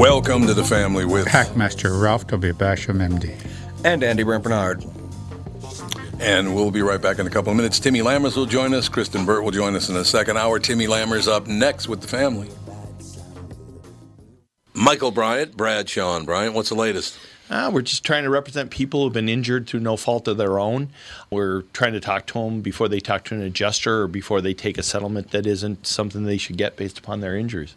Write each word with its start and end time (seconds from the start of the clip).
Welcome 0.00 0.46
to 0.46 0.54
the 0.54 0.64
family 0.64 1.04
with 1.04 1.26
Hackmaster 1.26 2.00
Ralph 2.00 2.26
W. 2.28 2.54
Basham, 2.54 3.06
MD. 3.06 3.38
And 3.84 4.02
Andy 4.02 4.22
Brant 4.22 4.42
Bernard. 4.42 4.82
And 6.18 6.54
we'll 6.54 6.70
be 6.70 6.80
right 6.80 7.02
back 7.02 7.18
in 7.18 7.26
a 7.26 7.30
couple 7.30 7.50
of 7.50 7.56
minutes. 7.58 7.78
Timmy 7.78 7.98
Lammers 7.98 8.34
will 8.34 8.46
join 8.46 8.72
us. 8.72 8.88
Kristen 8.88 9.26
Burt 9.26 9.44
will 9.44 9.50
join 9.50 9.76
us 9.76 9.90
in 9.90 9.94
the 9.94 10.06
second 10.06 10.38
hour. 10.38 10.58
Timmy 10.58 10.86
Lammers 10.86 11.28
up 11.28 11.46
next 11.46 11.86
with 11.86 12.00
the 12.00 12.08
family. 12.08 12.48
Michael 14.72 15.10
Bryant, 15.10 15.54
Bradshaw 15.54 16.18
Bryant, 16.24 16.54
what's 16.54 16.70
the 16.70 16.76
latest? 16.76 17.18
Uh, 17.50 17.70
we're 17.70 17.82
just 17.82 18.02
trying 18.02 18.24
to 18.24 18.30
represent 18.30 18.70
people 18.70 19.02
who've 19.02 19.12
been 19.12 19.28
injured 19.28 19.66
through 19.66 19.80
no 19.80 19.98
fault 19.98 20.26
of 20.28 20.38
their 20.38 20.58
own. 20.58 20.88
We're 21.30 21.60
trying 21.74 21.92
to 21.92 22.00
talk 22.00 22.26
to 22.28 22.38
them 22.42 22.62
before 22.62 22.88
they 22.88 23.00
talk 23.00 23.24
to 23.24 23.34
an 23.34 23.42
adjuster 23.42 24.04
or 24.04 24.08
before 24.08 24.40
they 24.40 24.54
take 24.54 24.78
a 24.78 24.82
settlement 24.82 25.32
that 25.32 25.46
isn't 25.46 25.86
something 25.86 26.24
they 26.24 26.38
should 26.38 26.56
get 26.56 26.76
based 26.76 26.98
upon 26.98 27.20
their 27.20 27.36
injuries. 27.36 27.76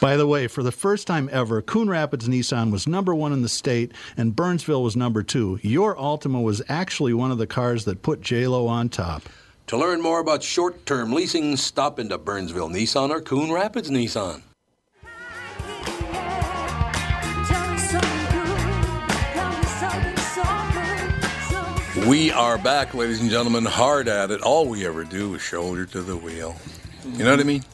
By 0.00 0.16
the 0.16 0.26
way, 0.26 0.46
for 0.48 0.62
the 0.62 0.72
first 0.72 1.06
time 1.06 1.28
ever, 1.32 1.62
Coon 1.62 1.88
Rapids 1.88 2.28
Nissan 2.28 2.70
was 2.70 2.86
number 2.86 3.14
one 3.14 3.32
in 3.32 3.42
the 3.42 3.48
state 3.48 3.92
and 4.16 4.34
Burnsville 4.34 4.82
was 4.82 4.96
number 4.96 5.22
two. 5.22 5.58
Your 5.62 5.94
Altima 5.96 6.42
was 6.42 6.62
actually 6.68 7.14
one 7.14 7.30
of 7.30 7.38
the 7.38 7.46
cars 7.46 7.84
that 7.84 8.02
put 8.02 8.20
JLo 8.20 8.68
on 8.68 8.88
top. 8.88 9.22
To 9.68 9.78
learn 9.78 10.02
more 10.02 10.20
about 10.20 10.42
short-term 10.42 11.12
leasing, 11.12 11.56
stop 11.56 11.98
into 11.98 12.18
Burnsville 12.18 12.68
Nissan 12.68 13.10
or 13.10 13.20
Coon 13.20 13.50
Rapids 13.50 13.90
Nissan. 13.90 14.42
We 22.06 22.30
are 22.32 22.58
back, 22.58 22.92
ladies 22.92 23.22
and 23.22 23.30
gentlemen, 23.30 23.64
hard 23.64 24.08
at 24.08 24.30
it. 24.30 24.42
All 24.42 24.68
we 24.68 24.84
ever 24.84 25.04
do 25.04 25.34
is 25.36 25.40
shoulder 25.40 25.86
to 25.86 26.02
the 26.02 26.14
wheel. 26.14 26.54
You 27.06 27.24
know 27.24 27.30
what 27.30 27.40
I 27.40 27.44
mean? 27.44 27.64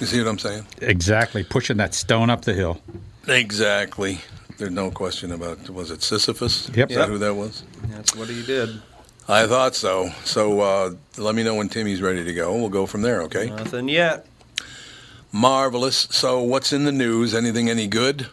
You 0.00 0.06
see 0.06 0.18
what 0.18 0.28
I'm 0.28 0.38
saying? 0.38 0.66
Exactly, 0.80 1.44
pushing 1.44 1.76
that 1.76 1.94
stone 1.94 2.30
up 2.30 2.42
the 2.42 2.54
hill. 2.54 2.80
Exactly. 3.28 4.20
There's 4.58 4.70
no 4.70 4.90
question 4.90 5.32
about 5.32 5.70
Was 5.70 5.90
it 5.90 6.02
Sisyphus? 6.02 6.68
Yep. 6.74 6.90
Is 6.90 6.96
that 6.96 7.08
who 7.08 7.18
that 7.18 7.34
was? 7.34 7.62
That's 7.84 8.14
what 8.16 8.28
he 8.28 8.44
did. 8.44 8.82
I 9.28 9.46
thought 9.46 9.76
so. 9.76 10.10
So 10.24 10.60
uh, 10.60 10.94
let 11.16 11.34
me 11.34 11.44
know 11.44 11.54
when 11.54 11.68
Timmy's 11.68 12.02
ready 12.02 12.24
to 12.24 12.34
go. 12.34 12.54
We'll 12.54 12.68
go 12.68 12.84
from 12.84 13.02
there, 13.02 13.22
okay? 13.22 13.48
Nothing 13.48 13.88
yet. 13.88 14.26
Marvelous. 15.32 16.08
So 16.10 16.42
what's 16.42 16.72
in 16.72 16.84
the 16.84 16.92
news? 16.92 17.34
Anything 17.34 17.70
any 17.70 17.86
good? 17.86 18.26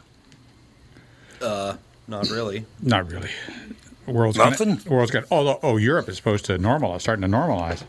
Uh, 1.41 1.75
not 2.07 2.29
really. 2.29 2.65
Not 2.81 3.11
really. 3.11 3.29
World's 4.07 4.37
Nothing? 4.37 4.77
Gonna, 4.77 4.89
world's 4.89 5.11
got. 5.11 5.25
Although, 5.29 5.59
oh, 5.61 5.77
Europe 5.77 6.09
is 6.09 6.17
supposed 6.17 6.45
to 6.45 6.57
normalize, 6.57 7.01
starting 7.01 7.21
to 7.21 7.27
normalize. 7.27 7.83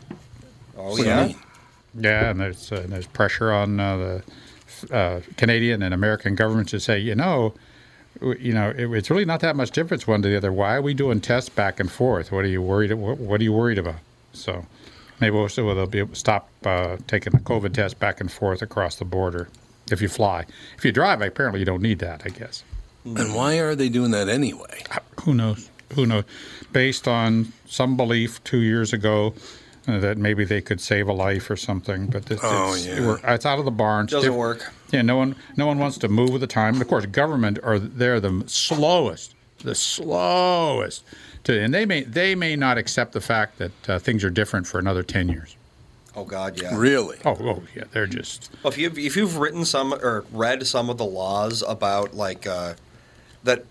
Oh 0.77 0.89
What 0.89 0.97
do 0.97 1.03
you 1.03 1.09
yeah. 1.09 1.33
Yeah, 1.95 2.29
and 2.29 2.39
there's 2.39 2.71
uh, 2.71 2.85
there's 2.87 3.07
pressure 3.07 3.51
on 3.51 3.79
uh, 3.79 3.97
the 3.97 4.23
uh, 4.91 5.21
Canadian 5.37 5.81
and 5.81 5.93
American 5.93 6.35
governments 6.35 6.71
to 6.71 6.79
say, 6.79 6.99
you 6.99 7.15
know, 7.15 7.53
w- 8.19 8.39
you 8.39 8.53
know, 8.53 8.69
it, 8.69 8.89
it's 8.91 9.09
really 9.09 9.25
not 9.25 9.39
that 9.41 9.55
much 9.55 9.71
difference 9.71 10.07
one 10.07 10.21
to 10.21 10.29
the 10.29 10.37
other. 10.37 10.51
Why 10.51 10.75
are 10.75 10.81
we 10.81 10.93
doing 10.93 11.21
tests 11.21 11.49
back 11.49 11.79
and 11.79 11.91
forth? 11.91 12.31
What 12.31 12.45
are 12.45 12.49
you 12.49 12.61
worried? 12.61 12.93
What, 12.93 13.17
what 13.17 13.41
are 13.41 13.43
you 13.43 13.53
worried 13.53 13.77
about? 13.77 13.99
So 14.33 14.65
maybe 15.19 15.35
we'll, 15.35 15.49
so 15.49 15.73
they'll 15.73 15.87
be 15.87 15.99
able 15.99 16.09
to 16.09 16.15
stop 16.15 16.49
uh, 16.65 16.97
taking 17.07 17.33
the 17.33 17.39
COVID 17.39 17.73
test 17.73 17.99
back 17.99 18.21
and 18.21 18.31
forth 18.31 18.61
across 18.61 18.95
the 18.95 19.05
border 19.05 19.49
if 19.91 20.01
you 20.01 20.07
fly. 20.07 20.45
If 20.77 20.85
you 20.85 20.91
drive, 20.91 21.21
apparently 21.21 21.59
you 21.59 21.65
don't 21.65 21.81
need 21.81 21.99
that. 21.99 22.23
I 22.25 22.29
guess. 22.29 22.63
And 23.05 23.33
why 23.33 23.59
are 23.59 23.75
they 23.75 23.89
doing 23.89 24.11
that 24.11 24.29
anyway? 24.29 24.83
Who 25.23 25.33
knows? 25.33 25.69
Who 25.95 26.05
knows? 26.05 26.25
Based 26.71 27.07
on 27.07 27.51
some 27.65 27.97
belief 27.97 28.43
two 28.43 28.59
years 28.59 28.93
ago 28.93 29.33
uh, 29.33 29.37
that 29.97 30.17
maybe 30.17 30.45
they 30.45 30.61
could 30.61 30.79
save 30.79 31.07
a 31.07 31.13
life 31.13 31.49
or 31.49 31.55
something, 31.55 32.07
but 32.07 32.25
this, 32.25 32.39
Oh, 32.43 32.73
it's, 32.73 32.85
yeah. 32.85 32.99
we're- 32.99 33.19
it's 33.23 33.45
out 33.45 33.57
of 33.59 33.65
the 33.65 33.71
barn. 33.71 34.03
It's 34.05 34.13
Doesn't 34.13 34.29
diff- 34.29 34.37
work. 34.37 34.71
Yeah, 34.91 35.01
no 35.01 35.17
one, 35.17 35.35
no 35.57 35.65
one 35.65 35.79
wants 35.79 35.97
to 35.99 36.07
move 36.07 36.29
with 36.31 36.41
the 36.41 36.47
time. 36.47 36.73
And 36.75 36.81
of 36.81 36.87
course, 36.87 37.05
government 37.07 37.59
are 37.63 37.79
they're 37.79 38.19
the 38.19 38.43
slowest, 38.47 39.33
the 39.63 39.73
slowest. 39.75 41.03
To, 41.45 41.59
and 41.59 41.73
they 41.73 41.85
may 41.85 42.03
they 42.03 42.35
may 42.35 42.55
not 42.55 42.77
accept 42.77 43.13
the 43.13 43.21
fact 43.21 43.57
that 43.59 43.89
uh, 43.89 43.97
things 43.99 44.23
are 44.23 44.29
different 44.29 44.67
for 44.67 44.77
another 44.79 45.03
ten 45.03 45.29
years. 45.29 45.55
Oh 46.15 46.25
God, 46.25 46.59
yeah. 46.61 46.75
Really? 46.75 47.17
Oh, 47.23 47.37
oh 47.39 47.63
yeah, 47.75 47.83
they're 47.91 48.07
just 48.07 48.51
Well, 48.63 48.73
if 48.73 48.77
you've 48.77 48.97
if 48.97 49.15
you've 49.15 49.37
written 49.37 49.63
some 49.63 49.93
or 49.93 50.25
read 50.33 50.67
some 50.67 50.89
of 50.89 50.97
the 50.97 51.05
laws 51.05 51.63
about 51.65 52.13
like 52.13 52.45
uh, 52.45 52.73
that 53.45 53.63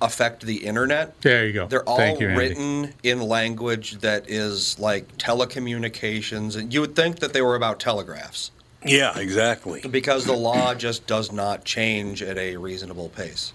affect 0.00 0.44
the 0.44 0.64
internet, 0.66 1.20
there. 1.22 1.46
You 1.46 1.52
go. 1.52 1.66
they're 1.66 1.88
all 1.88 1.96
Thank 1.96 2.20
you, 2.20 2.28
written 2.36 2.92
in 3.02 3.20
language 3.22 3.98
that 4.00 4.28
is 4.28 4.78
like 4.78 5.16
telecommunications, 5.18 6.56
and 6.56 6.72
you 6.72 6.80
would 6.80 6.94
think 6.96 7.20
that 7.20 7.32
they 7.32 7.42
were 7.42 7.56
about 7.56 7.80
telegraphs 7.80 8.50
Yeah, 8.84 9.18
exactly. 9.18 9.80
because 9.90 10.24
the 10.24 10.32
law 10.36 10.74
just 10.86 11.06
does 11.06 11.32
not 11.32 11.64
change 11.64 12.22
at 12.22 12.36
a 12.38 12.56
reasonable 12.56 13.08
pace. 13.08 13.52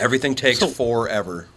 Everything 0.00 0.34
takes 0.34 0.58
So- 0.60 0.68
forever. 0.68 1.48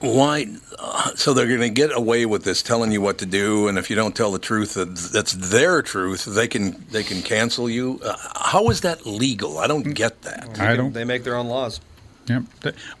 Why? 0.00 0.44
Uh, 0.78 1.14
so 1.14 1.32
they're 1.32 1.46
going 1.48 1.60
to 1.60 1.70
get 1.70 1.90
away 1.90 2.26
with 2.26 2.44
this, 2.44 2.62
telling 2.62 2.92
you 2.92 3.00
what 3.00 3.16
to 3.18 3.26
do, 3.26 3.66
and 3.66 3.78
if 3.78 3.88
you 3.88 3.96
don't 3.96 4.14
tell 4.14 4.30
the 4.30 4.38
truth, 4.38 4.74
that 4.74 4.94
that's 4.94 5.32
their 5.32 5.80
truth. 5.80 6.26
They 6.26 6.48
can 6.48 6.84
they 6.90 7.02
can 7.02 7.22
cancel 7.22 7.70
you. 7.70 7.98
Uh, 8.04 8.14
how 8.34 8.68
is 8.68 8.82
that 8.82 9.06
legal? 9.06 9.56
I 9.56 9.66
don't 9.66 9.94
get 9.94 10.20
that. 10.22 10.60
I 10.60 10.76
don't. 10.76 10.92
They 10.92 11.04
make 11.04 11.24
their 11.24 11.34
own 11.34 11.46
laws. 11.46 11.80
Yep. 12.28 12.42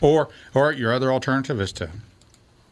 Or 0.00 0.28
or 0.54 0.72
your 0.72 0.92
other 0.92 1.12
alternative 1.12 1.60
is 1.60 1.72
to 1.72 1.90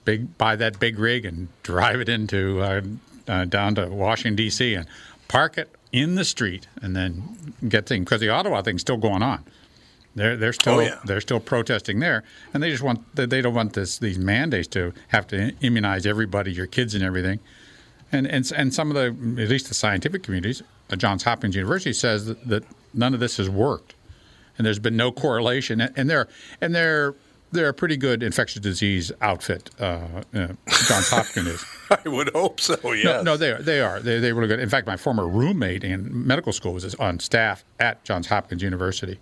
big 0.05 0.37
buy 0.39 0.57
that 0.57 0.79
big 0.79 0.99
rig 0.99 1.25
and 1.25 1.49
drive 1.63 2.01
it 2.01 2.09
into 2.09 2.61
uh, 2.61 2.81
uh, 3.27 3.45
down 3.47 3.75
to 3.77 3.87
Washington 3.89 4.37
D.C. 4.37 4.75
and 4.75 4.87
park 5.29 5.59
it 5.59 5.75
in 5.93 6.15
the 6.15 6.25
street 6.25 6.67
and 6.83 6.95
then 6.95 7.55
get 7.69 7.87
things 7.87 8.05
because 8.05 8.21
the 8.21 8.29
Ottawa 8.29 8.63
thing's 8.63 8.83
still 8.83 8.97
going 8.97 9.23
on. 9.23 9.45
They're 10.15 10.37
they're 10.37 10.53
still 10.53 10.75
Oh, 10.75 10.81
yeah. 10.81 11.01
they're 11.05 11.21
still 11.21 11.41
protesting 11.41 11.99
there, 12.01 12.23
and 12.53 12.63
they 12.63 12.71
just 12.71 12.83
want 12.83 13.01
they 13.17 13.41
don't 13.41 13.55
want 13.55 13.73
this 13.73 13.99
these 13.99 14.19
mandates 14.19 14.69
to 14.69 14.93
have 15.09 15.27
to 15.29 15.53
immunize 15.61 16.07
everybody, 16.07 16.53
your 16.53 16.67
kids 16.67 16.95
and 16.95 17.03
everything. 17.03 17.41
And 18.13 18.27
and 18.27 18.51
and 18.55 18.73
some 18.73 18.91
of 18.91 18.95
the 18.95 19.43
at 19.43 19.49
least 19.49 19.69
the 19.69 19.75
scientific 19.75 20.23
communities, 20.23 20.63
uh, 20.93 20.97
Johns 20.97 21.25
Hopkins 21.25 21.57
University 21.57 21.93
says 21.93 22.27
that, 22.27 22.47
that 22.49 22.63
none 22.93 23.13
of 23.13 23.19
this 23.19 23.39
has 23.39 23.51
worked 23.51 23.95
and 24.57 24.67
there's 24.67 24.79
been 24.79 24.97
no 24.97 25.13
correlation 25.13 25.81
and 25.81 26.09
they're 26.09 26.29
and 26.61 26.75
they're 26.75 27.15
they're 27.55 27.69
a 27.69 27.75
pretty 27.75 27.97
good 27.97 28.23
infectious 28.23 28.61
disease 28.61 29.13
outfit. 29.21 29.71
Uh, 29.79 30.01
uh, 30.35 30.49
Johns 30.87 31.09
Hopkins 31.09 31.47
is. 31.47 31.65
I 31.91 32.09
would 32.09 32.31
hope 32.31 32.61
so. 32.61 32.77
Yes. 32.93 33.05
No, 33.05 33.23
no, 33.23 33.37
they 33.37 33.53
are. 33.53 33.63
They 33.63 33.81
are. 33.81 34.01
They, 34.01 34.19
they're 34.19 34.35
really 34.35 34.49
good. 34.49 34.61
In 34.61 34.69
fact, 34.69 34.87
my 34.87 34.97
former 34.97 35.27
roommate 35.27 35.85
in 35.85 36.27
medical 36.27 36.53
school 36.53 36.75
was 36.75 36.95
on 36.97 37.21
staff 37.21 37.65
at 37.79 38.05
Johns 38.05 38.27
Hopkins 38.27 38.63
University. 38.63 39.19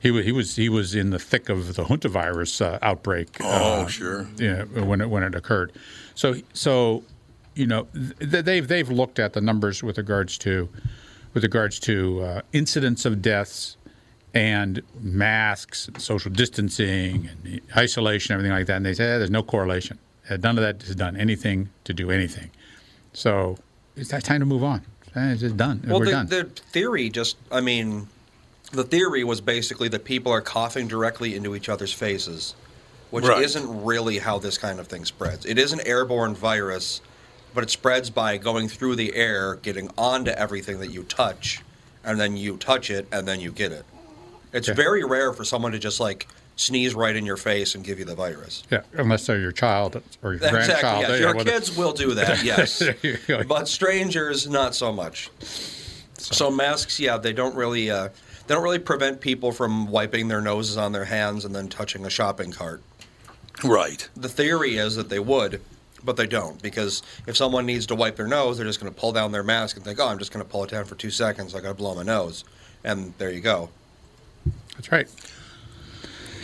He 0.00 0.10
was 0.10 0.24
he 0.24 0.32
was 0.32 0.56
he 0.56 0.68
was 0.68 0.94
in 0.94 1.10
the 1.10 1.18
thick 1.18 1.48
of 1.48 1.74
the 1.74 1.84
hantavirus 1.84 2.64
uh, 2.64 2.78
outbreak. 2.82 3.36
Oh, 3.40 3.82
uh, 3.82 3.86
sure. 3.86 4.26
Yeah, 4.36 4.64
when 4.64 5.00
it 5.00 5.08
when 5.08 5.22
it 5.22 5.34
occurred. 5.34 5.72
So 6.14 6.34
so, 6.52 7.04
you 7.54 7.66
know, 7.66 7.86
th- 8.20 8.44
they've 8.44 8.66
they've 8.66 8.90
looked 8.90 9.18
at 9.18 9.32
the 9.32 9.40
numbers 9.40 9.82
with 9.82 9.96
regards 9.98 10.36
to 10.38 10.68
with 11.32 11.42
regards 11.42 11.78
to 11.80 12.22
uh, 12.22 12.40
incidents 12.52 13.04
of 13.04 13.22
deaths 13.22 13.76
and 14.34 14.82
masks, 15.00 15.88
social 15.98 16.30
distancing, 16.30 17.30
and 17.44 17.60
isolation, 17.76 18.32
everything 18.34 18.52
like 18.52 18.66
that. 18.66 18.76
And 18.76 18.84
they 18.86 18.92
say 18.94 19.04
eh, 19.04 19.18
there's 19.18 19.30
no 19.30 19.42
correlation. 19.44 19.98
Uh, 20.28 20.36
None 20.38 20.58
of 20.58 20.64
that 20.64 20.82
has 20.86 20.96
done 20.96 21.16
anything 21.16 21.70
to 21.84 21.94
do 21.94 22.10
anything. 22.10 22.50
So 23.12 23.56
it's 23.96 24.10
that 24.10 24.24
time 24.24 24.40
to 24.40 24.46
move 24.46 24.64
on. 24.64 24.82
Eh, 25.14 25.32
It's 25.32 25.40
just 25.40 25.56
done. 25.56 25.82
Well, 25.86 26.00
We're 26.00 26.06
the, 26.06 26.10
done. 26.10 26.26
the 26.26 26.44
theory 26.44 27.08
just, 27.10 27.36
I 27.52 27.60
mean, 27.60 28.08
the 28.72 28.82
theory 28.82 29.22
was 29.22 29.40
basically 29.40 29.88
that 29.90 30.04
people 30.04 30.32
are 30.32 30.40
coughing 30.40 30.88
directly 30.88 31.36
into 31.36 31.54
each 31.54 31.68
other's 31.68 31.92
faces, 31.92 32.56
which 33.10 33.24
Right. 33.24 33.42
isn't 33.44 33.84
really 33.84 34.18
how 34.18 34.38
this 34.40 34.58
kind 34.58 34.80
of 34.80 34.88
thing 34.88 35.04
spreads. 35.04 35.46
It 35.46 35.58
is 35.58 35.72
an 35.72 35.80
airborne 35.86 36.34
virus, 36.34 37.00
but 37.54 37.62
it 37.62 37.70
spreads 37.70 38.10
by 38.10 38.36
going 38.36 38.66
through 38.66 38.96
the 38.96 39.14
air, 39.14 39.54
getting 39.54 39.90
onto 39.96 40.32
everything 40.32 40.80
that 40.80 40.90
you 40.90 41.04
touch, 41.04 41.60
and 42.02 42.18
then 42.18 42.36
you 42.36 42.56
touch 42.56 42.90
it, 42.90 43.06
and 43.12 43.28
then 43.28 43.38
you 43.40 43.52
get 43.52 43.70
it. 43.70 43.84
It's 44.54 44.68
Yeah. 44.68 44.74
very 44.74 45.04
rare 45.04 45.32
for 45.34 45.44
someone 45.44 45.72
to 45.72 45.78
just 45.78 46.00
like 46.00 46.26
sneeze 46.56 46.94
right 46.94 47.14
in 47.16 47.26
your 47.26 47.36
face 47.36 47.74
and 47.74 47.84
give 47.84 47.98
you 47.98 48.04
the 48.04 48.14
virus. 48.14 48.62
yeah, 48.70 48.82
unless 48.92 49.26
they're 49.26 49.40
your 49.40 49.50
child 49.52 49.96
or 50.22 50.34
your 50.34 50.34
Exactly. 50.34 50.64
grandchild. 50.66 51.00
Yes. 51.08 51.20
Your 51.20 51.34
well, 51.34 51.44
kids 51.44 51.76
will 51.76 51.92
do 51.92 52.14
that. 52.14 52.42
Yes. 52.44 52.78
There 52.84 52.96
you 53.02 53.18
go. 53.26 53.42
but 53.44 53.66
strangers 53.68 54.48
not 54.48 54.74
so 54.74 54.92
much. 54.92 55.30
So 56.16 56.50
masks, 56.50 56.98
yeah, 57.00 57.18
they 57.18 57.32
don't 57.32 57.54
really 57.56 57.90
uh, 57.90 58.08
they 58.46 58.54
don't 58.54 58.62
really 58.62 58.78
prevent 58.78 59.20
people 59.20 59.50
from 59.52 59.88
wiping 59.88 60.28
their 60.28 60.40
noses 60.40 60.76
on 60.76 60.92
their 60.92 61.06
hands 61.06 61.44
and 61.44 61.54
then 61.54 61.68
touching 61.68 62.06
a 62.06 62.10
shopping 62.10 62.52
cart. 62.52 62.80
Right. 63.64 64.08
The 64.16 64.28
theory 64.28 64.76
is 64.76 64.96
that 64.96 65.08
they 65.08 65.18
would, 65.18 65.60
but 66.04 66.16
they 66.16 66.26
don't 66.26 66.60
because 66.62 67.02
if 67.26 67.36
someone 67.36 67.66
needs 67.66 67.86
to 67.86 67.94
wipe 67.94 68.16
their 68.16 68.26
nose, 68.28 68.58
they're 68.58 68.66
just 68.66 68.80
going 68.80 68.92
to 68.92 68.98
pull 69.00 69.12
down 69.12 69.32
their 69.32 69.42
mask 69.42 69.76
and 69.76 69.84
think, 69.84 69.98
"Oh, 69.98 70.06
I'm 70.08 70.18
just 70.18 70.32
going 70.32 70.44
to 70.44 70.50
pull 70.50 70.62
it 70.64 70.70
down 70.70 70.84
for 70.84 70.94
two 70.94 71.10
seconds. 71.10 71.54
I 71.54 71.60
got 71.60 71.68
to 71.68 71.74
blow 71.74 71.94
my 71.96 72.02
nose," 72.04 72.44
and 72.84 73.12
there 73.18 73.30
you 73.32 73.40
go. 73.40 73.70
That's 74.76 74.90
right. 74.92 75.08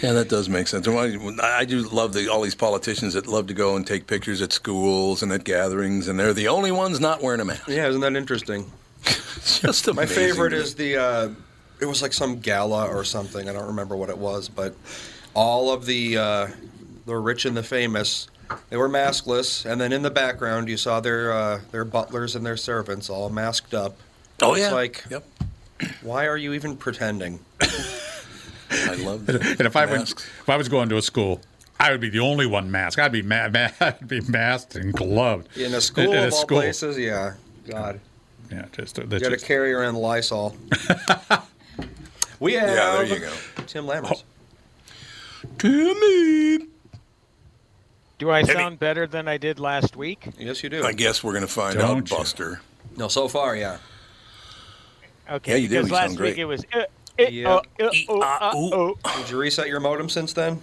Yeah, 0.03 0.13
that 0.13 0.29
does 0.31 0.49
make 0.49 0.67
sense. 0.67 0.89
I, 0.89 1.19
I 1.43 1.65
do 1.67 1.83
love 1.89 2.15
the, 2.15 2.29
all 2.29 2.41
these 2.41 2.55
politicians 2.55 3.13
that 3.15 3.27
love 3.27 3.49
to 3.49 3.55
go 3.55 3.77
and 3.77 3.87
take 3.87 4.07
pictures 4.07 4.41
at 4.41 4.51
schools 4.53 5.23
and 5.23 5.31
at 5.31 5.45
gatherings, 5.45 6.09
and 6.09 6.19
they're 6.19 6.33
the 6.33 6.49
only 6.49 6.73
ones 6.73 7.01
not 7.01 7.23
wearing 7.23 7.41
a 7.41 7.45
mask. 7.45 7.69
Yeah, 7.69 7.87
isn't 7.89 8.01
that 8.01 8.17
interesting? 8.17 8.71
It's 9.37 9.61
just 9.61 9.93
My 9.95 10.05
favorite 10.05 10.53
is 10.53 10.75
the. 10.75 10.97
Uh, 10.99 11.29
it 11.81 11.87
was 11.87 12.03
like 12.03 12.13
some 12.13 12.41
gala 12.41 12.87
or 12.89 13.05
something. 13.05 13.49
I 13.49 13.55
don't 13.55 13.69
remember 13.69 13.97
what 13.97 14.11
it 14.11 14.19
was, 14.19 14.51
but 14.51 14.75
all 15.33 15.73
of 15.73 15.87
the 15.87 16.19
uh, 16.19 16.47
the 17.07 17.17
rich 17.17 17.47
and 17.47 17.57
the 17.57 17.63
famous, 17.63 18.29
they 18.69 18.77
were 18.77 18.89
maskless, 18.89 19.65
and 19.65 19.81
then 19.81 19.93
in 19.95 20.03
the 20.03 20.11
background 20.11 20.69
you 20.69 20.77
saw 20.77 21.01
their 21.01 21.33
uh, 21.33 21.61
their 21.73 21.87
butlers 21.87 22.37
and 22.37 22.45
their 22.45 22.59
servants 22.59 23.09
all 23.09 23.31
masked 23.31 23.73
up. 23.73 23.97
Oh 24.43 24.53
It's 24.53 24.61
yeah. 24.63 24.73
like- 24.73 25.05
yep. 25.11 25.25
Why 26.03 26.27
are 26.27 26.37
you 26.37 26.53
even 26.53 26.77
pretending? 26.77 27.41
I 28.91 28.95
love 29.05 29.27
that. 29.27 29.45
And 29.45 29.61
if 29.63 29.77
I 29.77 29.87
went, 29.87 30.11
if 30.11 30.49
I 30.49 30.57
was 30.57 30.69
going 30.69 30.89
to 30.91 30.97
a 30.97 31.03
school, 31.03 31.41
I 31.79 31.91
would 31.93 32.01
be 32.01 32.11
the 32.11 32.21
only 32.21 32.47
one 32.47 32.71
masked. 32.71 32.99
I'd 33.01 33.13
be 33.13 33.23
ma- 33.23 33.49
ma- 33.53 33.69
I'd 33.81 34.07
be 34.07 34.21
masked 34.23 34.77
and 34.77 34.93
gloved. 34.93 35.57
In 35.57 35.73
a 35.75 35.81
school 35.81 36.13
In 36.13 36.19
a 36.19 36.27
of 36.27 36.33
all 36.33 36.39
school. 36.41 36.59
places, 36.59 36.99
yeah. 36.99 37.35
God, 37.69 38.01
Yeah, 38.51 38.67
just 38.73 38.99
you 38.99 39.05
that's 39.07 39.23
got 39.23 39.31
to 39.39 39.39
carry 39.45 39.73
around 39.73 39.95
Lysol. 39.97 40.57
we 42.41 42.55
have 42.55 42.69
Yeah, 42.69 42.93
there 42.93 43.05
you 43.05 43.19
go. 43.21 43.33
Tim 43.67 43.87
Lammers. 43.87 44.23
Timmy. 45.59 46.67
Do 48.19 48.31
I 48.31 48.43
sound 48.43 48.79
better 48.79 49.07
than 49.07 49.29
I 49.29 49.39
did 49.39 49.59
last 49.59 49.97
week? 49.97 50.27
Yes, 50.39 50.63
you 50.63 50.69
do. 50.69 50.85
I 50.85 50.93
guess 50.93 51.25
we're 51.25 51.33
going 51.33 51.47
to 51.47 51.49
find 51.49 51.79
Don't 51.79 51.91
out, 52.03 52.11
you? 52.11 52.17
Buster. 52.17 52.61
No, 52.97 53.09
so 53.09 53.29
far, 53.29 53.57
yeah. 53.57 53.79
Okay, 55.31 55.53
Yeah, 55.53 55.57
you 55.57 55.69
do. 55.69 55.75
because 55.77 55.89
You 55.89 55.95
last 55.95 56.07
sound 56.09 56.17
great. 56.19 56.31
week 56.33 56.39
it 56.39 56.45
was. 56.45 56.65
Uh, 56.75 56.83
Yeah. 57.29 57.49
uh, 57.55 57.61
uh, 57.81 57.91
Ee, 57.93 58.07
uh, 58.09 58.53
ooh. 58.57 58.99
Did 59.17 59.31
you 59.31 59.39
reset 59.39 59.69
your 59.69 59.81
modem 59.81 60.09
since 60.09 60.33
then? 60.33 60.61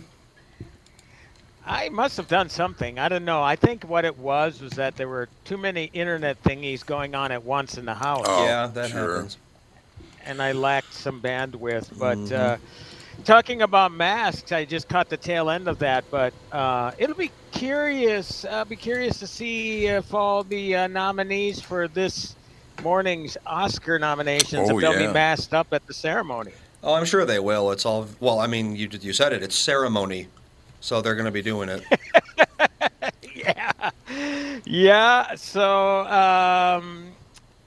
I 1.66 1.90
must 1.90 2.16
have 2.18 2.28
done 2.28 2.50
something. 2.50 2.98
I 2.98 3.10
don't 3.10 3.26
know. 3.26 3.44
I 3.44 3.56
think 3.58 3.84
what 3.84 4.06
it 4.06 4.18
was 4.18 4.62
was 4.62 4.72
that 4.74 4.96
there 4.96 5.08
were 5.10 5.28
too 5.44 5.58
many 5.58 5.86
internet 5.86 6.42
thingies 6.44 6.86
going 6.86 7.14
on 7.14 7.32
at 7.32 7.44
once 7.44 7.78
in 7.78 7.86
the 7.86 7.94
house, 7.94 8.26
Oh, 8.28 8.46
yeah, 8.46 8.68
that 8.68 8.90
sure. 8.90 9.16
happens. 9.16 9.38
and 10.26 10.42
I 10.42 10.54
lacked 10.54 10.94
some 10.94 11.22
bandwidth. 11.22 11.90
But 11.98 12.18
Mm-hmm. 12.20 12.34
uh, 12.34 12.58
talking 13.26 13.62
about 13.64 13.92
masks, 13.92 14.52
I 14.52 14.66
just 14.66 14.88
caught 14.88 15.10
the 15.10 15.18
tail 15.18 15.50
end 15.50 15.68
of 15.68 15.80
that. 15.80 16.06
But 16.10 16.34
uh, 16.52 16.92
it'll 16.98 17.16
be 17.16 17.32
curious. 17.52 18.46
I'll 18.46 18.66
be 18.66 18.76
curious 18.78 19.20
to 19.20 19.28
see 19.28 19.88
if 19.88 20.14
all 20.14 20.44
the 20.44 20.76
uh, 20.76 20.88
nominees 20.88 21.60
for 21.62 21.88
this 21.90 22.36
morning's 22.84 23.38
Oscar 23.46 24.00
nominations, 24.00 24.70
Oh, 24.70 24.76
if 24.78 24.82
they'll 24.82 25.00
yeah. 25.00 25.08
be 25.08 25.14
masked 25.14 25.54
up 25.54 25.68
at 25.72 25.86
the 25.88 25.94
ceremony. 25.94 26.52
Oh, 26.84 26.94
I'm 26.94 27.06
sure 27.06 27.26
they 27.26 27.40
will. 27.40 27.72
It's 27.72 27.86
all 27.86 28.08
well. 28.20 28.40
I 28.40 28.48
mean, 28.48 28.76
you 28.76 28.90
you 29.02 29.14
said 29.14 29.34
it. 29.34 29.42
It's 29.44 29.56
ceremony, 29.56 30.28
so 30.80 31.02
they're 31.02 31.16
going 31.16 31.26
to 31.26 31.32
be 31.32 31.42
doing 31.42 31.70
it. 31.70 31.84
yeah, 33.36 33.90
yeah. 34.66 35.36
So 35.36 36.02
um, 36.02 37.08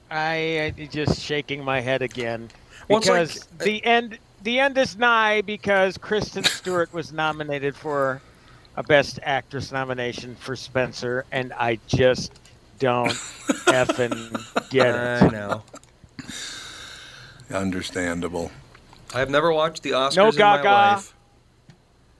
I, 0.09 0.73
I 0.77 0.87
just 0.89 1.21
shaking 1.21 1.63
my 1.63 1.81
head 1.81 2.01
again 2.01 2.49
Well, 2.89 2.99
like- 2.99 3.03
because 3.05 3.47
the 3.59 3.83
end 3.85 4.17
the 4.43 4.59
end 4.59 4.77
is 4.77 4.97
nigh 4.97 5.41
because 5.41 5.97
Kristen 5.97 6.43
Stewart 6.43 6.91
was 6.93 7.11
nominated 7.13 7.75
for 7.75 8.21
a 8.77 8.83
Best 8.83 9.19
Actress 9.23 9.71
nomination 9.71 10.35
for 10.35 10.55
Spencer, 10.55 11.25
and 11.31 11.51
I 11.53 11.77
just 11.87 12.31
don't 12.81 13.09
effing 13.69 14.69
get 14.69 14.95
I 14.95 15.27
it. 15.27 15.31
know. 15.31 15.63
Understandable. 17.51 18.51
I've 19.13 19.29
never 19.29 19.51
watched 19.53 19.83
the 19.83 19.91
Oscars 19.91 20.15
No 20.17 20.23
in 20.29 20.35
my 20.35 20.37
Gaga. 20.37 20.69
life. 20.69 21.13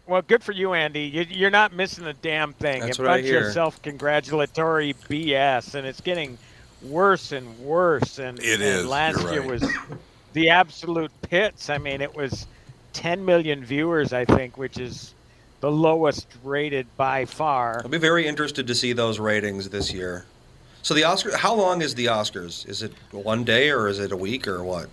Well, 0.08 0.22
good 0.22 0.44
for 0.44 0.52
you, 0.52 0.74
Andy. 0.74 1.04
You, 1.04 1.26
you're 1.30 1.50
not 1.50 1.74
missing 1.74 2.06
a 2.06 2.14
damn 2.14 2.54
thing. 2.54 2.82
That's 2.82 3.00
a 3.00 3.02
what 3.04 3.12
I 3.12 3.18
bunch 3.18 3.28
hear. 3.28 3.48
of 3.48 3.54
self-congratulatory 3.54 4.94
BS, 5.10 5.74
and 5.76 5.88
it's 5.88 6.02
getting 6.02 6.38
worse 6.82 7.32
and 7.32 7.58
worse. 7.60 8.20
And 8.20 8.38
It 8.40 8.56
and 8.56 8.64
is, 8.64 8.86
Last 8.86 9.22
you're 9.22 9.32
year 9.32 9.42
right. 9.42 9.50
was 9.52 9.64
the 10.34 10.50
absolute 10.50 11.12
pits. 11.22 11.70
I 11.70 11.78
mean, 11.78 12.02
it 12.02 12.14
was 12.14 12.46
10 12.94 13.24
million 13.24 13.64
viewers, 13.64 14.12
I 14.12 14.26
think, 14.26 14.58
which 14.58 14.78
is 14.80 15.14
the 15.62 15.72
lowest 15.72 16.28
rated 16.44 16.88
by 16.98 17.24
far. 17.24 17.80
I'll 17.84 17.90
be 17.90 17.98
very 17.98 18.28
interested 18.28 18.68
to 18.68 18.76
see 18.76 18.92
those 18.92 19.18
ratings 19.20 19.70
this 19.70 19.94
year. 19.94 20.26
So 20.84 20.94
the 20.94 21.04
Oscar, 21.04 21.38
how 21.38 21.54
long 21.54 21.82
is 21.82 21.96
the 21.96 22.08
Oscars? 22.08 22.68
Is 22.68 22.82
it 22.82 22.94
one 23.12 23.44
day 23.44 23.70
or 23.70 23.88
is 23.88 24.00
it 24.00 24.12
a 24.12 24.18
week 24.18 24.48
or 24.48 24.64
what? 24.64 24.90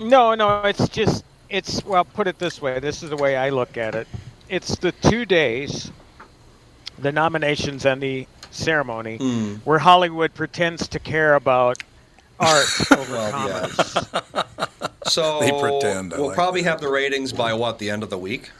No, 0.00 0.34
no, 0.34 0.62
it's 0.62 0.88
just 0.88 1.24
it's 1.50 1.84
well, 1.84 2.04
put 2.04 2.26
it 2.26 2.38
this 2.38 2.60
way. 2.62 2.78
This 2.78 3.02
is 3.02 3.10
the 3.10 3.16
way 3.16 3.36
I 3.36 3.50
look 3.50 3.76
at 3.76 3.94
it. 3.94 4.06
It's 4.48 4.76
the 4.76 4.92
two 4.92 5.24
days, 5.26 5.90
the 6.98 7.12
nominations 7.12 7.84
and 7.84 8.00
the 8.02 8.26
ceremony, 8.50 9.16
Hmm. 9.18 9.54
where 9.64 9.78
Hollywood 9.78 10.32
pretends 10.34 10.88
to 10.88 10.98
care 10.98 11.34
about 11.34 11.82
art 12.40 12.66
over 12.92 13.12
Well, 13.12 13.30
commerce. 13.32 14.08
So 15.06 15.40
They 15.40 15.50
pretend, 15.50 16.14
I 16.14 16.18
we'll 16.18 16.28
like 16.28 16.34
probably 16.36 16.62
have 16.62 16.80
the 16.80 16.88
ratings 16.88 17.32
by 17.32 17.52
what 17.52 17.78
the 17.78 17.90
end 17.90 18.02
of 18.02 18.10
the 18.10 18.18
week. 18.18 18.50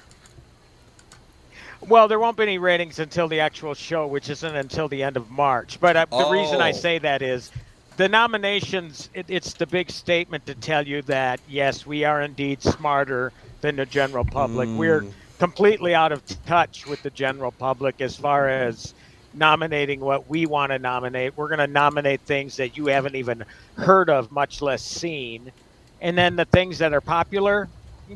Well, 1.81 2.09
there 2.09 2.19
won't 2.19 2.37
be 2.37 2.43
any 2.43 2.59
ratings 2.59 2.99
until 2.99 3.29
the 3.29 3.41
actual 3.41 3.75
show, 3.75 4.07
which 4.07 4.29
isn't 4.31 4.57
until 4.57 4.89
the 4.89 5.03
end 5.03 5.17
of 5.17 5.31
March. 5.31 5.79
But 5.81 5.97
uh, 5.97 6.07
the 6.11 6.29
reason 6.31 6.61
I 6.61 6.71
Oh. 6.71 6.73
say 6.73 6.99
that 6.99 7.23
is 7.23 7.51
the 7.97 8.09
nominations, 8.09 9.09
it, 9.15 9.27
it's 9.29 9.53
the 9.55 9.67
big 9.67 9.91
statement 9.91 10.45
to 10.47 10.55
tell 10.55 10.87
you 10.87 11.03
that, 11.03 11.41
yes, 11.49 11.87
we 11.87 12.05
are 12.05 12.21
indeed 12.23 12.63
smarter 12.63 13.33
than 13.61 13.77
the 13.77 13.87
general 13.87 14.25
public. 14.25 14.69
We're 14.73 15.05
completely 15.39 15.95
out 15.95 16.11
of 16.13 16.23
touch 16.47 16.87
with 16.87 17.03
the 17.03 17.11
general 17.11 17.53
public 17.53 18.01
as 18.01 18.17
far 18.17 18.49
as 18.49 18.93
nominating 19.35 20.01
what 20.01 20.29
we 20.29 20.47
want 20.47 20.73
to 20.73 20.79
nominate. 20.79 21.37
We're 21.37 21.49
going 21.49 21.59
to 21.59 21.67
nominate 21.69 22.21
things 22.23 22.57
that 22.57 22.77
you 22.77 22.87
haven't 22.87 23.15
even 23.15 23.45
heard 23.77 24.11
of, 24.11 24.33
much 24.33 24.61
less 24.63 24.83
seen. 24.83 25.53
And 26.01 26.19
then 26.19 26.35
the 26.37 26.45
things 26.45 26.79
that 26.79 26.93
are 26.93 27.01
popular, 27.01 27.69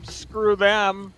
screw 0.04 0.57
them. 0.57 1.12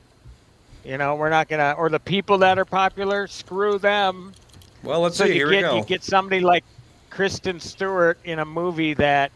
You 0.84 0.98
know, 0.98 1.16
we're 1.16 1.30
not 1.30 1.48
gonna, 1.48 1.74
or 1.78 1.90
the 1.90 2.00
people 2.00 2.38
that 2.38 2.58
are 2.58 2.66
popular, 2.66 3.26
screw 3.28 3.78
them. 3.78 4.36
Well, 4.82 5.00
let's 5.00 5.18
So 5.18 5.24
see. 5.24 5.34
you 5.34 5.34
Here 5.34 5.48
get 5.48 5.56
we 5.56 5.60
go. 5.60 5.76
you 5.78 5.84
get 5.84 6.04
somebody 6.04 6.40
like 6.42 6.64
Kristen 7.10 7.60
Stewart 7.60 8.18
in 8.24 8.40
a 8.40 8.46
movie 8.46 8.94
that, 8.94 9.32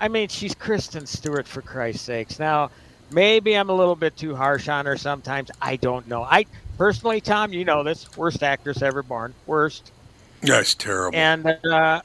I 0.00 0.08
mean, 0.08 0.28
she's 0.28 0.54
Kristen 0.54 1.06
Stewart 1.06 1.48
for 1.48 1.62
Christ's 1.62 2.04
sakes. 2.04 2.38
Now, 2.38 2.70
maybe 3.10 3.54
I'm 3.56 3.70
a 3.70 3.74
little 3.74 3.96
bit 3.96 4.16
too 4.16 4.36
harsh 4.36 4.68
on 4.68 4.86
her 4.86 4.96
sometimes. 4.96 5.50
I 5.60 5.76
don't 5.76 6.06
know. 6.08 6.22
I 6.24 6.46
personally, 6.78 7.20
Tom, 7.22 7.52
you 7.52 7.64
know 7.64 7.84
this 7.84 8.14
worst 8.16 8.42
actress 8.42 8.82
ever 8.82 9.02
born, 9.02 9.34
worst. 9.46 9.92
That's 10.42 10.74
terrible. 10.74 11.18
And 11.18 11.46
uh, 11.64 12.02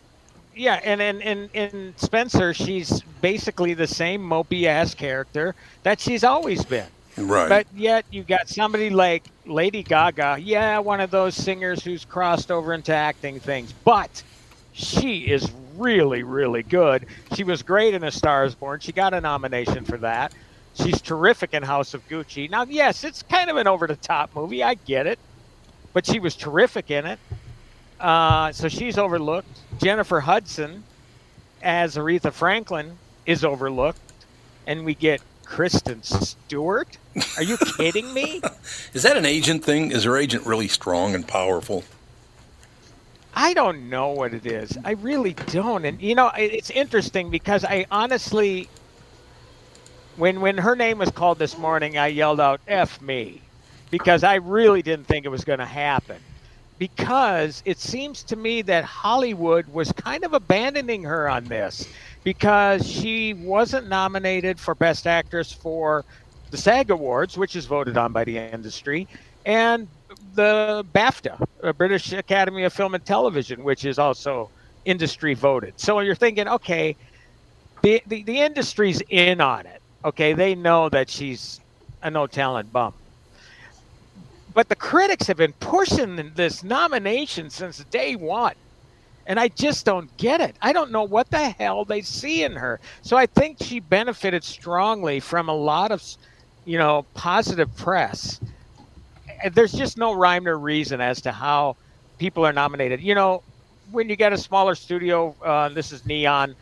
yeah, 0.56 0.80
and 0.84 1.02
in, 1.02 1.22
in 1.22 1.50
in 1.54 1.94
Spencer, 1.98 2.54
she's 2.54 3.02
basically 3.22 3.74
the 3.74 3.88
same 3.88 4.22
mopey 4.22 4.66
ass 4.66 4.96
character 4.96 5.56
that 5.84 6.00
she's 6.00 6.24
always 6.24 6.66
been. 6.66 6.90
Right. 7.18 7.50
But 7.50 7.68
yet 7.76 8.06
you 8.12 8.24
got 8.24 8.50
somebody 8.50 8.90
like 8.90 9.24
Lady 9.46 9.84
Gaga, 9.84 10.38
yeah, 10.40 10.80
one 10.80 11.02
of 11.02 11.12
those 11.12 11.36
singers 11.36 11.84
who's 11.84 12.06
crossed 12.06 12.52
over 12.52 12.74
into 12.74 12.94
acting 12.94 13.40
things, 13.40 13.74
but 13.84 14.24
she 14.74 15.20
is 15.20 15.52
really, 15.76 16.24
really 16.24 16.64
good. 16.64 17.06
She 17.34 17.44
was 17.44 17.64
great 17.64 17.94
in 17.94 18.04
A 18.04 18.12
Star 18.12 18.46
Is 18.46 18.56
Born. 18.56 18.80
She 18.80 18.92
got 18.92 19.14
a 19.14 19.22
nomination 19.22 19.86
for 19.86 19.98
that. 19.98 20.34
She's 20.76 21.02
terrific 21.02 21.54
in 21.54 21.64
House 21.64 21.94
of 21.94 22.08
Gucci. 22.08 22.50
Now, 22.50 22.64
yes, 22.64 23.04
it's 23.04 23.24
kind 23.24 23.50
of 23.50 23.58
an 23.58 23.68
over 23.68 23.88
the 23.88 23.96
top 23.96 24.36
movie. 24.36 24.64
I 24.64 24.76
get 24.76 25.08
it, 25.08 25.18
but 25.94 26.06
she 26.06 26.20
was 26.20 26.36
terrific 26.36 26.92
in 26.92 27.06
it. 27.06 27.20
Uh, 28.00 28.52
so 28.52 28.68
she's 28.68 28.98
overlooked. 28.98 29.60
Jennifer 29.80 30.20
Hudson 30.20 30.84
as 31.64 31.96
Aretha 31.96 32.32
Franklin 32.32 32.98
is 33.26 33.44
overlooked, 33.44 34.00
and 34.68 34.86
we 34.86 34.94
get 34.94 35.22
Kristen 35.48 36.04
Stewart. 36.04 36.98
Are 37.38 37.44
you 37.44 37.58
kidding 37.58 38.14
me? 38.14 38.42
Is 38.94 39.04
that 39.04 39.18
an 39.18 39.26
agent 39.26 39.64
thing? 39.64 39.92
Is 39.92 40.04
her 40.04 40.18
agent 40.18 40.46
really 40.46 40.68
strong 40.68 41.16
and 41.16 41.28
powerful? 41.28 41.84
I 43.34 43.54
don't 43.54 43.90
know 43.90 44.10
what 44.10 44.34
it 44.34 44.46
is. 44.46 44.78
I 44.84 44.92
really 44.92 45.34
don't. 45.34 45.86
And 45.86 46.02
you 46.02 46.16
know, 46.16 46.32
it's 46.36 46.70
interesting 46.70 47.30
because 47.30 47.64
I 47.64 47.86
honestly, 47.92 48.68
when 50.18 50.42
when 50.42 50.58
her 50.58 50.76
name 50.76 50.98
was 50.98 51.12
called 51.12 51.40
this 51.40 51.58
morning, 51.58 51.98
I 51.98 52.08
yelled 52.08 52.40
out 52.40 52.60
"F 52.68 53.02
me," 53.02 53.42
because 53.90 54.24
I 54.24 54.36
really 54.36 54.82
didn't 54.82 55.08
think 55.08 55.26
it 55.26 55.30
was 55.30 55.46
going 55.46 55.60
to 55.60 55.66
happen. 55.66 56.18
Because 56.78 57.64
it 57.66 57.80
seems 57.80 58.22
to 58.24 58.36
me 58.36 58.62
that 58.64 58.84
Hollywood 58.84 59.68
was 59.70 59.92
kind 59.94 60.24
of 60.24 60.34
abandoning 60.34 61.04
her 61.04 61.28
on 61.28 61.46
this, 61.46 61.88
because 62.24 62.90
she 62.90 63.34
wasn't 63.34 63.88
nominated 63.88 64.60
for 64.60 64.76
Best 64.76 65.08
Actress 65.08 65.52
for 65.52 66.04
the 66.52 66.58
SAG 66.58 66.90
Awards, 66.90 67.38
which 67.38 67.56
is 67.56 67.66
voted 67.66 67.98
on 67.98 68.12
by 68.12 68.24
the 68.24 68.38
industry, 68.38 69.08
and 69.46 69.88
the 70.36 70.86
BAFTA, 70.94 71.46
uh, 71.64 71.74
British 71.74 72.14
Academy 72.14 72.64
of 72.64 72.74
Film 72.74 72.96
and 72.96 73.06
Television, 73.06 73.64
which 73.64 73.86
is 73.86 74.00
also 74.00 74.50
industry 74.86 75.34
voted. 75.34 75.74
So 75.78 76.00
you're 76.00 76.16
thinking, 76.16 76.48
okay, 76.48 76.96
the, 77.82 78.02
the, 78.08 78.24
the 78.24 78.40
industry's 78.40 79.02
in 79.10 79.42
on 79.42 79.66
it. 79.66 79.82
Okay, 80.06 80.34
they 80.34 80.56
know 80.56 80.90
that 80.90 81.10
she's 81.10 81.60
a 82.02 82.10
no 82.10 82.28
talent 82.28 82.72
bum. 82.72 82.94
But 84.54 84.70
the 84.70 84.76
critics 84.76 85.28
have 85.28 85.38
been 85.38 85.54
pushing 85.54 86.32
this 86.36 86.64
nomination 86.64 87.50
since 87.50 87.84
day 87.92 88.16
one. 88.16 88.56
And 89.28 89.40
I 89.40 89.50
just 89.50 89.86
don't 89.86 90.16
get 90.18 90.42
it. 90.42 90.56
I 90.62 90.74
don't 90.74 90.92
know 90.92 91.04
what 91.04 91.30
the 91.30 91.50
hell 91.50 91.86
they 91.86 92.02
see 92.02 92.44
in 92.44 92.54
her. 92.54 92.80
So 93.04 93.18
I 93.18 93.28
think 93.28 93.58
she 93.62 93.80
benefited 93.80 94.44
strongly 94.44 95.20
from 95.20 95.50
a 95.50 95.56
lot 95.56 95.92
of, 95.92 96.04
you 96.66 96.80
know, 96.80 97.06
positive 97.14 97.76
press 97.76 98.40
there's 99.52 99.72
just 99.72 99.98
no 99.98 100.14
rhyme 100.14 100.48
or 100.48 100.58
reason 100.58 101.02
as 101.02 101.22
to 101.22 101.32
how 101.32 101.76
people 102.18 102.46
are 102.46 102.54
nominated. 102.54 103.02
You 103.02 103.16
know, 103.16 103.44
when 103.92 104.10
you 104.10 104.16
get 104.16 104.34
a 104.34 104.38
smaller 104.38 104.76
studio, 104.76 105.36
uh, 105.44 105.70
this 105.70 105.92
is 105.92 106.06
Neon, 106.06 106.56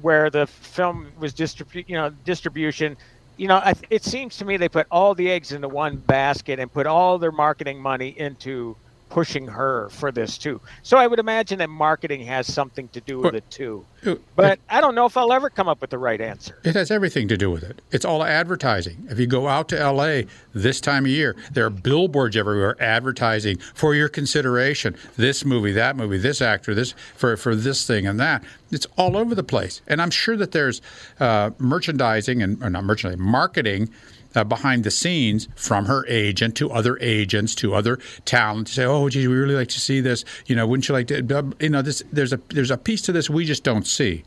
where 0.00 0.30
the 0.30 0.46
film 0.46 1.08
was 1.18 1.34
distribu- 1.34 1.88
you 1.88 1.96
know, 1.96 2.10
distribution. 2.24 2.96
You 3.36 3.48
know, 3.48 3.62
it 3.90 4.04
seems 4.04 4.36
to 4.38 4.44
me 4.44 4.56
they 4.56 4.68
put 4.68 4.86
all 4.90 5.14
the 5.14 5.30
eggs 5.30 5.52
into 5.52 5.68
one 5.68 5.96
basket 5.96 6.58
and 6.58 6.72
put 6.72 6.86
all 6.86 7.18
their 7.18 7.32
marketing 7.32 7.80
money 7.80 8.08
into 8.18 8.76
pushing 9.12 9.46
her 9.46 9.90
for 9.90 10.10
this 10.10 10.38
too. 10.38 10.58
So 10.82 10.96
I 10.96 11.06
would 11.06 11.18
imagine 11.18 11.58
that 11.58 11.68
marketing 11.68 12.22
has 12.22 12.50
something 12.50 12.88
to 12.88 13.00
do 13.02 13.18
with 13.18 13.34
it 13.34 13.44
too. 13.50 13.84
Uh, 14.04 14.16
But 14.34 14.58
I 14.68 14.80
don't 14.80 14.94
know 14.94 15.06
if 15.06 15.16
I'll 15.16 15.32
ever 15.32 15.48
come 15.50 15.68
up 15.68 15.80
with 15.80 15.90
the 15.90 15.98
right 15.98 16.20
answer. 16.20 16.58
It 16.64 16.74
has 16.74 16.90
everything 16.90 17.28
to 17.28 17.36
do 17.36 17.50
with 17.50 17.62
it. 17.62 17.80
It's 17.90 18.04
all 18.04 18.24
advertising. 18.24 19.06
If 19.10 19.18
you 19.18 19.26
go 19.26 19.48
out 19.48 19.68
to 19.70 19.76
LA 19.90 20.22
this 20.54 20.80
time 20.80 21.04
of 21.04 21.10
year, 21.10 21.36
there 21.52 21.66
are 21.66 21.70
billboards 21.70 22.36
everywhere 22.36 22.76
advertising 22.82 23.58
for 23.58 23.94
your 23.94 24.08
consideration. 24.08 24.96
This 25.16 25.44
movie, 25.44 25.72
that 25.72 25.96
movie, 25.96 26.18
this 26.18 26.40
actor, 26.40 26.74
this 26.74 26.94
for 27.14 27.36
for 27.36 27.54
this 27.54 27.86
thing 27.86 28.06
and 28.06 28.18
that. 28.20 28.42
It's 28.70 28.86
all 28.96 29.16
over 29.16 29.34
the 29.34 29.42
place. 29.44 29.82
And 29.86 30.00
I'm 30.00 30.10
sure 30.10 30.36
that 30.36 30.52
there's 30.52 30.80
uh, 31.20 31.50
merchandising 31.58 32.42
and 32.42 32.58
not 32.60 32.84
merchandising, 32.84 33.20
marketing 33.22 33.90
uh, 34.34 34.44
behind 34.44 34.84
the 34.84 34.90
scenes 34.90 35.48
from 35.56 35.86
her 35.86 36.06
agent 36.08 36.56
to 36.56 36.70
other 36.70 36.98
agents 37.00 37.54
to 37.56 37.74
other 37.74 37.98
talent 38.24 38.68
to 38.68 38.72
say, 38.72 38.84
"Oh, 38.84 39.08
geez, 39.08 39.28
we 39.28 39.34
really 39.34 39.54
like 39.54 39.68
to 39.68 39.80
see 39.80 40.00
this. 40.00 40.24
You 40.46 40.56
know, 40.56 40.66
wouldn't 40.66 40.88
you 40.88 40.94
like 40.94 41.08
to? 41.08 41.54
You 41.60 41.68
know, 41.68 41.82
this 41.82 42.02
there's 42.12 42.32
a 42.32 42.40
there's 42.48 42.70
a 42.70 42.78
piece 42.78 43.02
to 43.02 43.12
this 43.12 43.28
we 43.28 43.44
just 43.44 43.64
don't 43.64 43.86
see." 43.92 44.24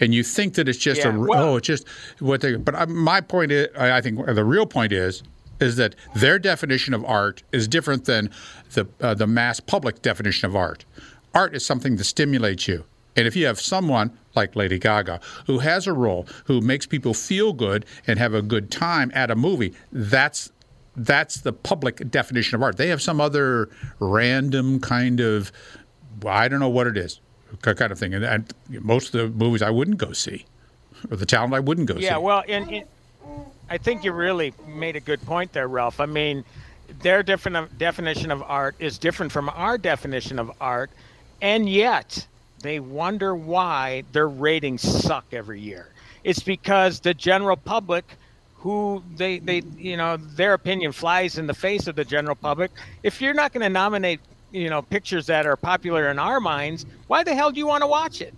and 0.00 0.12
you 0.12 0.24
think 0.24 0.54
that 0.54 0.68
it's 0.68 0.76
just 0.78 1.00
Yeah, 1.04 1.14
a 1.14 1.18
well- 1.18 1.50
oh, 1.50 1.56
it's 1.56 1.66
just 1.68 1.86
what 2.18 2.40
they. 2.40 2.56
But 2.56 2.88
my 2.88 3.20
point 3.20 3.52
is, 3.52 3.68
I 3.78 4.00
think 4.00 4.26
the 4.26 4.44
real 4.44 4.66
point 4.66 4.92
is, 4.92 5.22
is 5.60 5.76
that 5.76 5.94
their 6.16 6.38
definition 6.40 6.94
of 6.94 7.04
art 7.04 7.44
is 7.52 7.68
different 7.68 8.04
than 8.04 8.28
the 8.72 8.88
uh, 9.00 9.14
the 9.14 9.28
mass 9.28 9.60
public 9.60 10.02
definition 10.02 10.48
of 10.48 10.56
art. 10.56 10.84
Art 11.32 11.54
is 11.54 11.64
something 11.64 11.94
that 11.96 12.04
stimulates 12.04 12.66
you, 12.66 12.84
and 13.14 13.26
if 13.28 13.36
you 13.36 13.46
have 13.46 13.60
someone 13.60 14.10
like 14.34 14.56
Lady 14.56 14.80
Gaga 14.80 15.20
who 15.46 15.60
has 15.60 15.86
a 15.86 15.92
role 15.92 16.26
who 16.46 16.60
makes 16.60 16.86
people 16.86 17.14
feel 17.14 17.52
good 17.52 17.86
and 18.06 18.18
have 18.18 18.34
a 18.34 18.42
good 18.42 18.72
time 18.72 19.12
at 19.14 19.30
a 19.30 19.36
movie, 19.36 19.74
that's 19.92 20.50
that's 20.96 21.36
the 21.36 21.52
public 21.52 22.10
definition 22.10 22.56
of 22.56 22.62
art. 22.64 22.76
They 22.78 22.88
have 22.88 23.00
some 23.00 23.20
other 23.20 23.68
random 24.00 24.80
kind 24.80 25.20
of, 25.20 25.50
I 26.26 26.46
don't 26.48 26.60
know 26.60 26.68
what 26.68 26.86
it 26.86 26.96
is, 26.96 27.20
kind 27.62 27.92
of 27.92 27.98
thing. 27.98 28.14
And, 28.14 28.24
and 28.24 28.54
most 28.68 29.14
of 29.14 29.20
the 29.20 29.44
movies 29.44 29.62
I 29.62 29.70
wouldn't 29.70 29.98
go 29.98 30.12
see, 30.12 30.44
or 31.10 31.16
the 31.16 31.26
talent 31.26 31.54
I 31.54 31.60
wouldn't 31.60 31.88
go 31.88 31.96
see. 31.96 32.04
Yeah, 32.04 32.18
well, 32.18 32.42
and, 32.48 32.70
and 32.70 32.84
I 33.68 33.78
think 33.78 34.04
you 34.04 34.12
really 34.12 34.54
made 34.66 34.96
a 34.96 35.00
good 35.00 35.22
point 35.22 35.52
there, 35.52 35.68
Ralph. 35.68 36.00
I 36.00 36.06
mean, 36.06 36.44
their 37.00 37.22
different 37.22 37.78
definition 37.78 38.30
of 38.30 38.42
art 38.42 38.76
is 38.78 38.98
different 38.98 39.32
from 39.32 39.48
our 39.48 39.78
definition 39.78 40.38
of 40.38 40.50
art, 40.60 40.90
and 41.40 41.68
yet 41.68 42.26
they 42.60 42.80
wonder 42.80 43.34
why 43.34 44.04
their 44.12 44.28
ratings 44.28 44.82
suck 44.82 45.26
every 45.32 45.60
year. 45.60 45.88
It's 46.24 46.42
because 46.42 47.00
the 47.00 47.14
general 47.14 47.56
public 47.56 48.04
who 48.64 49.02
they, 49.16 49.38
they 49.40 49.62
you 49.76 49.96
know 49.96 50.16
their 50.16 50.54
opinion 50.54 50.90
flies 50.90 51.36
in 51.36 51.46
the 51.46 51.52
face 51.52 51.86
of 51.86 51.96
the 51.96 52.04
general 52.04 52.34
public 52.34 52.70
if 53.02 53.20
you're 53.20 53.34
not 53.34 53.52
going 53.52 53.60
to 53.60 53.68
nominate 53.68 54.20
you 54.54 54.70
know 54.70 54.80
pictures 54.80 55.26
that 55.26 55.46
are 55.46 55.56
popular 55.56 56.10
in 56.10 56.18
our 56.18 56.40
minds 56.40 56.86
why 57.08 57.22
the 57.22 57.34
hell 57.34 57.50
do 57.50 57.58
you 57.58 57.66
want 57.66 57.82
to 57.82 57.86
watch 57.86 58.20
it. 58.20 58.34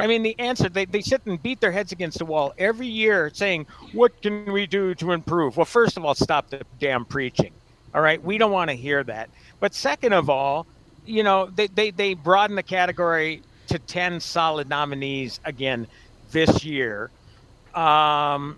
I 0.00 0.06
mean, 0.06 0.22
the 0.22 0.38
answer, 0.38 0.68
they, 0.68 0.86
they 0.86 1.02
sit 1.02 1.20
and 1.26 1.42
beat 1.42 1.60
their 1.60 1.72
heads 1.72 1.92
against 1.92 2.18
the 2.18 2.24
wall 2.24 2.54
every 2.56 2.86
year 2.86 3.30
saying, 3.34 3.66
What 3.92 4.22
can 4.22 4.50
we 4.50 4.66
do 4.66 4.94
to 4.94 5.12
improve? 5.12 5.56
Well, 5.56 5.66
first 5.66 5.96
of 5.96 6.04
all, 6.04 6.14
stop 6.14 6.48
the 6.48 6.62
damn 6.80 7.04
preaching. 7.04 7.52
All 7.94 8.00
right. 8.00 8.22
We 8.22 8.38
don't 8.38 8.52
want 8.52 8.70
to 8.70 8.76
hear 8.76 9.04
that. 9.04 9.28
But 9.60 9.74
second 9.74 10.14
of 10.14 10.30
all, 10.30 10.66
you 11.04 11.22
know, 11.22 11.50
they, 11.54 11.66
they, 11.66 11.90
they 11.90 12.14
broaden 12.14 12.56
the 12.56 12.62
category 12.62 13.42
to 13.68 13.78
10 13.78 14.20
solid 14.20 14.68
nominees 14.68 15.40
again 15.44 15.86
this 16.30 16.64
year. 16.64 17.10
Um, 17.74 18.56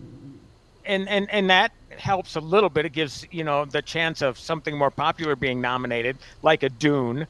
and, 0.84 1.08
and, 1.08 1.28
and 1.30 1.50
that 1.50 1.72
helps 1.98 2.36
a 2.36 2.40
little 2.40 2.70
bit. 2.70 2.84
It 2.86 2.92
gives, 2.92 3.26
you 3.30 3.44
know, 3.44 3.64
the 3.64 3.82
chance 3.82 4.22
of 4.22 4.38
something 4.38 4.76
more 4.76 4.90
popular 4.90 5.36
being 5.36 5.60
nominated, 5.60 6.18
like 6.42 6.62
a 6.62 6.68
Dune, 6.68 7.26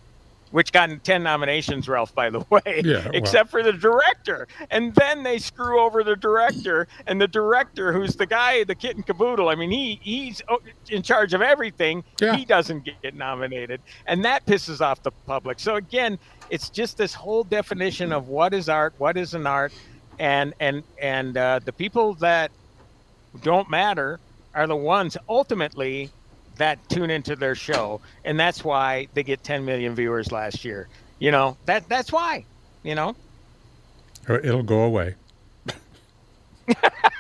which 0.50 0.70
got 0.70 0.88
10 1.02 1.22
nominations, 1.24 1.88
Ralph, 1.88 2.14
by 2.14 2.30
the 2.30 2.38
way, 2.50 2.82
Yeah, 2.84 2.98
well. 3.04 3.10
except 3.14 3.50
for 3.50 3.62
the 3.62 3.72
director. 3.72 4.46
And 4.70 4.94
then 4.94 5.24
they 5.24 5.38
screw 5.38 5.80
over 5.80 6.04
the 6.04 6.14
director, 6.14 6.86
and 7.08 7.20
the 7.20 7.26
director, 7.26 7.92
who's 7.92 8.14
the 8.14 8.26
guy, 8.26 8.62
the 8.62 8.74
kit 8.76 8.94
and 8.94 9.04
caboodle, 9.04 9.48
I 9.48 9.56
mean, 9.56 9.72
he 9.72 9.98
he's 10.00 10.42
oh, 10.48 10.60
in 10.90 11.02
charge 11.02 11.34
of 11.34 11.42
everything. 11.42 12.04
Yeah. 12.20 12.36
He 12.36 12.44
doesn't 12.44 12.84
get 13.02 13.14
nominated. 13.14 13.80
And 14.06 14.24
that 14.24 14.46
pisses 14.46 14.80
off 14.80 15.02
the 15.02 15.10
public. 15.26 15.58
So, 15.58 15.74
again, 15.74 16.18
it's 16.50 16.70
just 16.70 16.96
this 16.98 17.14
whole 17.14 17.42
definition 17.42 18.12
of 18.12 18.28
what 18.28 18.54
is 18.54 18.68
art, 18.68 18.94
what 18.98 19.16
is 19.16 19.34
an 19.34 19.46
art. 19.48 19.72
And, 20.20 20.54
and, 20.60 20.84
and 21.02 21.36
uh, 21.36 21.58
the 21.64 21.72
people 21.72 22.14
that 22.14 22.52
don't 23.42 23.68
matter 23.68 24.20
are 24.54 24.66
the 24.66 24.76
ones 24.76 25.16
ultimately 25.28 26.10
that 26.56 26.78
tune 26.88 27.10
into 27.10 27.34
their 27.36 27.54
show 27.54 28.00
and 28.24 28.38
that's 28.38 28.62
why 28.64 29.08
they 29.14 29.22
get 29.22 29.42
10 29.42 29.64
million 29.64 29.94
viewers 29.94 30.30
last 30.32 30.64
year 30.64 30.88
you 31.18 31.30
know 31.30 31.56
that 31.66 31.88
that's 31.88 32.12
why 32.12 32.44
you 32.82 32.94
know 32.94 33.14
Or 34.28 34.38
it'll 34.38 34.62
go 34.62 34.82
away. 34.82 35.16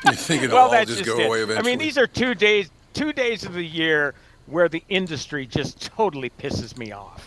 You 0.06 0.12
think 0.12 0.42
it'll 0.42 0.56
well 0.56 0.64
all 0.66 0.70
that's 0.70 0.88
just, 0.90 1.04
just 1.04 1.16
go 1.16 1.22
it. 1.22 1.26
away 1.26 1.42
eventually? 1.42 1.58
i 1.58 1.62
mean 1.62 1.78
these 1.78 1.98
are 1.98 2.06
two 2.06 2.34
days 2.34 2.70
two 2.92 3.12
days 3.12 3.44
of 3.44 3.54
the 3.54 3.64
year 3.64 4.14
where 4.46 4.68
the 4.68 4.82
industry 4.88 5.46
just 5.46 5.80
totally 5.80 6.30
pisses 6.30 6.76
me 6.76 6.92
off 6.92 7.26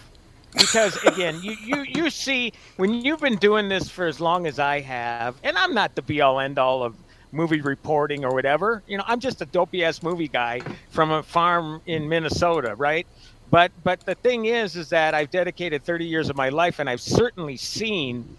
because 0.54 0.96
again 1.04 1.40
you, 1.42 1.56
you 1.64 1.84
you 1.84 2.10
see 2.10 2.54
when 2.78 2.94
you've 2.94 3.20
been 3.20 3.36
doing 3.38 3.68
this 3.68 3.90
for 3.90 4.06
as 4.06 4.20
long 4.20 4.46
as 4.48 4.60
i 4.60 4.80
have 4.80 5.36
and 5.44 5.58
i'm 5.58 5.74
not 5.74 5.96
the 5.96 6.02
be 6.04 6.22
all 6.22 6.40
end 6.40 6.58
all 6.60 6.84
of 6.84 6.96
movie 7.32 7.62
reporting 7.62 8.26
or 8.26 8.34
whatever. 8.34 8.84
You 8.88 8.98
know, 8.98 9.04
I'm 9.08 9.20
just 9.20 9.42
a 9.42 9.46
dopey 9.46 9.84
ass 9.84 10.02
movie 10.02 10.28
guy 10.28 10.62
from 10.90 11.12
a 11.12 11.24
farm 11.24 11.82
in 11.86 12.08
Minnesota, 12.08 12.76
right? 12.76 13.08
But 13.50 13.72
but 13.84 14.02
the 14.02 14.16
thing 14.16 14.46
is, 14.46 14.76
is 14.76 14.90
that 14.90 15.14
I've 15.14 15.32
dedicated 15.32 15.84
30 15.84 16.06
years 16.06 16.30
of 16.30 16.36
my 16.36 16.50
life, 16.50 16.80
and 16.80 16.90
I've 16.90 17.02
certainly 17.02 17.58
seen 17.58 18.38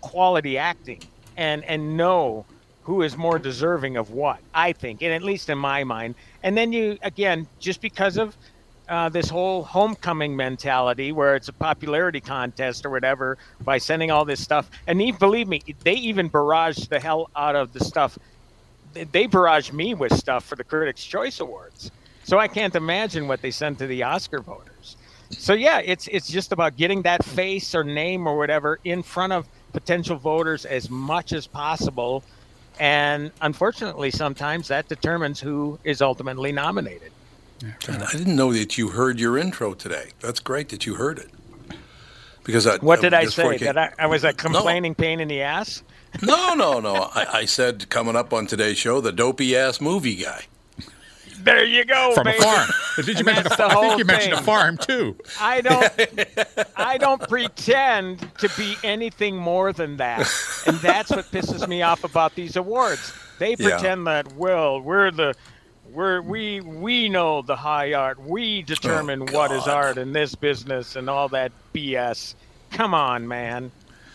quality 0.00 0.58
acting 0.58 1.00
and 1.36 1.64
and 1.64 1.96
know 1.96 2.44
who 2.84 3.02
is 3.02 3.16
more 3.16 3.38
deserving 3.38 3.96
of 3.96 4.10
what 4.10 4.40
I 4.54 4.72
think, 4.72 5.02
and 5.02 5.12
at 5.12 5.22
least 5.22 5.48
in 5.48 5.58
my 5.58 5.84
mind. 5.84 6.14
And 6.42 6.56
then 6.56 6.72
you 6.72 6.98
again, 7.02 7.46
just 7.58 7.80
because 7.80 8.16
of 8.16 8.36
uh, 8.90 9.08
this 9.08 9.28
whole 9.30 9.62
homecoming 9.62 10.34
mentality 10.34 11.12
where 11.12 11.36
it's 11.36 11.48
a 11.48 11.52
popularity 11.52 12.20
contest 12.20 12.84
or 12.84 12.90
whatever 12.90 13.38
by 13.60 13.78
sending 13.78 14.10
all 14.10 14.24
this 14.24 14.42
stuff. 14.42 14.68
And 14.88 15.00
even, 15.00 15.18
believe 15.18 15.46
me, 15.46 15.62
they 15.84 15.94
even 15.94 16.26
barrage 16.26 16.88
the 16.88 16.98
hell 16.98 17.30
out 17.36 17.54
of 17.54 17.72
the 17.72 17.78
stuff. 17.78 18.18
They 18.92 19.26
barrage 19.26 19.72
me 19.72 19.94
with 19.94 20.12
stuff 20.14 20.44
for 20.44 20.56
the 20.56 20.64
Critics' 20.64 21.04
Choice 21.04 21.40
Awards. 21.40 21.90
So 22.24 22.38
I 22.38 22.48
can't 22.48 22.74
imagine 22.74 23.28
what 23.28 23.42
they 23.42 23.50
send 23.50 23.78
to 23.78 23.86
the 23.86 24.02
Oscar 24.02 24.40
voters. 24.40 24.96
So 25.30 25.52
yeah, 25.52 25.78
it's 25.78 26.08
it's 26.08 26.28
just 26.28 26.52
about 26.52 26.76
getting 26.76 27.02
that 27.02 27.24
face 27.24 27.74
or 27.74 27.84
name 27.84 28.26
or 28.26 28.36
whatever 28.36 28.78
in 28.84 29.02
front 29.02 29.32
of 29.32 29.48
potential 29.72 30.16
voters 30.16 30.64
as 30.64 30.90
much 30.90 31.32
as 31.32 31.46
possible. 31.46 32.24
And 32.78 33.30
unfortunately, 33.40 34.10
sometimes 34.10 34.68
that 34.68 34.88
determines 34.88 35.40
who 35.40 35.78
is 35.84 36.02
ultimately 36.02 36.50
nominated. 36.50 37.12
And 37.88 38.02
I 38.02 38.12
didn't 38.12 38.36
know 38.36 38.52
that 38.52 38.78
you 38.78 38.88
heard 38.88 39.20
your 39.20 39.36
intro 39.36 39.74
today. 39.74 40.10
That's 40.20 40.40
great 40.40 40.70
that 40.70 40.86
you 40.86 40.94
heard 40.94 41.18
it. 41.18 41.30
Because 42.42 42.66
I, 42.66 42.78
what 42.78 43.02
did 43.02 43.12
I 43.12 43.26
before 43.26 43.58
say? 43.58 43.66
That 43.66 43.76
I, 43.76 43.92
I 43.98 44.06
was 44.06 44.24
a 44.24 44.32
complaining 44.32 44.94
pain 44.94 45.20
in 45.20 45.28
the 45.28 45.42
ass. 45.42 45.82
No, 46.22 46.54
no, 46.54 46.80
no. 46.80 47.10
I, 47.14 47.26
I 47.40 47.44
said 47.44 47.88
coming 47.88 48.16
up 48.16 48.32
on 48.32 48.46
today's 48.46 48.78
show, 48.78 49.00
the 49.00 49.12
dopey 49.12 49.56
ass 49.56 49.80
movie 49.80 50.16
guy. 50.16 50.44
There 51.42 51.64
you 51.64 51.84
go, 51.86 52.12
From 52.14 52.26
a 52.26 52.34
farm. 52.34 52.68
Did 52.96 53.06
you 53.08 53.14
And 53.16 53.26
mention 53.26 53.46
a 53.46 53.56
farm? 53.56 53.70
I 53.70 53.80
think 53.80 53.98
you 53.98 54.04
mentioned 54.04 54.34
a 54.34 54.42
farm 54.42 54.76
too. 54.76 55.16
I 55.40 55.62
don't 55.62 55.90
I 56.76 56.98
don't 56.98 57.26
pretend 57.28 58.28
to 58.38 58.50
be 58.58 58.76
anything 58.84 59.36
more 59.36 59.72
than 59.72 59.96
that. 59.96 60.18
And 60.66 60.76
that's 60.78 61.08
what 61.10 61.24
pisses 61.26 61.66
me 61.66 61.80
off 61.80 62.04
about 62.04 62.34
these 62.34 62.56
awards. 62.56 63.14
They 63.38 63.54
Yeah. 63.58 63.70
pretend 63.70 64.06
that 64.06 64.34
well, 64.34 64.80
we're 64.82 65.10
the 65.10 65.34
we're 65.90 66.20
we 66.20 66.60
we 66.60 67.08
know 67.08 67.40
the 67.40 67.56
high 67.56 67.94
art. 67.94 68.20
We 68.20 68.60
determine 68.62 69.22
oh, 69.22 69.32
what 69.32 69.50
is 69.50 69.66
art 69.66 69.96
in 69.96 70.12
this 70.12 70.34
business 70.34 70.94
and 70.94 71.08
all 71.08 71.28
that 71.30 71.52
BS. 71.74 72.34
Come 72.70 72.92
on, 72.92 73.26
man. 73.26 73.72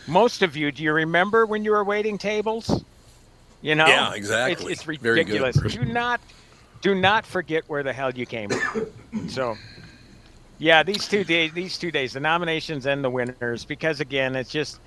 Most 0.07 0.41
of 0.41 0.55
you, 0.55 0.71
do 0.71 0.83
you 0.83 0.93
remember 0.93 1.45
when 1.45 1.63
you 1.63 1.71
were 1.71 1.83
waiting 1.83 2.17
tables? 2.17 2.83
You 3.61 3.75
know? 3.75 3.87
Yeah, 3.87 4.13
exactly. 4.13 4.71
It's, 4.71 4.81
it's 4.81 4.87
ridiculous. 4.87 5.55
Do 5.55 5.85
not 5.85 6.21
do 6.81 6.93
not 6.93 7.25
forget 7.25 7.63
where 7.67 7.81
the 7.81 7.93
hell 7.93 8.11
you 8.11 8.25
came 8.25 8.49
from. 8.49 9.29
So 9.29 9.57
yeah, 10.57 10.83
these 10.83 11.07
two 11.07 11.23
days, 11.23 11.51
these 11.53 11.77
two 11.77 11.91
days, 11.91 12.13
the 12.13 12.19
nominations 12.19 12.85
and 12.85 13.03
the 13.03 13.09
winners, 13.09 13.65
because 13.65 13.99
again, 13.99 14.35
it's 14.35 14.51
just, 14.51 14.79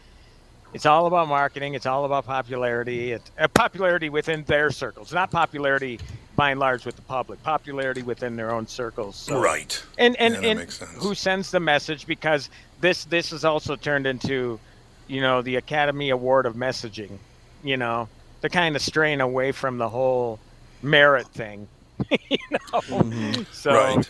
it's 0.73 0.87
all 0.87 1.07
about 1.07 1.29
marketing. 1.29 1.75
It's 1.75 1.87
all 1.87 2.05
about 2.05 2.27
popularity. 2.27 3.13
It's 3.13 3.31
uh, 3.39 3.49
popularity 3.49 4.11
within 4.11 4.45
their 4.45 4.71
circles, 4.71 5.13
not 5.13 5.31
popularity 5.31 5.99
by 6.37 6.51
and 6.53 6.61
large 6.61 6.87
with 6.87 6.97
the 6.97 7.03
public. 7.03 7.43
Popularity 7.43 8.03
within 8.03 8.37
their 8.37 8.53
own 8.53 8.67
circles. 8.67 9.17
So. 9.17 9.41
Right. 9.41 9.83
And 9.99 10.17
and, 10.17 10.43
Yeah, 10.43 10.51
and 10.51 10.61
who 10.99 11.15
sends 11.15 11.51
the 11.51 11.61
message? 11.61 12.07
Because 12.07 12.49
this 12.81 13.05
this 13.05 13.31
has 13.31 13.45
also 13.45 13.77
turned 13.77 14.07
into, 14.07 14.61
you 15.09 15.21
know, 15.21 15.43
the 15.43 15.57
Academy 15.57 16.11
Award 16.11 16.47
of 16.47 16.55
messaging. 16.55 17.19
You 17.65 17.77
know, 17.77 18.09
the 18.41 18.49
kind 18.49 18.77
of 18.77 18.83
straying 18.83 19.21
away 19.21 19.50
from 19.53 19.79
the 19.79 19.88
whole 19.88 20.38
merit 20.83 21.27
thing. 21.29 21.67
you 22.31 22.38
know, 22.73 23.43
so 23.53 23.73
right. 23.73 24.09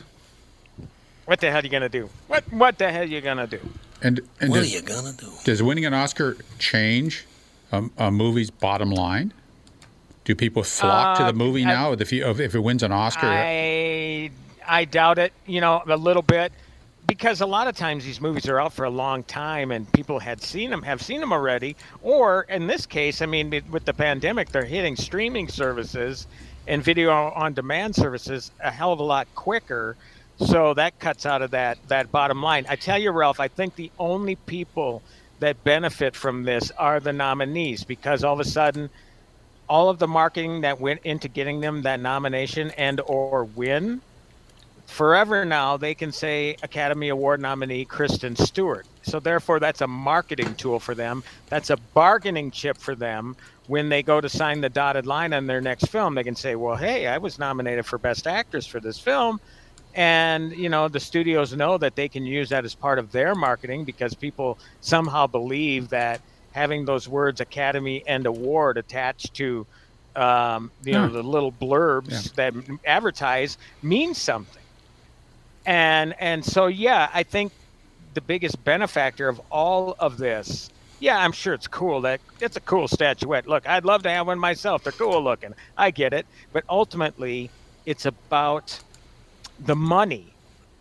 what 1.24 1.40
the 1.40 1.50
hell 1.50 1.60
are 1.60 1.64
you 1.64 1.70
gonna 1.70 1.88
do? 1.88 2.10
What 2.26 2.44
what 2.52 2.76
the 2.78 2.90
hell 2.92 3.02
are 3.02 3.06
you 3.06 3.20
gonna 3.22 3.46
do? 3.46 3.60
And, 4.02 4.20
and 4.40 4.50
What 4.50 4.60
are 4.60 4.64
you 4.64 4.82
gonna 4.82 5.12
do? 5.12 5.30
does 5.44 5.62
winning 5.62 5.84
an 5.86 5.94
Oscar 5.94 6.36
change 6.58 7.24
a, 7.72 7.84
a 7.96 8.10
movie's 8.10 8.50
bottom 8.50 8.90
line? 8.90 9.32
Do 10.24 10.34
people 10.34 10.62
flock 10.62 11.16
to 11.16 11.24
Uh, 11.24 11.28
the 11.28 11.32
movie 11.32 11.64
I- 11.64 11.68
now 11.68 11.92
if, 11.92 12.12
you, 12.12 12.28
if 12.28 12.54
it 12.54 12.58
wins 12.60 12.82
an 12.82 12.92
Oscar? 12.92 13.26
I 13.26 14.30
I 14.66 14.84
doubt 14.84 15.18
it. 15.18 15.32
You 15.46 15.62
know, 15.62 15.82
a 15.86 15.96
little 15.96 16.20
bit 16.22 16.52
because 17.08 17.40
a 17.40 17.46
lot 17.46 17.66
of 17.66 17.74
times 17.74 18.04
these 18.04 18.20
movies 18.20 18.46
are 18.48 18.60
out 18.60 18.72
for 18.72 18.84
a 18.84 18.90
long 18.90 19.24
time 19.24 19.72
and 19.72 19.90
people 19.92 20.20
had 20.20 20.42
seen 20.42 20.70
them, 20.70 20.82
have 20.82 21.02
seen 21.02 21.20
them 21.20 21.32
already. 21.32 21.74
Or 22.02 22.42
in 22.42 22.66
this 22.66 22.86
case, 22.86 23.22
I 23.22 23.26
mean, 23.26 23.50
with- 23.70 23.86
the 23.86 23.94
pandemic, 23.94 24.50
they're 24.50 24.64
hitting 24.64 24.94
streaming 24.94 25.48
services 25.48 26.26
and 26.66 26.84
video 26.84 27.10
on 27.10 27.54
demand 27.54 27.96
services 27.96 28.52
a 28.60 28.70
hell 28.70 28.92
of 28.92 29.00
a 29.00 29.02
lot 29.02 29.26
quicker. 29.34 29.96
So 30.36 30.74
that 30.74 30.98
cuts 31.00 31.24
out 31.24 31.40
of 31.42 31.50
that 31.52 31.78
that 31.88 32.12
bottom 32.12 32.42
line. 32.42 32.66
I 32.68 32.76
tell 32.76 32.98
you, 32.98 33.10
Ralph, 33.10 33.40
I 33.40 33.48
think 33.48 33.74
the 33.74 33.90
only 33.98 34.36
people 34.36 35.02
that 35.40 35.64
benefit 35.64 36.14
from 36.14 36.44
this 36.44 36.70
are 36.72 37.00
the 37.00 37.12
nominees 37.12 37.84
because 37.84 38.22
all 38.22 38.34
of 38.34 38.40
a 38.40 38.44
sudden 38.44 38.90
all 39.68 39.88
of 39.88 39.98
the 39.98 40.08
marketing 40.08 40.60
that 40.60 40.80
went 40.80 41.00
into 41.04 41.28
getting 41.28 41.60
them 41.60 41.82
that 41.82 42.00
nomination 42.00 42.70
and 42.72 43.00
or 43.06 43.44
win 43.44 44.02
forever 44.88 45.44
now 45.44 45.76
they 45.76 45.94
can 45.94 46.10
say 46.10 46.56
academy 46.62 47.10
award 47.10 47.40
nominee 47.40 47.84
kristen 47.84 48.34
stewart. 48.34 48.86
So 49.02 49.20
therefore 49.20 49.60
that's 49.60 49.82
a 49.82 49.86
marketing 49.86 50.54
tool 50.54 50.80
for 50.80 50.94
them. 50.94 51.22
That's 51.48 51.70
a 51.70 51.76
bargaining 51.76 52.50
chip 52.50 52.78
for 52.78 52.94
them. 52.94 53.36
When 53.66 53.90
they 53.90 54.02
go 54.02 54.18
to 54.20 54.30
sign 54.30 54.62
the 54.62 54.70
dotted 54.70 55.06
line 55.06 55.34
on 55.34 55.46
their 55.46 55.60
next 55.60 55.86
film 55.88 56.14
they 56.14 56.24
can 56.24 56.34
say 56.34 56.56
well 56.56 56.74
hey 56.74 57.06
i 57.06 57.18
was 57.18 57.38
nominated 57.38 57.84
for 57.84 57.98
best 57.98 58.26
actress 58.26 58.66
for 58.66 58.80
this 58.80 58.98
film. 58.98 59.40
And 59.94 60.52
you 60.52 60.70
know 60.70 60.88
the 60.88 61.00
studios 61.00 61.54
know 61.54 61.76
that 61.78 61.94
they 61.94 62.08
can 62.08 62.24
use 62.24 62.48
that 62.48 62.64
as 62.64 62.74
part 62.74 62.98
of 62.98 63.12
their 63.12 63.34
marketing 63.34 63.84
because 63.84 64.14
people 64.14 64.58
somehow 64.80 65.26
believe 65.26 65.90
that 65.90 66.22
having 66.52 66.86
those 66.86 67.06
words 67.06 67.40
academy 67.42 68.02
and 68.06 68.24
award 68.24 68.78
attached 68.78 69.34
to 69.34 69.66
um, 70.16 70.70
you 70.82 70.92
know 70.92 71.08
the 71.08 71.22
little 71.22 71.52
blurbs 71.52 72.32
that 72.34 72.54
advertise 72.86 73.58
means 73.82 74.16
something 74.16 74.62
and 75.66 76.14
and 76.20 76.44
so 76.44 76.66
yeah 76.66 77.08
i 77.14 77.22
think 77.22 77.52
the 78.14 78.20
biggest 78.20 78.62
benefactor 78.64 79.28
of 79.28 79.40
all 79.50 79.94
of 79.98 80.16
this 80.18 80.70
yeah 81.00 81.18
i'm 81.18 81.32
sure 81.32 81.54
it's 81.54 81.68
cool 81.68 82.00
that 82.00 82.20
it's 82.40 82.56
a 82.56 82.60
cool 82.60 82.88
statuette. 82.88 83.46
Look 83.46 83.68
i'd 83.68 83.84
love 83.84 84.02
to 84.04 84.10
have 84.10 84.26
one 84.26 84.38
myself. 84.38 84.82
They're 84.82 84.92
cool 84.92 85.22
looking. 85.22 85.52
I 85.76 85.90
get 85.90 86.12
it. 86.12 86.26
But 86.52 86.64
ultimately 86.68 87.50
it's 87.86 88.06
about 88.06 88.80
the 89.58 89.76
money. 89.76 90.36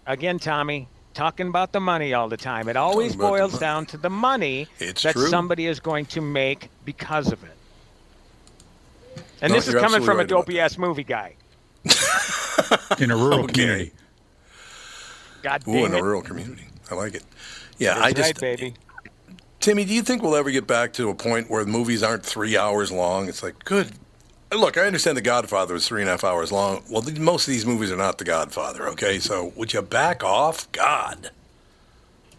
Again 0.06 0.40
tommy 0.40 0.88
talking 1.14 1.48
about 1.48 1.72
the 1.72 1.80
money 1.80 2.14
all 2.14 2.30
the 2.30 2.38
time. 2.38 2.70
It 2.70 2.76
always 2.78 3.14
Talking 3.16 3.20
about 3.22 3.36
the 3.36 3.40
boils 3.50 3.60
down 3.60 3.86
to 3.88 3.98
the 3.98 4.10
money 4.10 4.68
It's 4.80 5.02
that 5.04 5.14
true. 5.14 5.28
somebody 5.28 5.66
is 5.66 5.80
going 5.80 6.06
to 6.08 6.22
make 6.22 6.70
because 6.86 7.32
of 7.32 7.44
it. 7.44 7.58
And 9.42 9.52
No, 9.52 9.56
this 9.58 9.68
is 9.68 9.74
coming 9.76 10.02
from 10.02 10.18
a 10.18 10.22
right 10.22 10.32
about 10.32 10.46
dopey 10.46 10.60
ass 10.60 10.78
movie 10.78 11.04
guy. 11.04 11.36
in 13.00 13.12
a 13.12 13.16
rural 13.18 13.40
Okay. 13.44 13.54
community. 13.54 13.92
God 15.42 15.64
Ooh, 15.68 15.74
damn 15.74 15.86
in 15.86 15.94
a 15.94 16.04
rural 16.04 16.22
community. 16.22 16.66
I 16.90 16.96
like 16.96 17.16
it. 17.16 17.24
Yeah, 17.78 17.96
That's 17.96 18.06
I 18.06 18.14
just, 18.14 18.42
right, 18.42 18.58
baby 18.58 18.74
Timmy, 19.60 19.86
do 19.86 19.94
you 19.94 20.02
think 20.02 20.22
we'll 20.22 20.36
ever 20.36 20.52
get 20.52 20.68
back 20.68 20.94
to 20.94 21.10
a 21.10 21.16
point 21.16 21.50
where 21.50 21.66
movies 21.66 22.04
aren't 22.04 22.26
three 22.26 22.56
hours 22.56 22.92
long? 22.92 23.28
It's 23.28 23.44
like, 23.44 23.66
good. 23.66 23.92
Look, 24.52 24.78
I 24.78 24.86
understand 24.86 25.18
The 25.18 25.22
Godfather 25.22 25.74
was 25.74 25.86
three 25.88 26.02
and 26.02 26.08
a 26.08 26.14
half 26.14 26.24
hours 26.24 26.52
long. 26.54 26.84
Well, 26.90 27.02
th- 27.02 27.20
most 27.20 27.48
of 27.48 27.52
these 27.52 27.66
movies 27.66 27.92
are 27.92 27.98
not 27.98 28.18
The 28.18 28.24
Godfather, 28.24 28.88
okay? 28.90 29.20
So 29.20 29.52
would 29.58 29.74
you 29.74 29.82
back 29.82 30.24
off? 30.24 30.72
God. 30.72 31.32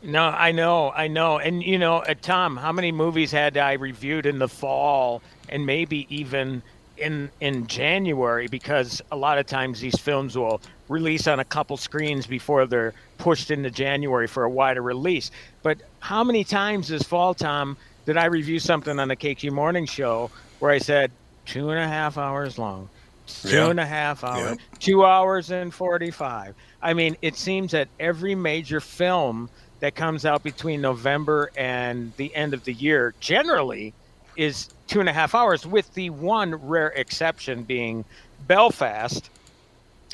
No, 0.03 0.23
I 0.23 0.53
know, 0.53 0.91
I 0.93 1.09
know. 1.09 1.39
And 1.39 1.63
you 1.63 1.79
know, 1.79 1.99
uh, 1.99 2.15
Tom, 2.15 2.57
how 2.57 2.73
many 2.73 2.93
movies 2.93 3.33
had 3.33 3.59
I 3.59 3.75
reviewed 3.75 4.25
in 4.25 4.39
the 4.39 4.49
fall 4.49 5.21
and 5.49 5.67
maybe 5.67 6.07
even 6.09 6.63
in 6.99 7.31
in 7.41 7.67
January 7.67 8.49
because 8.49 9.01
a 9.11 9.17
lot 9.17 9.39
of 9.39 9.47
times 9.47 9.81
these 9.81 9.97
films 9.99 10.37
will 10.37 10.61
release 10.89 11.27
on 11.27 11.41
a 11.41 11.45
couple 11.45 11.77
screens 11.77 12.27
before 12.27 12.67
they're 12.67 12.95
pushed 13.19 13.51
into 13.51 13.71
January 13.71 14.27
for 14.27 14.45
a 14.45 14.51
wider 14.51 14.83
release. 14.83 15.31
But 15.63 15.79
how 16.01 16.25
many 16.25 16.45
times 16.45 16.89
this 16.89 17.03
fall, 17.03 17.35
Tom, 17.35 17.77
did 18.07 18.17
I 18.17 18.27
review 18.27 18.59
something 18.59 18.99
on 18.99 19.09
the 19.09 19.17
KQ 19.17 19.51
Morning 19.53 19.87
Show 19.87 20.31
where 20.61 20.71
I 20.71 20.79
said 20.79 21.11
two 21.47 21.71
and 21.71 21.79
a 21.79 21.87
half 21.89 22.17
hours 22.19 22.59
long, 22.59 22.89
two 23.27 23.49
Yeah. 23.51 23.71
and 23.71 23.81
a 23.81 23.87
half 23.87 24.25
hours, 24.25 24.51
Yep. 24.51 24.59
two 24.81 25.05
hours 25.05 25.51
and 25.51 25.73
45. 25.75 26.55
I 26.81 26.95
mean, 26.95 27.17
it 27.23 27.37
seems 27.37 27.73
that 27.73 27.89
every 28.01 28.35
major 28.35 28.81
film 28.81 29.51
that 29.81 29.95
comes 29.95 30.25
out 30.25 30.43
between 30.43 30.81
November 30.81 31.51
and 31.57 32.13
the 32.17 32.35
end 32.35 32.55
of 32.55 32.65
the 32.65 32.73
year 32.73 33.15
generally 33.21 33.95
is 34.37 34.69
two 34.89 35.01
and 35.01 35.09
a 35.09 35.13
half 35.13 35.35
hours, 35.35 35.67
with 35.67 35.95
the 35.95 36.11
one 36.11 36.55
rare 36.55 36.89
exception 36.89 37.63
being 37.63 38.05
Belfast, 38.47 39.31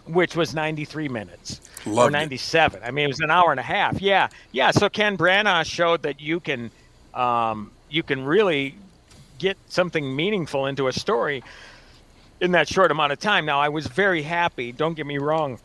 which 0.07 0.37
was 0.37 0.55
93 0.55 1.09
minutes 1.09 1.61
or 1.87 1.93
Loved 1.93 2.15
it. 2.15 2.19
97. 2.19 2.83
I 2.85 2.91
mean, 2.91 3.07
it 3.07 3.09
was 3.09 3.21
an 3.21 3.31
hour 3.31 3.51
and 3.51 3.61
a 3.61 3.65
half. 3.65 4.01
Yeah, 4.03 4.29
yeah. 4.53 4.71
So 4.71 4.89
Ken 4.89 5.17
Branagh 5.17 5.65
showed 5.65 6.03
that 6.03 6.21
you 6.21 6.41
can, 6.41 6.71
um, 7.15 7.71
you 7.89 8.03
can 8.03 8.25
really 8.25 8.75
get 9.39 9.57
something 9.69 10.15
meaningful 10.15 10.67
into 10.67 10.89
a 10.89 10.93
story 10.93 11.43
in 12.41 12.53
that 12.53 12.69
short 12.69 12.91
amount 12.91 13.13
of 13.13 13.21
time. 13.21 13.47
Now, 13.47 13.61
I 13.61 13.69
was 13.69 13.87
very 13.87 14.23
happy. 14.23 14.73
Don't 14.73 14.95
get 14.95 15.07
me 15.07 15.19
wrong. 15.19 15.59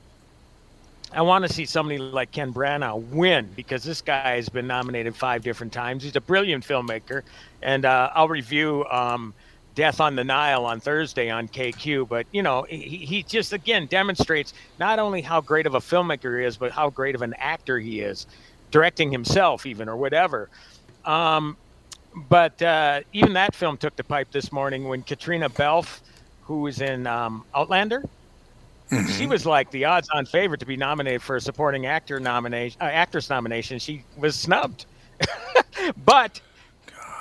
I 1.12 1.24
want 1.24 1.46
to 1.46 1.52
see 1.52 1.66
somebody 1.66 1.98
like 1.98 2.32
Ken 2.32 2.54
Branagh 2.54 3.10
win 3.10 3.50
because 3.56 3.84
this 3.84 4.02
guy 4.02 4.36
has 4.36 4.48
been 4.48 4.68
nominated 4.68 5.16
five 5.16 5.42
different 5.42 5.74
times. 5.74 6.04
He's 6.04 6.16
a 6.16 6.22
brilliant 6.22 6.66
filmmaker, 6.66 7.24
and 7.64 7.84
uh, 7.86 8.12
I'll 8.14 8.28
review 8.28 8.86
um, 8.86 9.34
Death 9.74 10.00
on 10.00 10.16
the 10.16 10.24
Nile 10.24 10.66
on 10.66 10.80
Thursday 10.80 11.32
on 11.32 11.48
KQ. 11.48 12.08
But 12.08 12.28
you 12.32 12.44
know, 12.44 12.64
he, 12.70 12.98
he 12.98 13.24
just 13.24 13.54
again 13.54 13.88
demonstrates 13.88 14.54
not 14.80 15.00
only 15.00 15.22
how 15.22 15.42
great 15.42 15.66
of 15.66 15.74
a 15.74 15.80
filmmaker 15.80 16.40
he 16.40 16.46
is, 16.46 16.58
but 16.58 16.72
how 16.72 16.92
great 16.92 17.16
of 17.16 17.24
an 17.24 17.34
actor 17.40 17.80
he 17.80 18.02
is, 18.02 18.28
directing 18.70 19.12
himself 19.12 19.66
even 19.66 19.90
or 19.90 19.98
whatever. 19.98 20.48
Um, 21.06 21.58
but 22.30 22.62
uh, 22.62 23.02
even 23.14 23.34
that 23.34 23.56
film 23.56 23.78
took 23.78 23.96
the 23.96 24.04
pipe 24.04 24.30
this 24.32 24.52
morning 24.52 24.88
when 24.88 25.02
Caitriona 25.02 25.50
Balfe, 25.50 26.02
who 26.44 26.62
was 26.62 26.82
in 26.82 27.08
um, 27.08 27.46
Outlander, 27.56 28.04
she 29.16 29.28
was 29.28 29.46
like 29.46 29.70
the 29.72 29.86
odds-on 29.86 30.26
favorite 30.26 30.60
to 30.60 30.66
be 30.66 30.78
nominated 30.78 31.22
for 31.22 31.36
a 31.36 31.42
supporting 31.42 31.86
actor 31.86 32.20
nomination, 32.20 32.82
uh, 32.82 32.86
actress 32.86 33.30
nomination. 33.30 33.80
She 33.80 34.04
was 34.18 34.36
snubbed, 34.36 34.86
but 36.06 36.42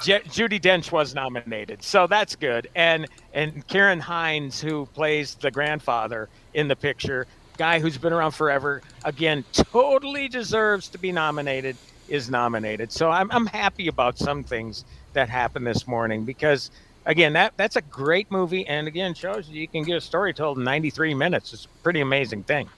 J- 0.03 0.21
Judi 0.21 0.61
Dench 0.61 0.93
was 0.93 1.15
nominated, 1.15 1.83
so 1.83 2.07
that's 2.07 2.37
good. 2.37 2.69
And 2.75 3.07
and 3.35 3.67
Ciaran 3.69 4.01
Hinds, 4.01 4.61
who 4.61 4.87
plays 4.87 5.35
the 5.35 5.51
grandfather 5.51 6.29
in 6.55 6.69
the 6.69 6.77
picture, 6.77 7.27
guy 7.57 7.81
who's 7.81 7.99
been 7.99 8.13
around 8.13 8.33
forever, 8.33 8.83
again, 9.05 9.45
totally 9.53 10.29
deserves 10.29 10.89
to 10.89 10.99
be 10.99 11.13
nominated. 11.13 11.77
Is 12.09 12.31
nominated, 12.31 12.91
so 12.91 13.11
I'm 13.11 13.31
I'm 13.31 13.45
happy 13.45 13.89
about 13.89 14.17
some 14.17 14.43
things 14.43 14.87
that 15.13 15.29
happened 15.29 15.67
this 15.67 15.87
morning 15.87 16.25
because 16.25 16.71
again, 17.09 17.33
that 17.33 17.55
that's 17.57 17.75
a 17.75 17.83
great 17.83 18.31
movie, 18.31 18.64
and 18.68 18.87
again, 18.87 19.14
shows 19.14 19.49
you 19.49 19.61
you 19.61 19.66
can 19.66 19.83
get 19.83 19.97
a 19.97 20.01
story 20.01 20.33
told 20.33 20.59
in 20.59 20.64
93 20.64 21.14
minutes. 21.14 21.53
It's 21.53 21.64
a 21.64 21.68
pretty 21.83 22.01
amazing 22.01 22.44
thing. 22.44 22.68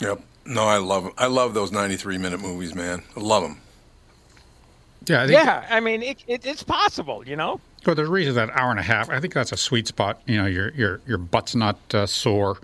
Yep. 0.00 0.20
No, 0.46 0.64
I 0.64 0.78
love 0.78 1.06
'em. 1.06 1.12
I 1.16 1.26
love 1.26 1.54
those 1.54 1.70
93 1.70 2.18
minute 2.18 2.40
movies, 2.40 2.74
man. 2.74 3.02
I 3.16 3.20
love 3.20 3.42
them. 3.44 3.60
Yeah, 5.06 5.22
I 5.22 5.26
think, 5.26 5.38
Yeah, 5.44 5.66
I 5.70 5.78
mean, 5.80 6.02
it, 6.02 6.24
it, 6.26 6.44
it's 6.44 6.64
possible, 6.64 7.22
you 7.26 7.36
know. 7.36 7.60
Well, 7.86 7.94
there's 7.94 8.08
a 8.08 8.12
reason 8.12 8.34
that 8.34 8.50
hour 8.50 8.70
and 8.72 8.80
a 8.80 8.82
half. 8.82 9.08
I 9.08 9.20
think 9.20 9.34
that's 9.34 9.52
a 9.52 9.56
sweet 9.56 9.86
spot. 9.86 10.20
You 10.26 10.38
know, 10.38 10.46
your 10.46 10.70
your 10.70 11.00
your 11.06 11.18
butt's 11.18 11.54
not 11.54 11.78
uh, 11.94 12.06
sore. 12.06 12.58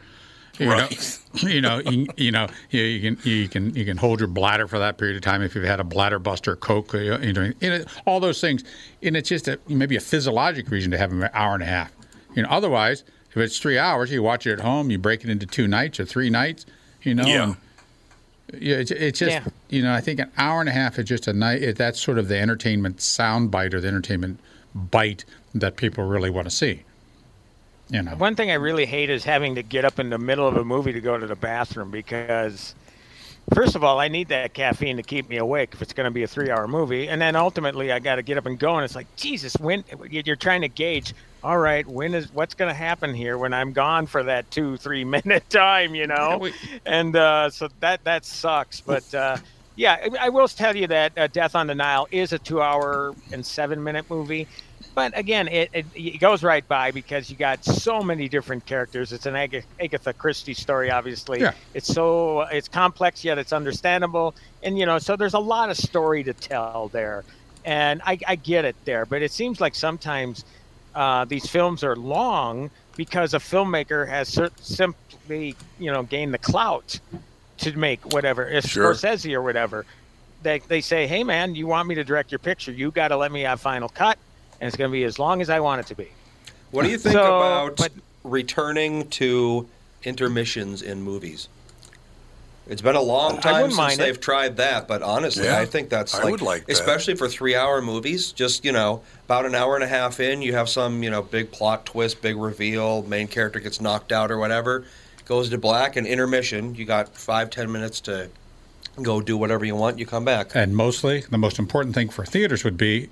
You 0.58 0.70
Right. 0.70 1.18
Know, 1.42 1.48
you 1.48 1.60
know, 1.62 1.78
you, 1.80 2.06
you 2.16 2.30
know, 2.30 2.46
you, 2.70 2.82
you 2.82 3.00
can 3.16 3.28
you 3.30 3.48
can 3.48 3.74
you 3.74 3.84
can 3.86 3.96
hold 3.96 4.20
your 4.20 4.28
bladder 4.28 4.68
for 4.68 4.78
that 4.78 4.98
period 4.98 5.16
of 5.16 5.22
time 5.22 5.40
if 5.42 5.54
you've 5.54 5.64
had 5.64 5.80
a 5.80 5.84
bladder 5.84 6.18
buster, 6.18 6.56
coke, 6.56 6.94
uh, 6.94 6.98
you 6.98 7.32
know, 7.32 7.52
you 7.60 7.70
know, 7.70 7.84
all 8.06 8.20
those 8.20 8.40
things. 8.40 8.62
And 9.02 9.16
it's 9.16 9.28
just 9.30 9.48
a, 9.48 9.58
maybe 9.66 9.96
a 9.96 10.00
physiologic 10.00 10.70
reason 10.70 10.90
to 10.90 10.98
have 10.98 11.10
an 11.10 11.28
hour 11.32 11.54
and 11.54 11.62
a 11.62 11.66
half. 11.66 11.90
You 12.34 12.42
know, 12.42 12.48
otherwise, 12.50 13.02
if 13.30 13.36
it's 13.38 13.58
three 13.58 13.78
hours, 13.78 14.10
you 14.12 14.22
watch 14.22 14.46
it 14.46 14.52
at 14.52 14.60
home, 14.60 14.90
you 14.90 14.98
break 14.98 15.24
it 15.24 15.30
into 15.30 15.46
two 15.46 15.66
nights 15.66 15.98
or 15.98 16.04
three 16.04 16.28
nights. 16.28 16.66
You 17.02 17.14
know, 17.14 17.24
Yeah. 17.26 17.42
and 17.44 17.56
yeah, 18.62 18.76
it's, 18.76 18.90
it's 18.90 19.18
just 19.18 19.32
Yeah. 19.32 19.44
you 19.70 19.82
know 19.82 19.94
I 19.94 20.02
think 20.02 20.20
an 20.20 20.30
hour 20.36 20.60
and 20.60 20.68
a 20.68 20.72
half 20.72 20.98
is 20.98 21.06
just 21.06 21.26
a 21.28 21.32
night. 21.32 21.62
it- 21.62 21.76
That's 21.78 21.98
sort 21.98 22.18
of 22.18 22.28
the 22.28 22.38
entertainment 22.38 23.00
sound 23.00 23.50
bite 23.50 23.72
or 23.72 23.80
the 23.80 23.88
entertainment 23.88 24.38
bite 24.74 25.24
that 25.54 25.76
people 25.76 26.04
really 26.04 26.28
want 26.30 26.46
to 26.46 26.54
see. 26.54 26.82
You 27.92 28.00
know, 28.02 28.12
One 28.12 28.34
thing 28.36 28.50
I 28.50 28.54
really 28.54 28.86
hate 28.86 29.10
is 29.10 29.22
having 29.22 29.54
to 29.56 29.62
get 29.62 29.84
up 29.84 29.98
in 29.98 30.08
the 30.08 30.16
middle 30.16 30.48
of 30.48 30.56
a 30.56 30.64
movie 30.64 30.92
to 30.94 31.00
go 31.00 31.18
to 31.18 31.26
the 31.26 31.36
bathroom 31.36 31.90
because, 31.90 32.74
first 33.54 33.76
of 33.76 33.84
all, 33.84 34.00
I 34.00 34.08
need 34.08 34.28
that 34.28 34.54
caffeine 34.54 34.96
to 34.96 35.02
keep 35.02 35.28
me 35.28 35.36
awake 35.36 35.70
if 35.74 35.82
it's 35.82 35.92
going 35.92 36.06
to 36.06 36.10
be 36.10 36.22
a 36.22 36.26
three-hour 36.26 36.66
movie, 36.68 37.08
and 37.08 37.20
then 37.20 37.36
ultimately 37.36 37.92
I 37.92 37.98
got 37.98 38.14
to 38.16 38.22
get 38.22 38.38
up 38.38 38.46
and 38.46 38.58
go, 38.58 38.76
and 38.76 38.84
it's 38.86 38.94
like 38.94 39.14
Jesus, 39.16 39.54
when 39.60 39.84
you're 40.10 40.36
trying 40.36 40.62
to 40.62 40.68
gauge. 40.68 41.12
All 41.44 41.58
right, 41.58 41.86
when 41.86 42.14
is 42.14 42.32
what's 42.32 42.54
going 42.54 42.70
to 42.70 42.74
happen 42.74 43.12
here 43.12 43.36
when 43.36 43.52
I'm 43.52 43.72
gone 43.72 44.06
for 44.06 44.22
that 44.22 44.50
two, 44.50 44.78
three 44.78 45.04
minute 45.16 45.50
time, 45.50 45.94
you 45.94 46.06
know? 46.06 46.38
we- 46.38 46.54
and 46.86 47.14
uh, 47.14 47.50
so 47.50 47.68
that 47.80 48.04
that 48.04 48.24
sucks. 48.24 48.80
But 48.80 49.12
uh, 49.14 49.36
yeah, 49.76 49.98
I, 50.18 50.26
I 50.26 50.28
will 50.30 50.48
tell 50.48 50.74
you 50.74 50.86
that 50.86 51.18
uh, 51.18 51.26
Death 51.26 51.54
on 51.54 51.66
the 51.66 51.74
Nile 51.74 52.08
is 52.10 52.32
a 52.32 52.38
two-hour 52.38 53.14
and 53.32 53.44
seven-minute 53.44 54.08
movie. 54.08 54.46
But 54.94 55.16
again, 55.16 55.48
it, 55.48 55.70
it, 55.72 55.86
it 55.94 56.20
goes 56.20 56.42
right 56.42 56.66
by 56.68 56.90
because 56.90 57.30
you 57.30 57.36
got 57.36 57.64
so 57.64 58.02
many 58.02 58.28
different 58.28 58.66
characters. 58.66 59.12
It's 59.12 59.24
an 59.26 59.34
Ag- 59.36 59.64
Agatha 59.80 60.12
Christie 60.12 60.52
story, 60.54 60.90
obviously. 60.90 61.40
Yeah. 61.40 61.52
It's 61.72 61.86
so 61.92 62.42
it's 62.42 62.68
complex 62.68 63.24
yet 63.24 63.38
it's 63.38 63.52
understandable, 63.54 64.34
and 64.62 64.78
you 64.78 64.84
know, 64.84 64.98
so 64.98 65.16
there's 65.16 65.34
a 65.34 65.38
lot 65.38 65.70
of 65.70 65.78
story 65.78 66.22
to 66.24 66.34
tell 66.34 66.88
there, 66.88 67.24
and 67.64 68.02
I, 68.04 68.18
I 68.28 68.36
get 68.36 68.64
it 68.66 68.76
there. 68.84 69.06
But 69.06 69.22
it 69.22 69.32
seems 69.32 69.60
like 69.62 69.74
sometimes 69.74 70.44
uh, 70.94 71.24
these 71.24 71.46
films 71.48 71.82
are 71.82 71.96
long 71.96 72.70
because 72.96 73.32
a 73.32 73.38
filmmaker 73.38 74.06
has 74.06 74.38
simply, 74.60 75.56
you 75.78 75.90
know, 75.90 76.02
gained 76.02 76.34
the 76.34 76.38
clout 76.38 77.00
to 77.58 77.78
make 77.78 78.12
whatever, 78.12 78.46
if 78.46 78.66
Sure. 78.66 78.92
Scorsese 78.92 79.32
or 79.32 79.40
whatever. 79.40 79.86
They, 80.42 80.58
they 80.58 80.80
say, 80.82 81.06
hey 81.06 81.24
man, 81.24 81.54
you 81.54 81.66
want 81.66 81.88
me 81.88 81.94
to 81.94 82.04
direct 82.04 82.32
your 82.32 82.40
picture? 82.40 82.72
You 82.72 82.90
got 82.90 83.08
to 83.08 83.16
let 83.16 83.30
me 83.32 83.42
have 83.42 83.60
final 83.60 83.88
cut, 83.88 84.18
and 84.62 84.68
it's 84.68 84.76
going 84.76 84.88
to 84.88 84.92
be 84.92 85.02
as 85.02 85.18
long 85.18 85.42
as 85.42 85.50
I 85.50 85.58
want 85.58 85.80
it 85.80 85.86
to 85.88 85.96
be. 85.96 86.08
What 86.70 86.84
do 86.84 86.90
you 86.90 86.96
think 86.96 87.14
So, 87.14 87.20
about 87.36 87.76
but- 87.76 87.90
returning 88.22 89.08
to 89.10 89.68
intermissions 90.04 90.82
in 90.82 91.02
movies? 91.02 91.48
It's 92.68 92.80
been 92.80 92.94
a 92.94 93.02
long 93.02 93.40
time 93.40 93.64
since 93.64 93.76
mind 93.76 93.98
they've 93.98 94.18
tried 94.20 94.58
that, 94.58 94.86
but 94.86 95.02
honestly, 95.02 95.46
Yeah, 95.46 95.58
I 95.58 95.66
think 95.66 95.88
that's 95.90 96.14
I 96.14 96.22
like, 96.22 96.30
would 96.30 96.42
like 96.42 96.66
that. 96.66 96.72
especially 96.72 97.16
for 97.16 97.28
three-hour 97.28 97.82
movies. 97.82 98.30
Just 98.30 98.64
you 98.64 98.70
know, 98.70 99.02
about 99.24 99.46
an 99.46 99.56
hour 99.56 99.74
and 99.74 99.82
a 99.82 99.88
half 99.88 100.20
in, 100.20 100.42
you 100.42 100.54
have 100.54 100.68
some 100.68 101.02
you 101.02 101.10
know 101.10 101.22
big 101.22 101.50
plot 101.50 101.84
twist, 101.84 102.22
big 102.22 102.36
reveal, 102.36 103.02
main 103.02 103.26
character 103.26 103.58
gets 103.58 103.80
knocked 103.80 104.12
out 104.12 104.30
or 104.30 104.38
whatever, 104.38 104.84
goes 105.24 105.48
to 105.48 105.58
black, 105.58 105.96
and 105.96 106.06
intermission. 106.06 106.76
You 106.76 106.84
got 106.84 107.08
five 107.16 107.50
ten 107.50 107.70
minutes 107.72 108.00
to 108.02 108.28
go 109.02 109.20
do 109.20 109.36
whatever 109.36 109.64
you 109.64 109.74
want. 109.74 109.98
You 109.98 110.06
come 110.06 110.24
back. 110.24 110.52
and 110.54 110.76
mostly 110.76 111.22
the 111.22 111.38
most 111.38 111.58
important 111.58 111.96
thing 111.96 112.10
for 112.10 112.24
theaters 112.24 112.62
would 112.62 112.76
be 112.76 113.08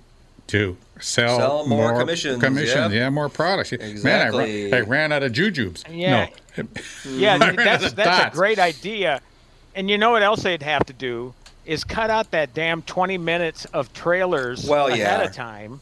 to 0.51 0.77
sell, 1.01 1.39
Sell 1.39 1.67
more 1.67 1.99
commissions, 1.99 2.43
commissions, 2.43 2.93
yep. 2.93 3.03
yeah, 3.03 3.11
more 3.11 3.29
products. 3.29 3.73
Man, 3.73 3.81
I, 3.81 3.85
Exactly. 3.87 4.65
ran, 4.71 4.75
I 4.75 4.81
ran 4.87 5.13
out 5.13 5.23
of 5.23 5.33
jujubes. 5.33 5.85
Yeah. 5.91 6.29
No, 6.57 6.65
Yeah, 7.07 7.39
that's 7.57 7.93
that's 7.93 8.35
a 8.35 8.37
great 8.37 8.59
idea. 8.59 9.21
And 9.75 9.89
you 9.89 9.99
know 9.99 10.11
what 10.11 10.23
else 10.23 10.43
they'd 10.43 10.63
have 10.63 10.85
to 10.87 10.93
do 10.93 11.33
is 11.65 11.85
cut 11.85 12.11
out 12.11 12.31
that 12.33 12.53
damn 12.55 12.83
20 12.83 13.19
minutes 13.19 13.65
of 13.67 13.93
trailers 13.93 14.67
Well, 14.67 14.89
ahead 14.89 14.99
yeah. 14.99 15.23
of 15.23 15.33
time. 15.35 15.81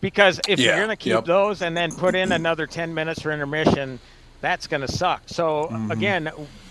Because 0.00 0.40
if 0.48 0.58
Yeah, 0.58 0.66
you're 0.68 0.76
going 0.76 0.88
to 0.88 0.96
keep 0.96 1.12
yep. 1.12 1.24
those 1.26 1.62
and 1.62 1.76
then 1.76 1.92
put 1.92 2.14
in 2.14 2.32
another 2.32 2.66
10 2.66 2.92
minutes 2.94 3.22
for 3.22 3.30
intermission, 3.30 4.00
that's 4.40 4.66
going 4.66 4.80
to 4.80 4.88
suck. 4.88 5.22
So 5.26 5.68
Mm-hmm. 5.70 5.90
again, 5.92 6.30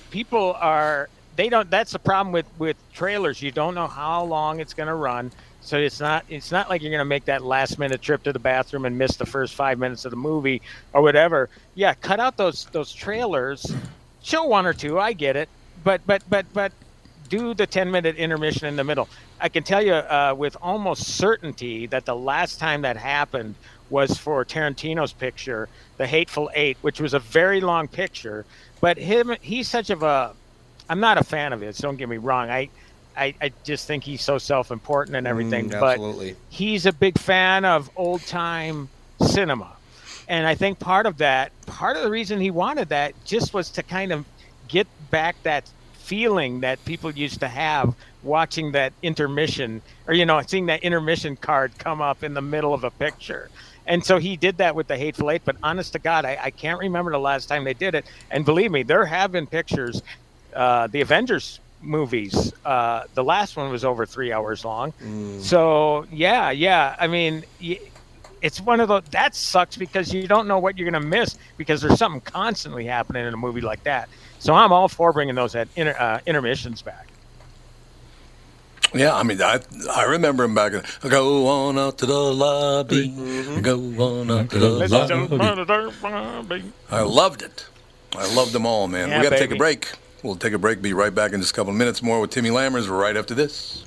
people 0.09 0.55
are 0.59 1.07
they 1.37 1.47
don't 1.47 1.69
that's 1.69 1.91
the 1.91 1.99
problem 1.99 2.33
with 2.33 2.45
with 2.57 2.75
trailers. 2.93 3.41
You 3.41 3.51
don't 3.51 3.75
know 3.75 3.87
how 3.87 4.23
long 4.25 4.59
it's 4.59 4.73
going 4.73 4.87
to 4.87 4.95
run. 4.95 5.31
So 5.61 5.77
it's 5.77 5.99
not 5.99 6.25
it's 6.27 6.51
not 6.51 6.69
like 6.69 6.81
you're 6.81 6.91
going 6.91 6.99
to 6.99 7.05
make 7.05 7.25
that 7.25 7.43
last 7.43 7.77
minute 7.79 8.01
trip 8.01 8.23
to 8.23 8.33
the 8.33 8.39
bathroom 8.39 8.85
and 8.85 8.97
miss 8.97 9.15
the 9.15 9.25
first 9.25 9.53
5 9.55 9.77
minutes 9.79 10.05
of 10.05 10.11
the 10.11 10.17
movie 10.17 10.61
or 10.93 11.01
whatever. 11.01 11.49
Yeah, 11.75 11.93
cut 11.93 12.19
out 12.19 12.37
those 12.37 12.65
those 12.71 12.91
trailers. 12.91 13.71
Show 14.23 14.45
one 14.45 14.65
or 14.65 14.73
two, 14.73 14.99
I 14.99 15.13
get 15.13 15.35
it. 15.35 15.49
But 15.83 16.01
but 16.05 16.23
but 16.29 16.45
but 16.53 16.71
do 17.29 17.53
the 17.53 17.65
10 17.65 17.89
minute 17.89 18.17
intermission 18.17 18.67
in 18.67 18.75
the 18.75 18.83
middle. 18.83 19.07
I 19.39 19.49
can 19.49 19.63
tell 19.63 19.81
you 19.81 19.93
uh, 19.93 20.35
with 20.37 20.57
almost 20.61 21.03
certainty 21.03 21.87
that 21.87 22.05
the 22.05 22.15
last 22.15 22.59
time 22.59 22.81
that 22.81 22.97
happened 22.97 23.55
was 23.89 24.17
for 24.17 24.43
Tarantino's 24.45 25.13
picture, 25.13 25.69
The 25.97 26.07
Hateful 26.07 26.51
Eight, 26.53 26.77
which 26.81 26.99
was 26.99 27.13
a 27.13 27.19
very 27.19 27.61
long 27.61 27.87
picture. 27.87 28.45
But 28.81 28.97
him, 28.97 29.35
he's 29.41 29.69
such 29.69 29.89
of 29.89 30.03
a. 30.03 30.33
I'm 30.89 30.99
not 30.99 31.17
a 31.17 31.23
fan 31.23 31.53
of 31.53 31.61
his. 31.61 31.77
Don't 31.77 31.95
get 31.95 32.09
me 32.09 32.17
wrong. 32.17 32.49
I, 32.49 32.69
I, 33.15 33.33
I 33.41 33.51
just 33.63 33.87
think 33.87 34.03
he's 34.03 34.21
so 34.21 34.37
self-important 34.37 35.15
and 35.15 35.27
everything. 35.27 35.69
Mm, 35.69 35.79
but 35.79 35.93
absolutely. 35.93 36.35
he's 36.49 36.85
a 36.85 36.93
big 36.93 37.17
fan 37.17 37.65
of 37.65 37.89
old 37.95 38.21
time 38.21 38.89
cinema. 39.21 39.73
And 40.27 40.47
I 40.47 40.55
think 40.55 40.79
part 40.79 41.05
of 41.05 41.17
that, 41.17 41.51
part 41.65 41.97
of 41.97 42.03
the 42.03 42.09
reason 42.09 42.39
he 42.39 42.51
wanted 42.51 42.89
that 42.89 43.13
just 43.25 43.53
was 43.53 43.69
to 43.71 43.83
kind 43.83 44.11
of 44.11 44.25
get 44.67 44.87
back 45.09 45.35
that 45.43 45.69
feeling 45.93 46.61
that 46.61 46.83
people 46.85 47.11
used 47.11 47.39
to 47.41 47.47
have 47.47 47.93
watching 48.23 48.71
that 48.73 48.93
intermission 49.01 49.81
or, 50.07 50.13
you 50.13 50.25
know, 50.25 50.41
seeing 50.45 50.67
that 50.67 50.83
intermission 50.83 51.35
card 51.35 51.71
come 51.77 52.01
up 52.01 52.23
in 52.23 52.33
the 52.33 52.41
middle 52.41 52.73
of 52.73 52.83
a 52.83 52.91
picture. 52.91 53.49
And 53.85 54.05
so 54.05 54.19
he 54.19 54.37
did 54.37 54.57
that 54.57 54.75
with 54.75 54.87
the 54.87 54.97
Hateful 54.97 55.31
Eight. 55.31 55.41
But 55.43 55.57
honest 55.63 55.93
to 55.93 55.99
God, 55.99 56.23
I, 56.23 56.37
I 56.41 56.51
can't 56.51 56.79
remember 56.79 57.11
the 57.11 57.19
last 57.19 57.47
time 57.47 57.63
they 57.63 57.73
did 57.73 57.95
it. 57.95 58.05
And 58.29 58.45
believe 58.45 58.71
me, 58.71 58.83
there 58.83 59.05
have 59.05 59.31
been 59.31 59.47
pictures. 59.47 60.01
Uh, 60.53 60.87
the 60.87 61.01
Avengers 61.01 61.59
movies, 61.81 62.53
uh, 62.65 63.03
the 63.13 63.23
last 63.23 63.57
one 63.57 63.71
was 63.71 63.83
over 63.83 64.05
three 64.05 64.31
hours 64.31 64.63
long. 64.65 64.93
So 65.41 66.05
yeah, 66.11 66.51
yeah. 66.51 66.95
I 66.99 67.07
mean, 67.07 67.43
it's 68.41 68.59
one 68.59 68.79
of 68.79 68.87
those 68.87 69.03
that 69.11 69.35
sucks 69.35 69.77
because 69.77 70.13
you 70.13 70.27
don't 70.27 70.47
know 70.47 70.59
what 70.59 70.77
you're 70.77 70.89
going 70.89 71.01
to 71.01 71.07
miss 71.07 71.37
because 71.57 71.81
there's 71.81 71.99
something 71.99 72.21
constantly 72.21 72.85
happening 72.85 73.25
in 73.25 73.33
a 73.33 73.37
movie 73.37 73.61
like 73.61 73.83
that. 73.83 74.09
So 74.39 74.53
I'm 74.53 74.71
all 74.71 74.87
for 74.87 75.13
bringing 75.13 75.35
those 75.35 75.55
at 75.55 75.67
inter, 75.75 75.95
uh, 75.97 76.19
intermissions 76.25 76.81
back. 76.81 77.07
Yeah, 78.93 79.15
I 79.15 79.23
mean, 79.23 79.41
I 79.41 79.59
I 79.93 80.03
remember 80.03 80.43
him 80.43 80.53
back. 80.53 80.73
In, 80.73 80.83
go 81.09 81.47
on 81.47 81.79
out 81.79 81.97
to 81.99 82.05
the 82.05 82.13
lobby. 82.13 83.07
Go 83.61 83.75
on 83.77 84.29
out 84.29 84.49
to 84.49 84.59
the 84.59 84.69
lobby. 84.69 85.07
jump 85.07 85.31
on 85.31 85.55
the 85.55 85.63
dirt, 85.63 85.93
Bobby. 86.01 86.63
I 86.89 87.01
loved 87.01 87.41
it. 87.41 87.65
I 88.17 88.33
loved 88.33 88.51
them 88.51 88.65
all, 88.65 88.89
man. 88.89 89.07
Yeah, 89.07 89.19
we 89.19 89.23
got 89.23 89.29
to 89.29 89.39
take 89.39 89.51
a 89.51 89.55
break. 89.55 89.91
We'll 90.23 90.35
take 90.35 90.53
a 90.53 90.59
break. 90.59 90.81
Be 90.81 90.93
right 90.93 91.13
back 91.13 91.33
in 91.33 91.41
just 91.41 91.51
a 91.51 91.55
couple 91.55 91.71
of 91.71 91.77
minutes. 91.77 92.03
More 92.03 92.19
with 92.21 92.31
Timmy 92.31 92.49
Lammers 92.49 92.89
right 92.89 93.17
after 93.17 93.33
this. 93.33 93.83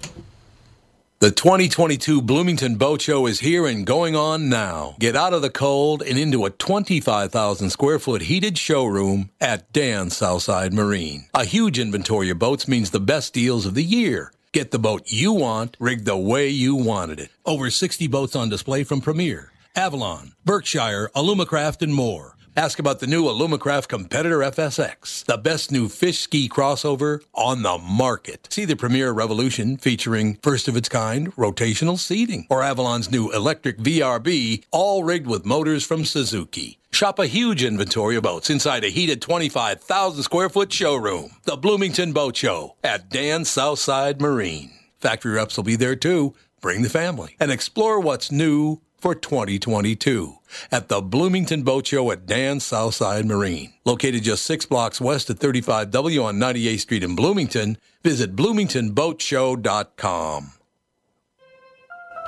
The 1.20 1.31
2022 1.31 2.20
Bloomington 2.20 2.77
Boat 2.77 3.01
Show 3.01 3.27
is 3.27 3.40
here 3.40 3.66
and 3.66 3.87
going 3.87 4.14
on 4.14 4.51
now. 4.51 4.97
Get 4.99 5.16
out 5.16 5.33
of 5.33 5.42
the 5.42 5.49
cold 5.49 6.03
and 6.03 6.18
into 6.18 6.44
a 6.44 6.51
25,000 6.51 7.70
square 7.70 7.99
foot 7.99 8.23
heated 8.23 8.59
showroom 8.59 9.31
at 9.40 9.73
Dan 9.73 10.11
Southside 10.11 10.75
Marine. 10.75 11.27
A 11.33 11.44
huge 11.44 11.79
inventory 11.79 12.29
of 12.29 12.38
boats 12.38 12.68
means 12.68 12.90
the 12.90 13.01
best 13.01 13.33
deals 13.33 13.64
of 13.64 13.75
the 13.75 13.85
year. 13.85 14.33
Get 14.53 14.70
the 14.70 14.79
boat 14.79 15.05
you 15.07 15.33
want, 15.33 15.77
rigged 15.81 16.05
the 16.05 16.16
way 16.16 16.49
you 16.49 16.75
wanted 16.75 17.20
it. 17.20 17.31
Over 17.47 17.70
60 17.70 18.07
boats 18.09 18.37
on 18.37 18.51
display 18.51 18.85
from 18.85 19.01
Premier, 19.01 19.51
Avalon, 19.75 20.33
Berkshire, 20.44 21.11
Alumacraft, 21.16 21.81
and 21.81 21.94
more. 21.94 22.34
Ask 22.57 22.79
about 22.79 23.01
the 23.01 23.09
new 23.09 23.25
Alumacraft 23.25 23.88
Competitor 23.88 24.38
FSX, 24.38 25.25
the 25.25 25.37
best 25.37 25.73
new 25.73 25.88
fish 25.88 26.21
ski 26.21 26.49
crossover 26.49 27.21
on 27.35 27.62
the 27.62 27.79
market. 27.79 28.47
See 28.49 28.64
the 28.64 28.77
Premier 28.77 29.11
Revolution 29.11 29.77
featuring 29.77 30.37
first 30.37 30.69
of 30.69 30.77
its 30.77 30.88
kind 30.88 31.35
rotational 31.35 31.99
seating, 31.99 32.47
or 32.49 32.62
Avalon's 32.62 33.11
new 33.11 33.29
electric 33.33 33.79
VRB, 33.79 34.67
all 34.71 35.03
rigged 35.03 35.27
with 35.27 35.45
motors 35.45 35.85
from 35.85 36.05
Suzuki. 36.05 36.79
Shop 36.93 37.19
a 37.19 37.27
huge 37.27 37.64
inventory 37.64 38.14
of 38.14 38.23
boats 38.23 38.51
inside 38.51 38.85
a 38.85 38.88
heated 38.88 39.21
25,000 39.21 40.23
square 40.23 40.49
foot 40.49 40.73
showroom. 40.73 41.33
The 41.43 41.57
Bloomington 41.57 42.12
Boat 42.12 42.37
Show 42.37 42.77
at 42.85 43.09
Dan 43.09 43.45
Southside 43.45 44.21
Marine. 44.21 44.71
Factory 45.01 45.33
reps 45.33 45.57
will 45.57 45.64
be 45.64 45.75
there 45.75 45.97
too. 45.97 46.35
Bring 46.61 46.83
the 46.83 46.88
family 46.88 47.35
and 47.40 47.51
explore 47.51 47.99
what's 47.99 48.31
new 48.31 48.81
for 49.05 49.14
2022 49.14 50.35
at 50.73 50.88
the 50.88 51.03
Bloomington 51.03 51.62
Boat 51.62 51.88
Show 51.88 52.11
at 52.11 52.25
Dan 52.25 52.59
Southside 52.59 53.27
Marine. 53.27 53.75
Located 53.85 54.23
just 54.23 54.47
six 54.47 54.64
blocks 54.64 54.99
west 54.99 55.29
of 55.29 55.38
35W 55.38 56.25
on 56.25 56.37
98th 56.37 56.81
Street 56.81 57.05
in 57.05 57.14
Bloomington, 57.14 57.77
visit 58.03 58.35
bloomingtonboatshow.com. 58.35 60.63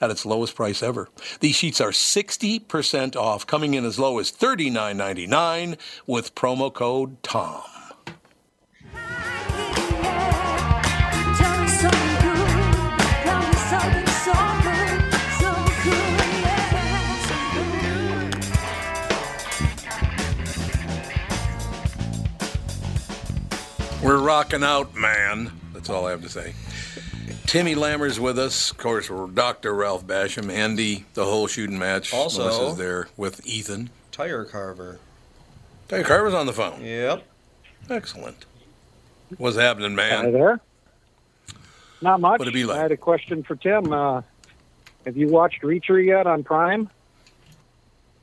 at 0.00 0.10
its 0.10 0.26
lowest 0.26 0.54
price 0.54 0.82
ever. 0.82 1.08
These 1.40 1.56
sheets 1.56 1.80
are 1.80 1.90
60% 1.90 3.16
off, 3.16 3.46
coming 3.46 3.74
in 3.74 3.84
as 3.84 3.98
low 3.98 4.18
as 4.18 4.30
$39.99 4.30 5.76
with 6.06 6.34
promo 6.34 6.72
code 6.72 7.22
TOM. 7.22 7.62
We're 24.00 24.18
rocking 24.22 24.62
out, 24.62 24.94
man. 24.94 25.52
That's 25.74 25.90
all 25.90 26.06
I 26.06 26.12
have 26.12 26.22
to 26.22 26.28
say. 26.28 26.54
Timmy 27.48 27.74
Lammer's 27.74 28.20
with 28.20 28.38
us. 28.38 28.70
Of 28.72 28.76
course, 28.76 29.10
Dr. 29.32 29.74
Ralph 29.74 30.06
Basham, 30.06 30.52
Andy, 30.52 31.06
the 31.14 31.24
whole 31.24 31.46
shooting 31.46 31.78
match. 31.78 32.12
Also- 32.12 32.44
Melissa's 32.44 32.76
there 32.76 33.08
with 33.16 33.44
Ethan. 33.46 33.88
Tire 34.12 34.44
carver. 34.44 34.98
Tire 35.88 36.04
Carver's 36.04 36.34
on 36.34 36.44
the 36.44 36.52
phone. 36.52 36.84
Yep. 36.84 37.24
Excellent. 37.88 38.44
What's 39.38 39.56
happening, 39.56 39.94
man? 39.94 40.16
Hi 40.16 40.22
man? 40.24 40.32
there. 40.32 40.60
Not 42.02 42.20
much. 42.20 42.38
What'd 42.38 42.52
it 42.52 42.54
be 42.54 42.64
like? 42.66 42.76
I 42.76 42.82
had 42.82 42.92
a 42.92 42.98
question 42.98 43.42
for 43.42 43.56
Tim. 43.56 43.90
Uh, 43.90 44.20
have 45.06 45.16
you 45.16 45.28
watched 45.28 45.62
Reacher 45.62 46.04
yet 46.04 46.26
on 46.26 46.44
Prime? 46.44 46.90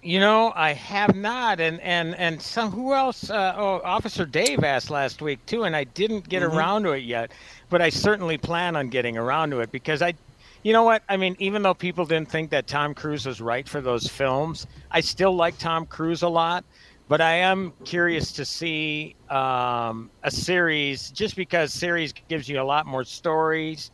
You 0.05 0.19
know, 0.19 0.53
I 0.55 0.73
have 0.73 1.15
not, 1.15 1.59
and 1.59 1.81
and 1.81 2.13
and 2.13 2.39
some 2.39 2.69
who 2.69 2.93
else? 2.93 3.31
Uh, 3.31 3.55
oh, 3.57 3.81
Officer 3.83 4.23
Dave 4.23 4.63
asked 4.63 4.91
last 4.91 5.19
week 5.19 5.43
too, 5.47 5.63
and 5.63 5.75
I 5.75 5.83
didn't 5.83 6.29
get 6.29 6.43
around 6.43 6.83
to 6.83 6.91
it 6.91 7.03
yet. 7.03 7.31
But 7.71 7.81
I 7.81 7.89
certainly 7.89 8.37
plan 8.37 8.75
on 8.75 8.89
getting 8.89 9.17
around 9.17 9.49
to 9.49 9.61
it 9.61 9.71
because 9.71 10.03
I, 10.03 10.13
you 10.61 10.73
know 10.73 10.83
what? 10.83 11.01
I 11.09 11.17
mean, 11.17 11.35
even 11.39 11.63
though 11.63 11.73
people 11.73 12.05
didn't 12.05 12.29
think 12.29 12.51
that 12.51 12.67
Tom 12.67 12.93
Cruise 12.93 13.25
was 13.25 13.41
right 13.41 13.67
for 13.67 13.81
those 13.81 14.07
films, 14.07 14.67
I 14.91 15.01
still 15.01 15.35
like 15.35 15.57
Tom 15.57 15.87
Cruise 15.87 16.21
a 16.21 16.29
lot. 16.29 16.65
But 17.07 17.19
I 17.19 17.33
am 17.37 17.73
curious 17.83 18.31
to 18.33 18.45
see 18.45 19.15
um, 19.31 20.11
a 20.21 20.29
series, 20.29 21.09
just 21.09 21.35
because 21.35 21.73
series 21.73 22.13
gives 22.29 22.47
you 22.47 22.61
a 22.61 22.63
lot 22.63 22.85
more 22.85 23.03
stories, 23.03 23.89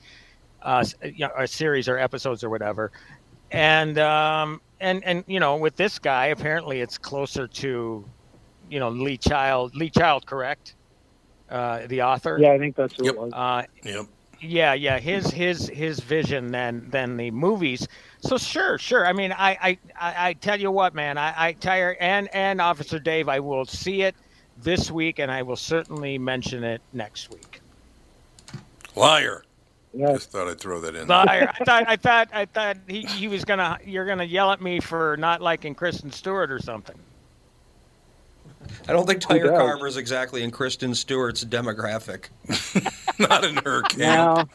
uh, 0.62 0.84
you 1.06 1.26
know, 1.26 1.32
a 1.38 1.48
series 1.48 1.88
or 1.88 1.98
episodes 1.98 2.44
or 2.44 2.50
whatever 2.50 2.92
and 3.52 3.98
um 3.98 4.62
and 4.82 5.04
and 5.06 5.24
you 5.28 5.40
know 5.40 5.56
with 5.58 5.76
this 5.78 6.00
guy 6.00 6.28
apparently 6.28 6.82
it's 6.82 6.98
closer 6.98 7.48
to 7.48 8.06
you 8.70 8.80
know 8.80 8.90
lee 8.90 9.18
child 9.18 9.76
lee 9.76 9.90
child 9.90 10.26
correct 10.26 10.76
uh 11.50 11.86
the 11.88 12.02
author 12.02 12.40
Yeah, 12.40 12.52
I 12.54 12.60
think 12.60 12.76
that's 12.76 12.96
who 12.96 13.06
Yep. 13.06 13.16
it 13.16 13.20
was. 13.20 13.34
uh 13.34 13.64
Yep. 13.84 14.06
yeah 14.42 14.74
yeah 14.74 15.00
his 15.00 15.30
his 15.32 15.70
his 15.70 16.00
vision 16.00 16.52
than 16.52 16.90
than 16.90 17.18
the 17.18 17.32
movies 17.32 17.88
so 18.22 18.38
sure 18.38 18.78
sure 18.78 19.06
i 19.06 19.14
mean 19.14 19.32
i 19.34 19.52
i 19.62 19.80
i, 20.00 20.30
I 20.30 20.34
tell 20.34 20.60
you 20.60 20.72
what 20.72 20.96
man 20.96 21.18
i 21.18 21.34
i 21.38 21.54
tire 21.54 21.96
and 22.00 22.30
and 22.34 22.60
officer 22.62 23.00
dave 23.00 23.30
i 23.30 23.40
will 23.40 23.66
see 23.66 24.02
it 24.02 24.16
this 24.58 24.92
week 24.92 25.20
and 25.20 25.32
i 25.32 25.44
will 25.44 25.56
certainly 25.58 26.18
mention 26.18 26.64
it 26.64 26.82
next 26.92 27.30
week 27.30 27.62
Liar. 28.96 29.44
Yeah, 29.94 30.14
Just 30.14 30.32
thought 30.32 30.48
I'd 30.48 30.60
throw 30.60 30.80
that 30.82 30.96
in. 30.96 31.08
Liar. 31.08 31.52
I 31.60 31.64
thought 31.66 31.84
I 31.88 31.96
thought 31.98 32.30
I 32.34 32.46
thought 32.46 32.78
he, 32.88 33.02
he 33.02 33.28
was 33.28 33.44
gonna 33.44 33.78
you're 33.86 34.06
gonna 34.06 34.24
yell 34.24 34.52
at 34.52 34.62
me 34.62 34.80
for 34.80 35.18
not 35.18 35.42
liking 35.42 35.76
Kristen 35.76 36.12
Stewart 36.12 36.50
or 36.50 36.60
something. 36.60 36.98
I 38.88 38.94
don't 38.94 39.06
think 39.06 39.24
Who 39.24 39.40
tire 39.40 39.50
carver 39.50 39.88
is 39.88 39.98
exactly 39.98 40.44
in 40.44 40.52
Kristen 40.52 40.96
Stewart's 40.96 41.44
demographic. 41.44 42.26
Not 43.20 43.44
in 43.44 43.56
her 43.58 43.82
camp. 43.82 44.00
now, 44.00 44.50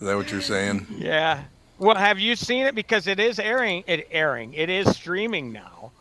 Is 0.00 0.06
that 0.06 0.16
what 0.16 0.30
you're 0.30 0.40
saying? 0.40 0.86
Yeah. 0.98 1.44
Well, 1.78 1.96
have 1.96 2.18
you 2.18 2.36
seen 2.36 2.66
it? 2.66 2.74
Because 2.74 3.06
it 3.06 3.20
is 3.20 3.38
airing. 3.38 3.84
It 3.86 4.08
airing. 4.10 4.54
It 4.54 4.68
is 4.70 4.94
streaming 4.94 5.52
now 5.52 5.92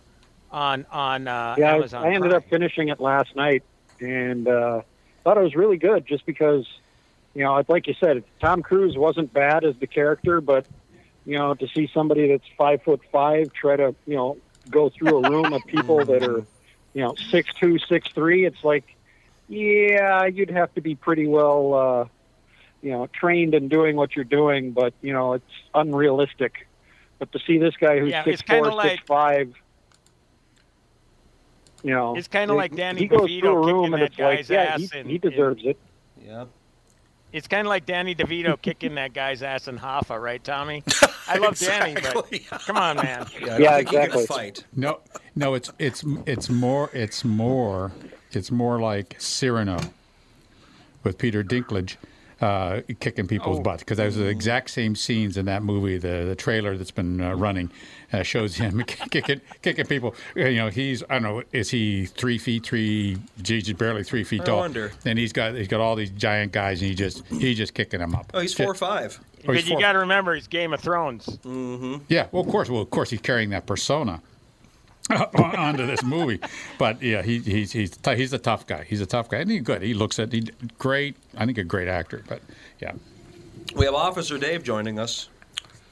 on 0.51 0.85
on 0.91 1.27
uh, 1.27 1.55
yeah, 1.57 1.71
I, 1.71 1.75
Amazon. 1.75 2.03
I 2.03 2.07
ended 2.07 2.31
Prime. 2.31 2.33
up 2.33 2.49
finishing 2.49 2.89
it 2.89 2.99
last 2.99 3.35
night 3.35 3.63
and 3.99 4.47
uh, 4.47 4.81
thought 5.23 5.37
it 5.37 5.43
was 5.43 5.55
really 5.55 5.77
good 5.77 6.05
just 6.05 6.25
because, 6.25 6.67
you 7.35 7.43
know, 7.43 7.61
like 7.67 7.85
you 7.87 7.93
said, 7.99 8.23
Tom 8.39 8.63
Cruise 8.63 8.97
wasn't 8.97 9.31
bad 9.33 9.65
as 9.65 9.75
the 9.77 9.87
character, 9.87 10.39
but, 10.41 10.65
you 11.25 11.37
know, 11.37 11.53
to 11.53 11.67
see 11.67 11.89
somebody 11.93 12.29
that's 12.29 12.47
five 12.57 12.81
foot 12.83 13.01
five 13.11 13.51
try 13.53 13.75
to, 13.75 13.93
you 14.07 14.15
know, 14.15 14.37
go 14.71 14.89
through 14.89 15.23
a 15.23 15.29
room 15.29 15.53
of 15.53 15.61
people 15.67 16.03
that 16.05 16.23
are, 16.23 16.45
you 16.93 17.01
know, 17.03 17.13
six 17.29 17.53
two, 17.53 17.77
six 17.77 18.07
three. 18.13 18.45
It's 18.45 18.63
like, 18.63 18.95
yeah, 19.49 20.25
you'd 20.25 20.49
have 20.49 20.73
to 20.75 20.81
be 20.81 20.95
pretty 20.95 21.27
well, 21.27 21.73
uh, 21.73 22.05
you 22.81 22.91
know, 22.91 23.07
trained 23.07 23.53
in 23.53 23.67
doing 23.67 23.95
what 23.97 24.15
you're 24.15 24.23
doing. 24.25 24.71
But 24.71 24.93
you 25.01 25.11
know, 25.11 25.33
it's 25.33 25.43
unrealistic. 25.73 26.67
But 27.19 27.31
to 27.33 27.39
see 27.39 27.57
this 27.57 27.75
guy 27.77 27.99
who's 27.99 28.11
Yeah, 28.11 28.23
six 28.23 28.41
four, 28.41 28.71
like- 28.73 28.91
six 28.91 29.03
five, 29.05 29.53
you 31.83 31.91
know, 31.91 32.15
It's 32.15 32.27
kinda 32.29 32.53
like 32.53 32.75
Danny 32.75 33.01
he 33.01 33.07
goes 33.07 33.29
DeVito 33.29 33.39
through 33.41 33.49
a 33.49 33.57
room 33.57 33.83
kicking 33.83 33.93
and 33.93 34.01
that 34.01 34.05
it's 34.11 34.19
like, 34.19 34.37
guy's 34.39 34.49
yeah, 34.49 34.77
he, 34.77 34.99
in- 34.99 35.09
he 35.09 35.17
deserves 35.17 35.65
it. 35.65 35.77
Yep. 36.25 36.47
It's 37.33 37.47
kind 37.47 37.67
of 37.67 37.69
like 37.69 37.85
Danny 37.85 38.15
DeVito 38.15 38.61
kicking 38.61 38.95
that 38.95 39.13
guy's 39.13 39.43
ass 39.43 39.67
in 39.67 39.77
Hoffa, 39.77 40.21
right, 40.21 40.43
Tommy? 40.43 40.83
I 41.27 41.37
love 41.37 41.57
Danny, 41.59 41.95
but 41.95 42.29
come 42.65 42.77
on, 42.77 42.97
man. 42.97 43.25
Yeah, 43.41 43.57
Yeah, 43.57 43.77
exactly. 43.77 44.25
fight. 44.25 44.63
No, 44.75 44.99
no, 45.35 45.53
it's 45.53 45.71
it's 45.79 46.03
it's 46.25 46.49
more 46.49 46.89
it's 46.93 47.25
more 47.25 47.91
it's 48.31 48.51
more 48.51 48.79
like 48.79 49.15
Cyrano 49.19 49.79
with 51.03 51.17
Peter 51.17 51.43
Dinklage 51.43 51.97
uh, 52.45 52.81
kicking 52.99 53.27
people's 53.27 53.59
Oh. 53.59 53.61
butts 53.61 53.81
because 53.83 53.97
those 53.97 54.17
are 54.17 54.23
the 54.23 54.29
exact 54.29 54.69
same 54.69 54.95
scenes 54.95 55.37
in 55.37 55.45
that 55.45 55.63
movie. 55.63 55.97
The 55.97 56.25
the 56.27 56.35
trailer 56.35 56.77
that's 56.77 56.91
been 56.91 57.19
uh, 57.21 57.35
running 57.35 57.71
uh, 58.13 58.23
shows 58.23 58.55
him 58.55 58.83
kicking 58.87 59.41
kicking 59.61 59.85
people. 59.85 60.13
You 60.35 60.55
know, 60.55 60.69
he's 60.69 61.03
I 61.09 61.13
don't 61.19 61.23
know, 61.23 61.43
is 61.51 61.69
he 61.71 62.05
three 62.05 62.37
feet 62.37 62.65
three? 62.65 63.17
He's 63.45 63.63
just 63.65 63.77
barely 63.77 64.03
three 64.03 64.23
feet 64.23 64.41
I 64.41 64.45
tall. 64.45 64.59
wonder. 64.59 64.91
And 65.05 65.17
he's 65.17 65.33
got 65.33 65.55
he's 65.55 65.67
got 65.67 65.81
all 65.81 65.95
these 65.95 66.11
giant 66.11 66.51
guys, 66.51 66.81
and 66.81 66.89
he 66.89 66.95
just 66.95 67.23
he's 67.27 67.57
just 67.57 67.73
kicking 67.73 67.99
them 67.99 68.13
up. 68.15 68.31
Oh, 68.33 68.39
he's 68.39 68.53
four 68.53 68.67
or 68.71 68.75
five. 68.75 69.19
Oh, 69.47 69.53
But 69.53 69.67
you 69.67 69.79
got 69.79 69.91
to 69.93 69.99
remember, 69.99 70.33
he's 70.35 70.47
Game 70.47 70.73
of 70.73 70.79
Thrones. 70.81 71.37
yeah, 72.07 72.27
well, 72.31 72.41
of 72.43 72.49
course, 72.49 72.67
well, 72.69 72.81
of 72.81 72.89
course, 72.89 73.11
he's 73.11 73.21
carrying 73.21 73.51
that 73.51 73.67
persona 73.67 74.21
onto 75.35 75.85
this 75.85 76.03
movie. 76.03 76.39
But 76.77 77.01
yeah, 77.01 77.21
he, 77.21 77.39
he's 77.39 77.71
he's 77.71 77.91
t- 77.91 78.15
he's 78.15 78.33
a 78.33 78.39
tough 78.39 78.65
guy. 78.65 78.83
He's 78.87 79.01
a 79.01 79.05
tough 79.05 79.29
guy, 79.29 79.37
and 79.39 79.51
he's 79.51 79.61
good. 79.61 79.81
He 79.81 79.93
looks 79.93 80.17
at 80.19 80.31
he 80.31 80.49
great. 80.77 81.15
I 81.37 81.45
think 81.45 81.57
a 81.57 81.63
great 81.63 81.87
actor. 81.87 82.23
But 82.27 82.41
yeah, 82.79 82.93
We 83.75 83.85
have 83.85 83.93
Officer 83.95 84.37
Dave 84.37 84.63
joining 84.63 84.97
us. 84.99 85.29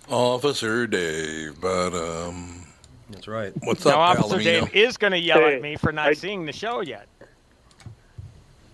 Officer 0.10 0.86
Dave, 0.88 1.62
but 1.62 1.93
um, 1.93 2.65
That's 3.10 3.28
right. 3.28 3.54
what's 3.63 3.86
Now, 3.86 4.02
up, 4.02 4.19
Officer 4.19 4.38
Palomino? 4.39 4.43
Dave 4.43 4.76
is 4.76 4.97
going 4.97 5.12
to 5.13 5.19
yell 5.19 5.39
Hey, 5.39 5.56
at 5.56 5.62
me 5.62 5.76
for 5.78 5.91
not 5.93 6.08
I- 6.10 6.13
seeing 6.13 6.45
the 6.45 6.52
show 6.52 6.82
yet. 6.82 7.08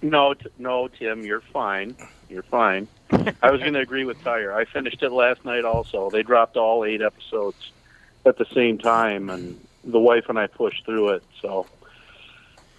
No, 0.02 0.34
t- 0.34 0.48
no, 0.58 0.88
Tim, 0.88 1.24
you're 1.26 1.42
fine. 1.42 1.96
You're 2.30 2.44
fine. 2.44 2.88
I 3.12 3.52
was 3.52 3.60
going 3.60 3.74
to 3.74 3.80
agree 3.80 4.06
with 4.06 4.24
Tyre. 4.24 4.54
I 4.56 4.66
finished 4.66 5.04
it 5.04 5.12
last 5.12 5.44
night. 5.44 5.66
Also, 5.66 6.10
they 6.10 6.24
dropped 6.24 6.56
all 6.58 6.86
eight 6.86 7.02
episodes 7.02 7.72
at 8.26 8.38
the 8.38 8.46
same 8.46 8.78
time, 8.78 9.30
and 9.30 9.60
the 9.84 10.00
wife 10.00 10.26
and 10.30 10.38
I 10.40 10.48
pushed 10.48 10.86
through 10.86 11.10
it. 11.10 11.24
So, 11.42 11.66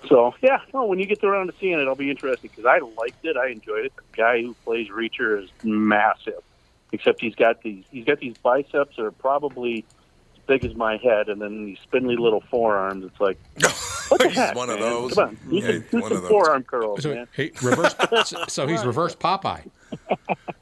so 0.08 0.34
yeah. 0.42 0.60
No, 0.74 0.84
when 0.86 0.98
you 0.98 1.06
get 1.06 1.22
around 1.24 1.48
to 1.48 1.54
seeing 1.60 1.74
it, 1.74 1.80
it'll 1.80 1.94
be 1.94 2.10
interesting 2.10 2.50
because 2.50 2.66
I 2.66 2.78
liked 3.00 3.24
it. 3.24 3.36
I 3.36 3.48
enjoyed 3.48 3.86
it. 3.86 3.92
The 3.96 4.02
guy 4.16 4.42
who 4.42 4.54
plays 4.64 4.88
Reacher 4.88 5.42
is 5.42 5.50
massive, 5.62 6.42
except 6.92 7.20
he's 7.20 7.34
got 7.34 7.62
these 7.62 7.84
he's 7.90 8.04
got 8.04 8.20
these 8.20 8.36
biceps 8.38 8.96
that 8.96 9.04
are 9.04 9.10
probably 9.10 9.84
as 10.36 10.40
big 10.46 10.64
as 10.64 10.74
my 10.74 10.96
head, 10.98 11.28
and 11.28 11.40
then 11.40 11.64
these 11.66 11.78
spindly 11.82 12.16
little 12.16 12.42
forearms. 12.50 13.04
It's 13.04 13.20
like 13.20 13.38
what 14.08 14.20
the 14.20 14.28
He's 14.28 14.36
heck, 14.36 14.54
one 14.54 14.70
of 14.70 14.78
those. 14.78 15.14
Come 15.14 15.28
on, 15.30 15.38
you 15.50 15.60
Yeah, 15.62 15.66
can 15.72 15.80
do 15.90 16.00
one 16.00 16.08
some 16.08 16.16
of 16.16 16.22
those. 16.22 16.30
forearm 16.30 16.62
curls, 16.64 17.02
so 17.02 17.14
man. 17.14 17.28
he 17.36 17.52
reverse. 17.62 17.94
so- 18.26 18.44
so 18.48 18.66
he's 18.66 18.84
reverse 18.84 19.14
Popeye. 19.14 19.68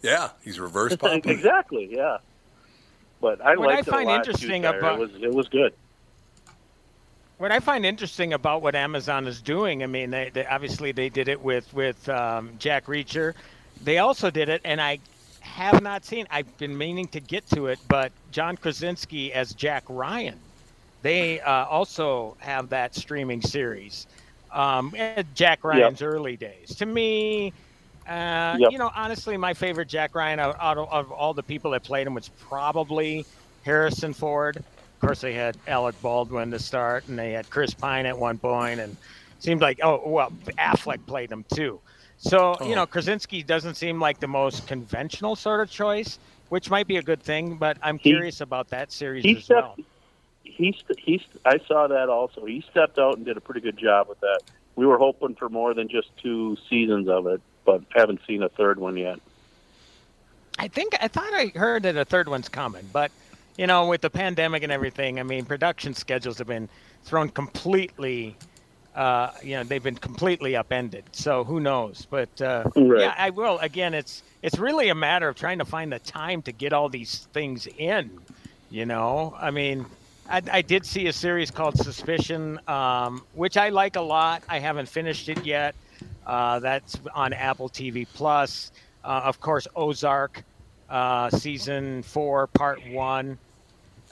Yeah, 0.02 0.30
he's 0.42 0.58
reverse 0.60 0.94
Popeye. 0.96 1.26
exactly, 1.26 1.88
yeah. 1.92 2.18
But 3.20 3.40
I 3.40 3.56
What 3.56 3.70
I 3.70 3.74
liked 3.76 3.88
it 3.88 3.90
find 3.90 4.08
a 4.08 4.12
lot 4.12 4.18
interesting 4.26 4.64
about- 4.64 4.94
it 4.94 4.98
was 5.00 5.10
it 5.22 5.32
was 5.32 5.48
good. 5.48 5.74
What 7.38 7.52
I 7.52 7.60
find 7.60 7.86
interesting 7.86 8.32
about 8.32 8.62
what 8.62 8.74
Amazon 8.74 9.26
is 9.28 9.40
doing, 9.40 9.84
I 9.84 9.86
mean, 9.86 10.10
they, 10.10 10.30
they 10.30 10.44
obviously 10.46 10.90
they 10.90 11.08
did 11.08 11.28
it 11.28 11.40
with 11.40 11.72
with 11.72 12.08
um, 12.08 12.50
Jack 12.58 12.86
Reacher. 12.86 13.34
They 13.84 13.98
also 13.98 14.28
did 14.30 14.48
it, 14.48 14.60
and 14.64 14.80
I 14.80 14.98
have 15.40 15.80
not 15.82 16.04
seen. 16.04 16.26
I've 16.30 16.56
been 16.58 16.76
meaning 16.76 17.06
to 17.08 17.20
get 17.20 17.48
to 17.50 17.66
it, 17.68 17.78
but 17.88 18.10
John 18.32 18.56
Krasinski 18.56 19.32
as 19.32 19.54
Jack 19.54 19.84
Ryan. 19.88 20.38
They 21.02 21.40
uh, 21.40 21.64
also 21.66 22.36
have 22.40 22.68
that 22.70 22.96
streaming 22.96 23.40
series. 23.40 24.08
Um, 24.50 24.92
eh, 24.96 25.22
Jack 25.34 25.62
Ryan's 25.62 26.02
early 26.02 26.36
days. 26.36 26.74
To 26.76 26.86
me, 26.86 27.52
uh, 28.08 28.56
Yep. 28.58 28.72
you 28.72 28.78
know, 28.78 28.90
honestly, 28.96 29.36
my 29.36 29.54
favorite 29.54 29.86
Jack 29.88 30.16
Ryan 30.16 30.40
out, 30.40 30.56
out 30.58 30.78
of, 30.78 30.90
of 30.90 31.12
all 31.12 31.34
the 31.34 31.42
people 31.42 31.70
that 31.70 31.84
played 31.84 32.06
him 32.06 32.14
was 32.14 32.30
probably 32.40 33.24
Harrison 33.64 34.12
Ford. 34.12 34.64
Of 34.98 35.06
course, 35.06 35.20
they 35.20 35.32
had 35.32 35.56
Alec 35.68 35.94
Baldwin 36.02 36.50
to 36.50 36.58
start, 36.58 37.06
and 37.06 37.16
they 37.16 37.30
had 37.30 37.48
Chris 37.50 37.72
Pine 37.72 38.04
at 38.04 38.18
one 38.18 38.36
point, 38.36 38.80
and 38.80 38.96
seemed 39.38 39.60
like 39.60 39.78
oh 39.80 40.02
well, 40.04 40.32
Affleck 40.58 41.06
played 41.06 41.30
him 41.30 41.44
too. 41.54 41.78
So 42.16 42.56
you 42.66 42.74
know, 42.74 42.82
oh. 42.82 42.86
Krasinski 42.86 43.44
doesn't 43.44 43.76
seem 43.76 44.00
like 44.00 44.18
the 44.18 44.26
most 44.26 44.66
conventional 44.66 45.36
sort 45.36 45.60
of 45.60 45.70
choice, 45.70 46.18
which 46.48 46.68
might 46.68 46.88
be 46.88 46.96
a 46.96 47.02
good 47.02 47.22
thing. 47.22 47.56
But 47.58 47.76
I'm 47.80 47.98
He- 47.98 48.10
curious 48.10 48.40
about 48.40 48.70
that 48.70 48.90
series 48.90 49.24
as 49.24 49.44
stepped. 49.44 49.60
well. 49.78 49.86
He 50.42 50.72
st- 50.72 50.98
he. 50.98 51.24
I 51.44 51.58
saw 51.68 51.86
that 51.86 52.08
also. 52.08 52.44
He 52.44 52.64
stepped 52.68 52.98
out 52.98 53.18
and 53.18 53.24
did 53.24 53.36
a 53.36 53.40
pretty 53.40 53.60
good 53.60 53.76
job 53.76 54.08
with 54.08 54.18
that. 54.18 54.40
We 54.74 54.84
were 54.84 54.98
hoping 54.98 55.36
for 55.36 55.48
more 55.48 55.74
than 55.74 55.86
just 55.86 56.08
two 56.16 56.56
seasons 56.68 57.08
of 57.08 57.28
it, 57.28 57.40
but 57.64 57.82
haven't 57.94 58.20
seen 58.26 58.42
a 58.42 58.48
third 58.48 58.80
one 58.80 58.96
yet. 58.96 59.20
I 60.58 60.66
think 60.66 60.96
I 61.00 61.06
thought 61.06 61.32
I 61.32 61.52
heard 61.54 61.84
that 61.84 61.96
a 61.96 62.04
third 62.04 62.28
one's 62.28 62.48
coming, 62.48 62.88
but 62.92 63.12
you 63.58 63.66
know, 63.66 63.86
with 63.86 64.00
the 64.00 64.08
pandemic 64.08 64.62
and 64.62 64.70
everything, 64.72 65.18
I 65.18 65.24
mean, 65.24 65.44
production 65.44 65.92
schedules 65.92 66.38
have 66.38 66.46
been 66.46 66.68
thrown 67.02 67.28
completely. 67.28 68.36
Uh, 68.94 69.32
you 69.42 69.56
know, 69.56 69.64
they've 69.64 69.82
been 69.82 69.96
completely 69.96 70.56
upended. 70.56 71.04
So 71.12 71.44
who 71.44 71.60
knows? 71.60 72.06
But 72.08 72.40
uh, 72.40 72.64
Right. 72.76 73.00
yeah, 73.00 73.14
I 73.18 73.30
will. 73.30 73.58
Again, 73.58 73.94
it's 73.94 74.22
it's 74.42 74.58
really 74.58 74.88
a 74.88 74.94
matter 74.94 75.28
of 75.28 75.36
trying 75.36 75.58
to 75.58 75.64
find 75.64 75.92
the 75.92 75.98
time 75.98 76.40
to 76.42 76.52
get 76.52 76.72
all 76.72 76.88
these 76.88 77.26
things 77.32 77.66
in. 77.78 78.10
You 78.70 78.86
know, 78.86 79.34
I 79.38 79.50
mean, 79.50 79.86
I, 80.28 80.40
I 80.52 80.62
did 80.62 80.86
see 80.86 81.08
a 81.08 81.12
series 81.12 81.50
called 81.50 81.76
Suspicion, 81.76 82.60
um, 82.68 83.22
which 83.34 83.56
I 83.56 83.70
like 83.70 83.96
a 83.96 84.00
lot. 84.00 84.42
I 84.48 84.60
haven't 84.60 84.88
finished 84.88 85.28
it 85.28 85.44
yet. 85.44 85.74
Uh, 86.24 86.60
that's 86.60 86.96
on 87.14 87.32
Apple 87.32 87.68
TV 87.68 88.06
Plus. 88.14 88.70
Uh, 89.02 89.22
of 89.24 89.40
course, 89.40 89.66
Ozark, 89.74 90.44
uh, 90.88 91.30
season 91.30 92.02
four, 92.02 92.46
part 92.48 92.86
one. 92.90 93.38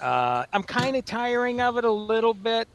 Uh, 0.00 0.44
I'm 0.52 0.62
kind 0.62 0.96
of 0.96 1.04
tiring 1.04 1.60
of 1.60 1.76
it 1.78 1.84
a 1.84 1.90
little 1.90 2.34
bit, 2.34 2.68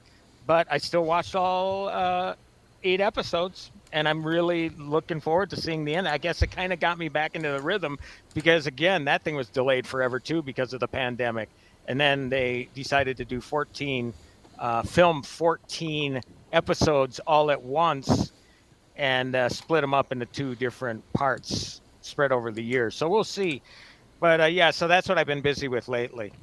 but 0.48 0.68
I 0.70 0.78
still 0.78 1.04
watched 1.04 1.36
all 1.36 1.90
uh, 1.90 2.36
eight 2.84 3.02
episodes, 3.02 3.72
and 3.94 4.08
I'm 4.08 4.24
really 4.24 4.70
looking 4.70 5.20
forward 5.20 5.50
to 5.52 5.56
seeing 5.56 5.86
the 5.86 5.96
end. 5.96 6.08
I 6.08 6.18
guess 6.18 6.42
it 6.42 6.48
kind 6.48 6.74
of 6.74 6.80
got 6.80 6.98
me 6.98 7.10
back 7.10 7.36
into 7.36 7.52
the 7.52 7.62
rhythm 7.62 8.00
because, 8.34 8.68
again, 8.68 9.06
that 9.06 9.24
thing 9.24 9.36
was 9.36 9.50
delayed 9.50 9.86
forever 9.86 10.20
too 10.20 10.42
because 10.42 10.74
of 10.74 10.80
the 10.80 10.88
pandemic, 10.88 11.50
and 11.88 12.00
then 12.00 12.30
they 12.30 12.70
decided 12.74 13.18
to 13.18 13.26
do 13.26 13.40
14, 13.40 14.14
uh, 14.60 14.84
film 14.84 15.22
14 15.22 16.22
episodes 16.54 17.20
all 17.28 17.52
at 17.52 17.62
once, 17.62 18.32
and 18.96 19.36
uh, 19.36 19.48
split 19.48 19.82
them 19.82 19.94
up 19.94 20.12
into 20.12 20.26
two 20.26 20.56
different 20.56 21.04
parts 21.14 21.82
spread 22.02 22.32
over 22.32 22.52
the 22.52 22.64
years. 22.64 22.96
So 22.96 23.08
we'll 23.08 23.24
see. 23.24 23.62
But 24.20 24.42
uh, 24.42 24.46
yeah, 24.46 24.72
so 24.72 24.88
that's 24.88 25.08
what 25.08 25.18
I've 25.18 25.28
been 25.28 25.42
busy 25.42 25.68
with 25.68 25.88
lately. 25.88 26.34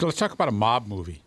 Let's 0.00 0.16
talk 0.16 0.32
about 0.32 0.48
a 0.48 0.52
mob 0.52 0.86
movie. 0.86 1.22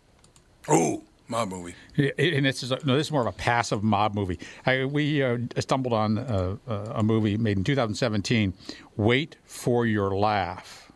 Oh, 0.68 1.02
mob 1.28 1.50
movie. 1.50 1.74
And 1.96 2.44
this 2.46 2.62
is 2.62 2.72
a, 2.72 2.78
no, 2.84 2.96
this 2.96 3.08
is 3.08 3.12
more 3.12 3.20
of 3.20 3.26
a 3.26 3.32
passive 3.32 3.82
mob 3.82 4.14
movie. 4.14 4.38
I, 4.66 4.84
we 4.84 5.22
uh, 5.22 5.38
stumbled 5.58 5.92
on 5.92 6.18
uh, 6.18 6.56
uh, 6.66 6.92
a 6.94 7.02
movie 7.02 7.36
made 7.36 7.56
in 7.58 7.64
2017. 7.64 8.54
Wait 8.96 9.36
for 9.44 9.86
your 9.86 10.14
laugh. 10.14 10.92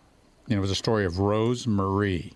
And 0.48 0.56
it 0.56 0.60
was 0.60 0.70
a 0.70 0.74
story 0.76 1.04
of 1.04 1.18
Rose 1.18 1.66
Marie 1.66 2.32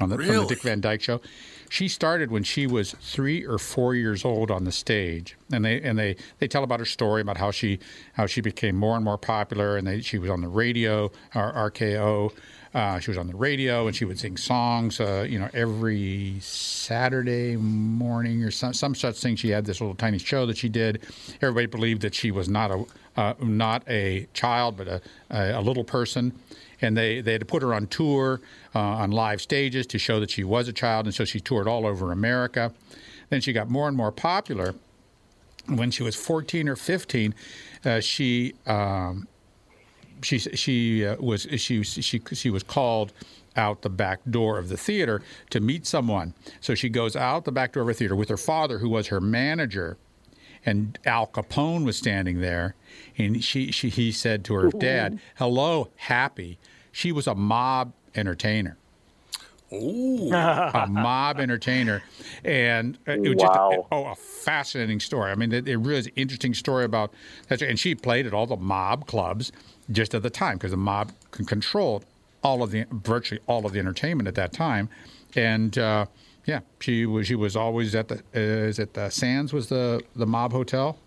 on 0.00 0.08
the, 0.08 0.16
from 0.16 0.26
the 0.26 0.46
Dick 0.46 0.62
Van 0.62 0.80
Dyke 0.80 1.02
Show. 1.02 1.20
She 1.68 1.88
started 1.88 2.30
when 2.30 2.42
she 2.42 2.66
was 2.66 2.92
three 3.00 3.44
or 3.44 3.58
four 3.58 3.94
years 3.94 4.24
old 4.24 4.50
on 4.50 4.64
the 4.64 4.72
stage, 4.72 5.36
and 5.52 5.64
they 5.64 5.80
and 5.80 5.98
they, 5.98 6.16
they 6.38 6.48
tell 6.48 6.64
about 6.64 6.80
her 6.80 6.86
story 6.86 7.20
about 7.20 7.36
how 7.36 7.50
she 7.50 7.78
how 8.14 8.26
she 8.26 8.40
became 8.40 8.76
more 8.76 8.96
and 8.96 9.04
more 9.04 9.18
popular, 9.18 9.76
and 9.76 9.86
they, 9.86 10.00
she 10.00 10.18
was 10.18 10.30
on 10.30 10.40
the 10.40 10.48
radio, 10.48 11.10
or 11.34 11.52
RKO. 11.70 12.32
Uh, 12.74 12.98
she 12.98 13.10
was 13.10 13.18
on 13.18 13.28
the 13.28 13.36
radio, 13.36 13.86
and 13.86 13.94
she 13.94 14.04
would 14.04 14.18
sing 14.18 14.36
songs, 14.36 14.98
uh, 14.98 15.24
you 15.28 15.38
know, 15.38 15.48
every 15.54 16.36
Saturday 16.40 17.56
morning 17.56 18.42
or 18.42 18.50
some 18.50 18.74
some 18.74 18.94
such 18.94 19.16
thing. 19.16 19.36
She 19.36 19.50
had 19.50 19.64
this 19.64 19.80
little 19.80 19.94
tiny 19.94 20.18
show 20.18 20.46
that 20.46 20.56
she 20.56 20.68
did. 20.68 21.02
Everybody 21.40 21.66
believed 21.66 22.02
that 22.02 22.14
she 22.14 22.30
was 22.30 22.48
not 22.48 22.70
a 22.70 22.84
uh, 23.16 23.34
not 23.40 23.84
a 23.88 24.26
child, 24.34 24.76
but 24.76 24.88
a, 24.88 25.00
a, 25.30 25.60
a 25.60 25.60
little 25.60 25.84
person 25.84 26.32
and 26.84 26.96
they, 26.96 27.20
they 27.20 27.32
had 27.32 27.40
to 27.40 27.46
put 27.46 27.62
her 27.62 27.74
on 27.74 27.86
tour 27.86 28.40
uh, 28.74 28.78
on 28.78 29.10
live 29.10 29.40
stages 29.40 29.86
to 29.88 29.98
show 29.98 30.20
that 30.20 30.30
she 30.30 30.44
was 30.44 30.68
a 30.68 30.72
child, 30.72 31.06
and 31.06 31.14
so 31.14 31.24
she 31.24 31.40
toured 31.40 31.66
all 31.66 31.86
over 31.86 32.12
America. 32.12 32.72
Then 33.30 33.40
she 33.40 33.52
got 33.52 33.68
more 33.68 33.88
and 33.88 33.96
more 33.96 34.12
popular. 34.12 34.74
When 35.66 35.90
she 35.90 36.02
was 36.02 36.14
14 36.14 36.68
or 36.68 36.76
15, 36.76 37.34
uh, 37.84 38.00
she 38.00 38.54
um, 38.66 39.26
she 40.22 40.38
she 40.38 41.06
uh, 41.06 41.16
was 41.16 41.46
she 41.56 41.82
she 41.82 42.20
she 42.32 42.50
was 42.50 42.62
called 42.62 43.12
out 43.56 43.82
the 43.82 43.90
back 43.90 44.20
door 44.28 44.58
of 44.58 44.68
the 44.68 44.76
theater 44.76 45.22
to 45.50 45.60
meet 45.60 45.86
someone. 45.86 46.34
So 46.60 46.74
she 46.74 46.88
goes 46.88 47.16
out 47.16 47.44
the 47.44 47.52
back 47.52 47.72
door 47.72 47.84
of 47.84 47.88
a 47.88 47.94
theater 47.94 48.16
with 48.16 48.28
her 48.28 48.36
father, 48.36 48.78
who 48.78 48.88
was 48.88 49.06
her 49.08 49.20
manager, 49.20 49.96
and 50.66 50.98
Al 51.04 51.26
Capone 51.26 51.84
was 51.84 51.96
standing 51.96 52.40
there, 52.40 52.74
and 53.16 53.42
she, 53.42 53.70
she 53.70 53.88
he 53.88 54.12
said 54.12 54.44
to 54.46 54.54
her 54.54 54.70
dad, 54.70 55.18
"Hello, 55.36 55.88
Happy." 55.96 56.58
She 56.94 57.10
was 57.12 57.26
a 57.26 57.34
mob 57.34 57.92
entertainer. 58.14 58.76
Ooh. 59.72 60.30
a 60.32 60.86
mob 60.88 61.40
entertainer, 61.40 62.04
and 62.44 62.96
uh, 63.08 63.12
it 63.12 63.20
was 63.34 63.36
Wow. 63.38 63.70
just 63.72 63.88
oh 63.90 64.04
a 64.06 64.14
fascinating 64.14 65.00
story. 65.00 65.32
I 65.32 65.34
mean, 65.34 65.52
it, 65.52 65.66
it 65.66 65.76
really 65.78 65.98
is 65.98 66.06
an 66.06 66.12
interesting 66.14 66.54
story 66.54 66.84
about 66.84 67.12
that. 67.48 67.60
And 67.60 67.76
she 67.76 67.96
played 67.96 68.24
at 68.26 68.32
all 68.32 68.46
the 68.46 68.56
mob 68.56 69.06
clubs 69.08 69.50
just 69.90 70.14
at 70.14 70.22
the 70.22 70.30
time 70.30 70.58
because 70.58 70.70
the 70.70 70.76
mob 70.76 71.10
con- 71.32 71.44
controlled 71.46 72.04
all 72.44 72.62
of 72.62 72.70
the 72.70 72.84
virtually 72.92 73.40
all 73.48 73.66
of 73.66 73.72
the 73.72 73.80
entertainment 73.80 74.28
at 74.28 74.36
that 74.36 74.52
time, 74.52 74.88
and 75.34 75.76
uh, 75.76 76.06
yeah, 76.44 76.60
she 76.78 77.04
was 77.04 77.26
she 77.26 77.34
was 77.34 77.56
always 77.56 77.96
at 77.96 78.06
the 78.06 78.16
uh, 78.36 78.38
is 78.38 78.78
it 78.78 78.94
the 78.94 79.10
Sands 79.10 79.52
was 79.52 79.68
the 79.70 80.02
the 80.14 80.26
mob 80.26 80.52
hotel. 80.52 80.98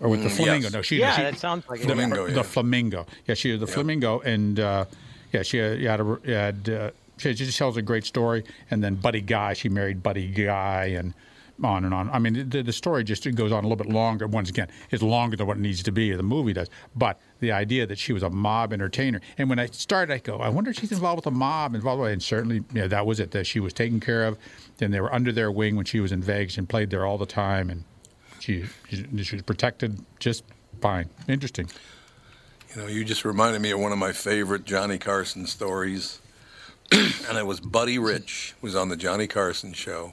Or 0.00 0.08
with 0.08 0.22
the 0.22 0.28
Mm, 0.28 0.36
Flamingo? 0.36 0.64
yes. 0.66 0.72
No, 0.72 0.82
she. 0.82 0.98
Yeah, 0.98 1.16
she, 1.16 1.22
that 1.22 1.38
sounds 1.38 1.68
like 1.68 1.80
it. 1.80 1.86
the, 1.86 1.94
Flamingo, 1.94 2.26
the 2.30 2.44
flamingo. 2.44 3.06
Yeah, 3.26 3.34
she 3.34 3.52
was 3.52 3.60
the 3.60 3.66
flamingo, 3.66 4.20
and 4.20 4.58
uh, 4.58 4.84
yeah, 5.32 5.42
she 5.42 5.58
had, 5.58 5.80
had, 5.80 6.00
a, 6.00 6.18
had 6.26 6.68
uh, 6.68 6.90
she 7.18 7.34
just 7.34 7.58
tells 7.58 7.76
a 7.76 7.82
great 7.82 8.04
story. 8.04 8.44
And 8.70 8.82
then 8.82 8.94
Buddy 8.94 9.20
Guy, 9.20 9.52
she 9.52 9.68
married 9.68 10.02
Buddy 10.02 10.26
Guy, 10.28 10.86
and 10.96 11.12
on 11.62 11.84
and 11.84 11.92
on. 11.92 12.08
I 12.08 12.18
mean, 12.18 12.48
the, 12.48 12.62
the 12.62 12.72
story 12.72 13.04
just 13.04 13.30
goes 13.34 13.52
on 13.52 13.58
a 13.62 13.68
little 13.68 13.76
bit 13.84 13.92
longer. 13.92 14.26
Once 14.26 14.48
again, 14.48 14.68
it's 14.90 15.02
longer 15.02 15.36
than 15.36 15.46
what 15.46 15.58
it 15.58 15.60
needs 15.60 15.82
to 15.82 15.92
be. 15.92 16.10
The 16.12 16.22
movie 16.22 16.54
does, 16.54 16.70
but 16.96 17.20
the 17.40 17.52
idea 17.52 17.86
that 17.86 17.98
she 17.98 18.14
was 18.14 18.22
a 18.22 18.30
mob 18.30 18.72
entertainer. 18.72 19.20
And 19.36 19.50
when 19.50 19.58
I 19.58 19.66
started, 19.66 20.14
I 20.14 20.18
go, 20.18 20.38
I 20.38 20.48
wonder 20.48 20.70
if 20.70 20.78
she's 20.78 20.92
involved 20.92 21.16
with 21.16 21.26
a 21.26 21.30
mob, 21.36 21.74
involved 21.74 22.00
with, 22.00 22.12
and 22.12 22.22
certainly, 22.22 22.64
yeah, 22.72 22.86
that 22.86 23.04
was 23.04 23.20
it. 23.20 23.32
That 23.32 23.46
she 23.46 23.60
was 23.60 23.74
taken 23.74 24.00
care 24.00 24.24
of. 24.24 24.38
Then 24.78 24.90
they 24.90 25.00
were 25.02 25.12
under 25.14 25.30
their 25.32 25.50
wing 25.50 25.76
when 25.76 25.84
she 25.84 26.00
was 26.00 26.12
in 26.12 26.22
Vegas 26.22 26.56
and 26.56 26.66
played 26.66 26.88
there 26.88 27.04
all 27.04 27.18
the 27.18 27.26
time, 27.26 27.68
and 27.68 27.84
she 28.40 28.64
she, 28.88 29.06
she 29.22 29.36
was 29.36 29.42
protected 29.42 30.04
just 30.18 30.42
fine. 30.80 31.08
Interesting. 31.28 31.68
You 32.74 32.82
know, 32.82 32.88
you 32.88 33.04
just 33.04 33.24
reminded 33.24 33.62
me 33.62 33.70
of 33.70 33.80
one 33.80 33.92
of 33.92 33.98
my 33.98 34.12
favorite 34.12 34.64
Johnny 34.64 34.98
Carson 34.98 35.46
stories. 35.46 36.20
and 36.92 37.38
it 37.38 37.46
was 37.46 37.60
Buddy 37.60 37.98
Rich 37.98 38.54
was 38.60 38.74
on 38.74 38.88
the 38.88 38.96
Johnny 38.96 39.26
Carson 39.28 39.72
show. 39.72 40.12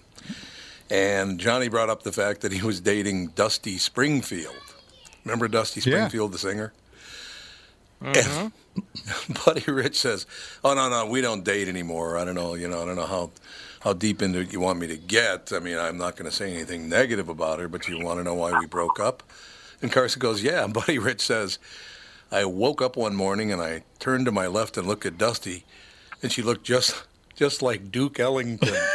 And 0.89 1.39
Johnny 1.39 1.67
brought 1.67 1.89
up 1.89 2.03
the 2.03 2.11
fact 2.13 2.41
that 2.41 2.51
he 2.53 2.61
was 2.65 2.79
dating 2.79 3.27
Dusty 3.29 3.77
Springfield. 3.77 4.55
Remember 5.25 5.47
Dusty 5.47 5.81
Yeah. 5.81 5.97
Springfield, 5.97 6.31
the 6.31 6.37
singer? 6.37 6.73
Uh-huh. 8.01 8.49
And 8.75 9.39
Buddy 9.45 9.69
Rich 9.71 9.99
says, 9.99 10.25
"Oh 10.63 10.75
no, 10.75 10.87
no, 10.89 11.07
we 11.07 11.19
don't 11.19 11.43
date 11.43 11.67
anymore. 11.67 12.17
I 12.17 12.23
don't 12.25 12.35
know, 12.35 12.53
you 12.53 12.67
know, 12.67 12.81
I 12.83 12.85
don't 12.85 12.95
know 12.95 13.07
how 13.07 13.31
how 13.87 13.93
deep 13.93 14.21
into 14.21 14.39
it 14.39 14.51
you 14.51 14.59
want 14.59 14.77
me 14.79 14.87
to 14.87 14.97
get. 14.97 15.53
I 15.53 15.59
mean, 15.59 15.77
I'm 15.77 15.97
not 15.97 16.17
going 16.17 16.29
to 16.29 16.35
say 16.35 16.53
anything 16.53 16.89
negative 16.89 17.29
about 17.29 17.59
her, 17.59 17.69
but 17.69 17.87
you 17.87 17.97
want 18.03 18.19
to 18.19 18.23
know 18.23 18.35
why 18.35 18.59
we 18.59 18.65
broke 18.65 18.99
up?" 18.99 19.23
And 19.81 19.89
Carson 19.91 20.19
goes, 20.19 20.43
"Yeah." 20.43 20.65
And 20.65 20.73
Buddy 20.73 20.99
Rich 21.07 21.21
says, 21.21 21.57
"I 22.29 22.43
woke 22.43 22.81
up 22.81 22.97
one 22.97 23.15
morning 23.15 23.51
and 23.51 23.61
I 23.61 23.83
turned 23.99 24.25
to 24.25 24.31
my 24.31 24.47
left 24.47 24.75
and 24.77 24.85
looked 24.85 25.05
at 25.05 25.17
Dusty, 25.17 25.63
and 26.21 26.31
she 26.31 26.41
looked 26.41 26.65
just 26.65 27.03
just 27.35 27.61
like 27.61 27.89
Duke 27.91 28.19
Ellington." 28.19 28.75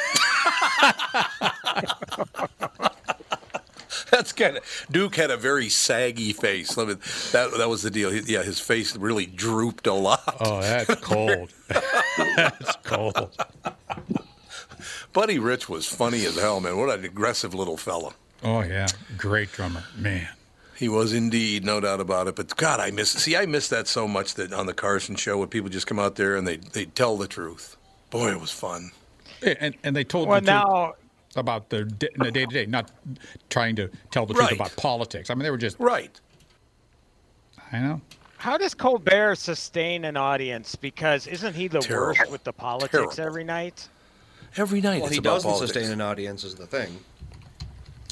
That's 4.11 4.32
kind 4.32 4.59
of 4.59 4.86
Duke 4.90 5.16
had 5.16 5.30
a 5.30 5.38
very 5.38 5.70
saggy 5.70 6.34
face. 6.34 6.76
Let 6.76 6.88
that 7.32 7.55
that 7.57 7.68
was 7.70 7.80
the 7.80 7.90
deal. 7.90 8.11
He- 8.11 8.34
yeah, 8.34 8.43
his 8.43 8.61
face 8.61 8.95
really 8.95 9.24
drooped 9.24 9.86
a 9.86 9.95
lot. 9.95 10.36
Oh, 10.40 10.61
that's 10.61 10.95
cold. 10.97 11.51
that's 12.36 12.76
cold. 12.84 13.34
Buddy 15.13 15.39
Rich 15.39 15.69
was 15.69 15.87
funny 15.87 16.25
as 16.25 16.37
hell, 16.39 16.61
man. 16.61 16.77
What 16.79 16.97
an 16.99 17.05
aggressive 17.05 17.55
little 17.55 17.77
fella. 17.77 18.15
Oh 18.43 18.63
yeah, 18.63 18.87
great 19.17 19.53
drummer, 19.53 19.85
man. 19.97 20.29
He 20.75 20.89
was 20.89 21.13
indeed, 21.13 21.65
no 21.65 21.81
doubt 21.81 22.01
about 22.01 22.27
it. 22.27 22.35
But 22.35 22.57
God, 22.57 22.81
I 22.81 22.91
miss. 22.91 23.11
See, 23.11 23.37
I 23.37 23.47
miss 23.47 23.69
that 23.69 23.87
so 23.87 24.09
much 24.09 24.35
that 24.35 24.53
on 24.53 24.67
the 24.67 24.75
Carson 24.75 25.15
show, 25.15 25.39
when 25.39 25.49
people 25.49 25.71
just 25.71 25.87
come 25.87 25.99
out 25.99 26.17
there 26.17 26.35
and 26.37 26.47
they 26.47 26.57
they 26.57 26.87
tell 26.87 27.17
the 27.17 27.29
truth. 27.29 27.77
Boy, 28.11 28.31
it 28.33 28.41
was 28.41 28.51
fun. 28.51 28.91
Yeah, 29.43 29.55
And 29.61 29.75
and 29.85 29.95
they 29.95 30.05
told 30.05 30.29
Well, 30.29 30.41
the 30.41 30.47
truth 30.51 30.65
now 30.67 30.95
about 31.37 31.69
the 31.71 31.85
the 32.19 32.31
day 32.31 32.47
to 32.47 32.53
day, 32.53 32.67
not 32.67 32.91
trying 33.51 33.77
to 33.77 33.89
tell 34.11 34.27
the 34.27 34.35
truth 34.35 34.47
Right. 34.47 34.53
about 34.55 34.75
politics. 34.77 35.31
I 35.31 35.35
mean, 35.35 35.45
they 35.45 35.51
were 35.51 35.57
just 35.57 35.79
Right. 35.79 36.21
I 37.73 37.79
know. 37.79 38.01
How 38.39 38.59
does 38.59 38.75
Colbert 38.75 39.37
sustain 39.37 40.05
an 40.05 40.17
audience? 40.17 40.75
Because 40.75 41.27
isn't 41.29 41.55
he 41.55 41.69
the 41.69 41.79
Terrible. 41.81 42.07
worst 42.19 42.31
with 42.31 42.43
the 42.45 42.53
politics 42.53 42.93
Terrible. 43.17 43.21
every 43.21 43.45
night? 43.45 43.89
Every 44.57 44.80
night. 44.80 44.98
Well, 44.98 45.07
it's 45.07 45.14
he 45.14 45.18
about 45.18 45.34
doesn't 45.36 45.50
politics. 45.50 45.72
sustain 45.72 45.92
an 45.92 46.00
audience, 46.00 46.44
is 46.44 46.55
the 46.55 46.66
thing. 46.66 46.98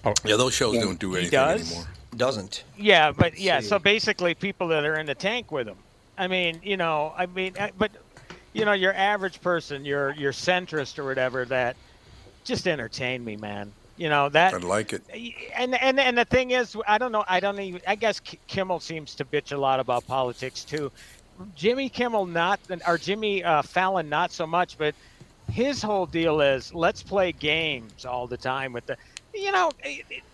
Oh. 0.04 0.14
Yeah, 0.24 0.36
those 0.36 0.54
shows 0.54 0.78
don't 0.78 0.98
do 0.98 1.12
He 1.12 1.18
anything 1.20 1.30
does? 1.38 1.70
anymore. 1.70 1.88
Doesn't. 2.16 2.64
Yeah, 2.76 3.12
but 3.12 3.38
yeah. 3.38 3.60
see. 3.60 3.66
So 3.66 3.78
basically, 3.78 4.34
people 4.34 4.68
that 4.68 4.84
are 4.84 4.96
in 4.96 5.06
the 5.06 5.14
tank 5.14 5.52
with 5.52 5.68
him. 5.68 5.76
I 6.18 6.26
mean, 6.26 6.60
you 6.62 6.76
know, 6.76 7.12
I 7.16 7.26
mean, 7.26 7.54
I- 7.58 7.72
but 7.76 7.90
you 8.52 8.64
know, 8.64 8.72
your 8.72 8.94
average 8.94 9.40
person, 9.40 9.84
your 9.84 10.12
your 10.12 10.32
centrist 10.32 10.98
or 10.98 11.04
whatever, 11.04 11.44
that 11.46 11.76
just 12.44 12.66
entertain 12.66 13.24
me, 13.24 13.36
man. 13.36 13.72
You 13.96 14.08
know 14.08 14.30
that 14.30 14.54
I'd 14.54 14.64
like 14.64 14.94
it. 14.94 15.02
and 15.54 15.74
and 15.74 16.00
and 16.00 16.16
the 16.16 16.24
thing 16.24 16.52
is, 16.52 16.74
I 16.88 16.96
don't 16.96 17.12
know. 17.12 17.24
I 17.28 17.38
don't 17.38 17.60
even. 17.60 17.82
I 17.86 17.94
guess 17.96 18.18
K- 18.18 18.38
Kimmel 18.46 18.80
seems 18.80 19.14
to 19.16 19.24
bitch 19.26 19.52
a 19.52 19.56
lot 19.58 19.78
about 19.78 20.06
politics 20.06 20.64
too. 20.64 20.90
Jimmy 21.54 21.88
Kimmel 21.90 22.24
not, 22.26 22.60
or 22.86 22.96
Jimmy 22.98 23.44
uh, 23.44 23.60
Fallon 23.62 24.08
not 24.08 24.32
so 24.32 24.46
much, 24.46 24.76
but 24.78 24.94
his 25.50 25.82
whole 25.82 26.06
deal 26.06 26.40
is 26.40 26.72
let's 26.74 27.02
play 27.02 27.32
games 27.32 28.04
all 28.04 28.28
the 28.28 28.38
time 28.38 28.72
with 28.72 28.86
the, 28.86 28.96
you 29.34 29.52
know. 29.52 29.74
It, 29.84 30.04
it, 30.10 30.24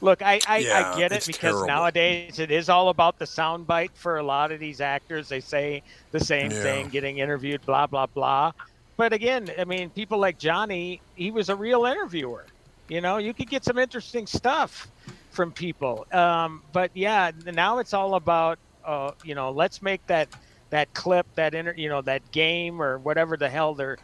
look, 0.00 0.22
I 0.22 0.42
I, 0.46 0.66
Yeah, 0.66 0.80
I 0.80 0.84
get 0.84 1.12
it 1.12 1.24
because 1.26 1.64
terrible. 1.64 1.78
nowadays 1.78 2.38
it 2.38 2.50
is 2.50 2.68
all 2.68 2.88
about 2.88 3.18
the 3.18 3.24
soundbite 3.24 3.96
for 3.96 4.16
a 4.16 4.22
lot 4.24 4.52
of 4.52 4.60
these 4.60 4.80
actors. 4.80 5.28
They 5.28 5.40
say 5.40 5.82
the 6.10 6.20
same 6.20 6.54
Yeah. 6.54 6.54
thing, 6.54 6.90
getting 6.90 7.18
interviewed, 7.18 7.64
blah 7.64 7.86
blah 7.86 8.06
blah. 8.06 8.52
But 8.96 9.12
again, 9.12 9.50
I 9.58 9.64
mean, 9.64 9.90
people 9.90 10.18
like 10.18 10.38
Johnny, 10.38 11.02
he 11.14 11.30
was 11.30 11.48
a 11.48 11.56
real 11.56 11.84
interviewer. 11.84 12.46
You 12.88 13.00
know, 13.00 13.18
you 13.18 13.34
could 13.34 13.48
get 13.48 13.64
some 13.64 13.78
interesting 13.78 14.26
stuff 14.26 14.88
from 15.30 15.52
people. 15.52 16.06
Um, 16.12 16.62
but 16.72 16.90
yeah, 16.94 17.30
now 17.44 17.78
it's 17.78 17.94
all 17.94 18.14
about, 18.14 18.58
uh, 18.86 19.12
you 19.22 19.34
know, 19.34 19.50
let's 19.50 19.82
make 19.82 20.02
that 20.06 20.28
that 20.70 20.92
clip, 20.94 21.26
that 21.36 21.54
inter, 21.54 21.74
you 21.76 21.88
know, 21.88 22.02
that 22.02 22.30
game 22.30 22.80
or 22.82 22.98
whatever 22.98 23.36
the 23.36 23.48
hell 23.48 23.74
they're, 23.74 23.98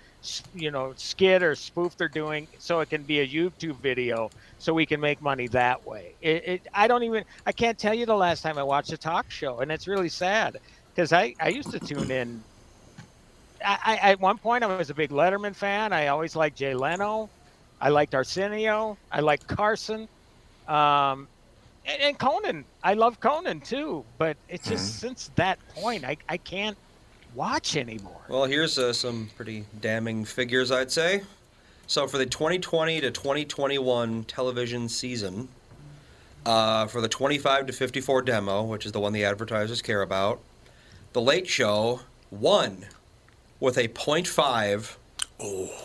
you 0.54 0.70
know, 0.70 0.92
skit 0.96 1.42
or 1.42 1.54
spoof 1.54 1.96
they're 1.96 2.08
doing, 2.08 2.46
so 2.58 2.80
it 2.80 2.90
can 2.90 3.02
be 3.02 3.20
a 3.20 3.26
YouTube 3.26 3.76
video, 3.76 4.30
so 4.58 4.74
we 4.74 4.86
can 4.86 5.00
make 5.00 5.20
money 5.22 5.46
that 5.48 5.86
way. 5.86 6.14
It, 6.20 6.48
it 6.48 6.62
I 6.74 6.88
don't 6.88 7.02
even, 7.04 7.24
I 7.46 7.52
can't 7.52 7.78
tell 7.78 7.94
you 7.94 8.06
the 8.06 8.16
last 8.16 8.42
time 8.42 8.58
I 8.58 8.62
watched 8.62 8.92
a 8.92 8.98
talk 8.98 9.30
show, 9.30 9.60
and 9.60 9.70
it's 9.70 9.86
really 9.86 10.08
sad 10.08 10.58
because 10.94 11.12
I 11.12 11.34
I 11.40 11.48
used 11.48 11.70
to 11.70 11.78
tune 11.78 12.10
in. 12.10 12.42
I, 13.64 13.78
I, 13.84 14.10
at 14.12 14.20
one 14.20 14.38
point, 14.38 14.64
I 14.64 14.76
was 14.76 14.90
a 14.90 14.94
big 14.94 15.10
Letterman 15.10 15.54
fan. 15.54 15.92
I 15.92 16.08
always 16.08 16.36
liked 16.36 16.56
Jay 16.56 16.74
Leno. 16.74 17.28
I 17.80 17.88
liked 17.90 18.14
Arsenio. 18.14 18.96
I 19.10 19.20
liked 19.20 19.46
Carson. 19.46 20.08
Um, 20.66 21.28
and, 21.86 22.02
and 22.02 22.18
Conan. 22.18 22.64
I 22.82 22.94
love 22.94 23.20
Conan 23.20 23.60
too. 23.60 24.04
But 24.16 24.36
it's 24.48 24.68
just 24.68 25.00
since 25.00 25.30
that 25.36 25.58
point, 25.74 26.04
I, 26.04 26.16
I 26.28 26.36
can't 26.36 26.76
watch 27.34 27.76
anymore. 27.76 28.20
Well, 28.28 28.44
here's 28.44 28.78
uh, 28.78 28.92
some 28.92 29.30
pretty 29.36 29.64
damning 29.80 30.24
figures, 30.24 30.70
I'd 30.70 30.90
say. 30.90 31.22
So 31.86 32.06
for 32.06 32.18
the 32.18 32.26
2020 32.26 33.00
to 33.00 33.10
2021 33.10 34.24
television 34.24 34.88
season, 34.88 35.48
uh, 36.44 36.86
for 36.86 37.00
the 37.00 37.08
25 37.08 37.66
to 37.66 37.72
54 37.72 38.22
demo, 38.22 38.62
which 38.62 38.86
is 38.86 38.92
the 38.92 39.00
one 39.00 39.12
the 39.12 39.24
advertisers 39.24 39.82
care 39.82 40.02
about, 40.02 40.40
The 41.12 41.20
Late 41.20 41.48
Show 41.48 42.00
won 42.30 42.86
with 43.60 43.76
a 43.78 43.88
0.5 43.88 44.96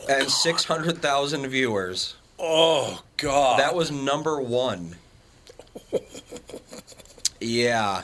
and 0.09 0.29
600,000 0.29 1.47
viewers. 1.47 2.15
Oh 2.39 3.03
God. 3.17 3.59
That 3.59 3.75
was 3.75 3.91
number 3.91 4.41
one. 4.41 4.95
Yeah. 7.43 8.01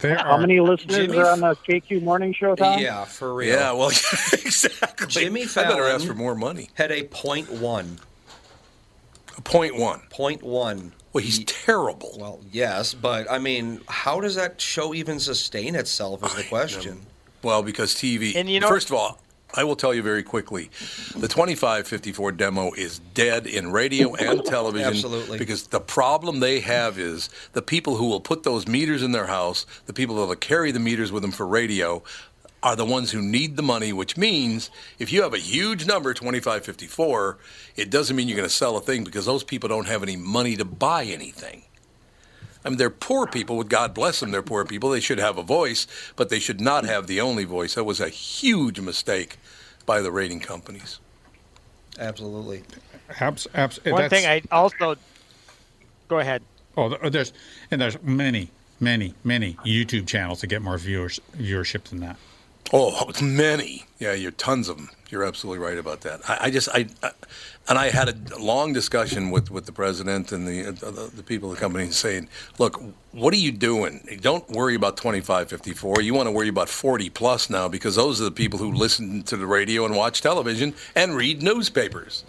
There 0.00 0.16
How 0.16 0.32
are 0.32 0.38
many 0.40 0.60
listeners 0.60 0.96
Jimmy 0.96 1.18
are 1.18 1.30
on 1.30 1.40
the 1.40 1.54
KQ 1.68 2.02
Morning 2.02 2.32
Show, 2.32 2.54
Tom? 2.54 2.78
Yeah, 2.78 3.04
for 3.04 3.34
real. 3.34 3.56
Yeah, 3.56 3.72
well, 3.72 3.88
exactly. 4.32 5.06
Jimmy 5.06 5.42
I 5.42 5.64
better 5.64 5.84
ask 5.84 6.06
for 6.06 6.14
more 6.14 6.34
money. 6.34 6.70
Had 6.74 6.92
a 6.92 7.04
point 7.04 7.50
one. 7.50 7.98
A 9.36 9.40
point 9.42 9.76
one. 9.76 10.02
Point 10.10 10.42
one. 10.42 10.92
Well, 11.12 11.22
he's 11.22 11.44
terrible. 11.44 12.16
Well, 12.18 12.40
yes, 12.50 12.92
but 12.94 13.30
I 13.30 13.38
mean, 13.38 13.80
how 13.88 14.20
does 14.20 14.34
that 14.34 14.60
show 14.60 14.94
even 14.94 15.20
sustain 15.20 15.74
itself? 15.74 16.24
Is 16.24 16.34
the 16.34 16.42
question. 16.44 17.06
Well, 17.42 17.62
because 17.62 17.94
TV. 17.94 18.34
And 18.34 18.48
you 18.48 18.58
know- 18.60 18.68
first 18.68 18.90
of 18.90 18.96
all, 18.96 19.20
I 19.56 19.64
will 19.64 19.76
tell 19.76 19.94
you 19.94 20.02
very 20.02 20.22
quickly, 20.22 20.70
the 21.16 21.28
2554 21.28 22.32
demo 22.32 22.72
is 22.72 22.98
dead 23.14 23.46
in 23.46 23.70
radio 23.70 24.14
and 24.14 24.44
television. 24.44 24.88
Absolutely. 24.88 25.38
Because 25.38 25.68
the 25.68 25.80
problem 25.80 26.40
they 26.40 26.60
have 26.60 26.98
is 26.98 27.30
the 27.52 27.62
people 27.62 27.96
who 27.96 28.06
will 28.06 28.20
put 28.20 28.42
those 28.42 28.66
meters 28.66 29.02
in 29.02 29.12
their 29.12 29.26
house, 29.26 29.64
the 29.86 29.92
people 29.92 30.16
that 30.16 30.26
will 30.26 30.36
carry 30.36 30.72
the 30.72 30.80
meters 30.80 31.12
with 31.12 31.22
them 31.22 31.32
for 31.32 31.46
radio, 31.46 32.02
are 32.64 32.74
the 32.74 32.84
ones 32.84 33.10
who 33.10 33.20
need 33.20 33.56
the 33.56 33.62
money, 33.62 33.92
which 33.92 34.16
means 34.16 34.70
if 34.98 35.12
you 35.12 35.22
have 35.22 35.34
a 35.34 35.38
huge 35.38 35.86
number, 35.86 36.14
2554, 36.14 37.38
it 37.76 37.90
doesn't 37.90 38.16
mean 38.16 38.26
you're 38.26 38.38
going 38.38 38.48
to 38.48 38.54
sell 38.54 38.76
a 38.78 38.80
thing 38.80 39.04
because 39.04 39.26
those 39.26 39.44
people 39.44 39.68
don't 39.68 39.86
have 39.86 40.02
any 40.02 40.16
money 40.16 40.56
to 40.56 40.64
buy 40.64 41.04
anything. 41.04 41.62
I 42.64 42.70
mean, 42.70 42.78
they're 42.78 42.90
poor 42.90 43.26
people. 43.26 43.56
With 43.56 43.68
God 43.68 43.92
bless 43.94 44.20
them, 44.20 44.30
they're 44.30 44.42
poor 44.42 44.64
people. 44.64 44.90
They 44.90 45.00
should 45.00 45.18
have 45.18 45.36
a 45.38 45.42
voice, 45.42 45.86
but 46.16 46.28
they 46.30 46.38
should 46.38 46.60
not 46.60 46.84
have 46.86 47.06
the 47.06 47.20
only 47.20 47.44
voice. 47.44 47.74
That 47.74 47.84
was 47.84 48.00
a 48.00 48.08
huge 48.08 48.80
mistake 48.80 49.36
by 49.86 50.00
the 50.00 50.10
rating 50.10 50.40
companies. 50.40 50.98
Absolutely. 51.98 52.62
Abs, 53.20 53.46
abs, 53.54 53.78
One 53.84 54.02
that's- 54.02 54.10
thing 54.10 54.26
I 54.28 54.42
also 54.50 54.96
go 56.08 56.18
ahead. 56.18 56.42
Oh, 56.76 56.88
there's 57.08 57.32
and 57.70 57.80
there's 57.80 58.02
many, 58.02 58.50
many, 58.80 59.14
many 59.22 59.54
YouTube 59.64 60.08
channels 60.08 60.40
that 60.40 60.48
get 60.48 60.60
more 60.62 60.76
viewers 60.78 61.20
viewership 61.36 61.84
than 61.84 62.00
that. 62.00 62.16
Oh, 62.72 63.12
many. 63.22 63.86
Yeah, 64.00 64.14
you're 64.14 64.32
tons 64.32 64.68
of 64.68 64.76
them. 64.78 64.90
You're 65.10 65.22
absolutely 65.24 65.64
right 65.64 65.78
about 65.78 66.00
that. 66.00 66.28
I, 66.28 66.38
I 66.46 66.50
just, 66.50 66.68
I, 66.70 66.86
I, 67.02 67.10
and 67.68 67.78
I 67.78 67.90
had 67.90 68.30
a 68.32 68.38
long 68.38 68.72
discussion 68.72 69.30
with, 69.30 69.50
with 69.50 69.66
the 69.66 69.72
president 69.72 70.32
and 70.32 70.46
the, 70.46 70.62
the 70.72 71.10
the 71.16 71.22
people 71.22 71.50
of 71.50 71.56
the 71.56 71.60
company 71.60 71.90
saying, 71.90 72.28
look, 72.58 72.80
what 73.12 73.32
are 73.34 73.38
you 73.38 73.52
doing? 73.52 74.18
Don't 74.20 74.48
worry 74.50 74.74
about 74.74 74.96
2554. 74.98 76.02
You 76.02 76.14
want 76.14 76.26
to 76.26 76.32
worry 76.32 76.48
about 76.48 76.68
40 76.68 77.10
plus 77.10 77.48
now 77.50 77.68
because 77.68 77.96
those 77.96 78.20
are 78.20 78.24
the 78.24 78.30
people 78.30 78.58
who 78.58 78.72
listen 78.72 79.22
to 79.24 79.36
the 79.36 79.46
radio 79.46 79.86
and 79.86 79.96
watch 79.96 80.20
television 80.20 80.74
and 80.94 81.14
read 81.16 81.42
newspapers. 81.42 82.24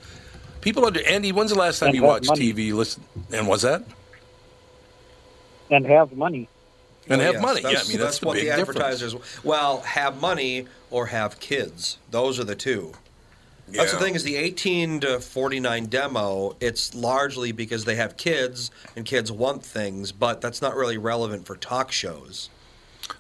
People 0.62 0.86
under 0.86 1.06
Andy, 1.08 1.32
when's 1.32 1.52
the 1.52 1.60
last 1.60 1.80
time 1.80 1.90
And 1.90 1.96
you 1.96 2.04
watched 2.04 2.30
money. 2.30 2.54
TV? 2.54 2.74
Listen, 2.74 3.04
and 3.32 3.48
was 3.48 3.62
that? 3.64 3.84
and 5.70 5.86
have 5.86 6.14
money. 6.14 6.50
And 7.10 7.22
Oh, 7.22 7.26
have 7.26 7.34
yes, 7.36 7.42
money. 7.44 7.62
Yeah, 7.62 7.70
I 7.70 7.88
mean 7.88 8.00
that's, 8.00 8.20
the 8.20 8.26
what 8.28 8.36
big 8.36 8.48
the 8.48 8.56
difference. 8.56 9.16
Well, 9.44 9.82
have 9.82 10.22
money 10.22 10.68
or 10.90 11.08
have 11.08 11.40
kids. 11.40 12.00
Those 12.10 12.40
are 12.40 12.44
the 12.44 12.56
two. 12.56 12.94
That's 13.68 13.91
the 13.91 13.99
thing 13.99 14.16
is 14.16 14.24
the 14.24 14.36
18 14.36 14.99
to 15.01 15.20
49 15.20 15.86
demo. 15.88 16.55
It's 16.59 16.93
largely 16.93 17.51
because 17.51 17.86
they 17.86 17.95
have 17.95 18.16
kids 18.16 18.70
and 18.95 19.05
kids 19.05 19.32
want 19.32 19.63
things, 19.63 20.11
but 20.11 20.39
that's 20.39 20.61
not 20.61 20.76
really 20.76 20.97
relevant 20.97 21.45
for 21.47 21.55
talk 21.55 21.91
shows. 21.91 22.49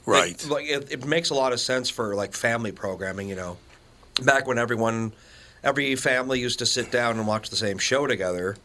Right. 0.05 0.31
It, 0.43 0.49
like 0.49 0.65
it, 0.65 0.91
it 0.91 1.05
makes 1.05 1.29
a 1.29 1.33
lot 1.33 1.51
of 1.51 1.59
sense 1.59 1.89
for 1.89 2.15
like 2.15 2.33
family 2.33 2.71
programming. 2.71 3.27
You 3.27 3.35
know, 3.35 3.57
back 4.23 4.47
when 4.47 4.57
everyone, 4.57 5.13
every 5.63 5.95
family 5.95 6.39
used 6.39 6.59
to 6.59 6.65
sit 6.65 6.91
down 6.91 7.17
and 7.17 7.27
watch 7.27 7.49
the 7.49 7.55
same 7.55 7.77
show 7.77 8.07
together. 8.07 8.57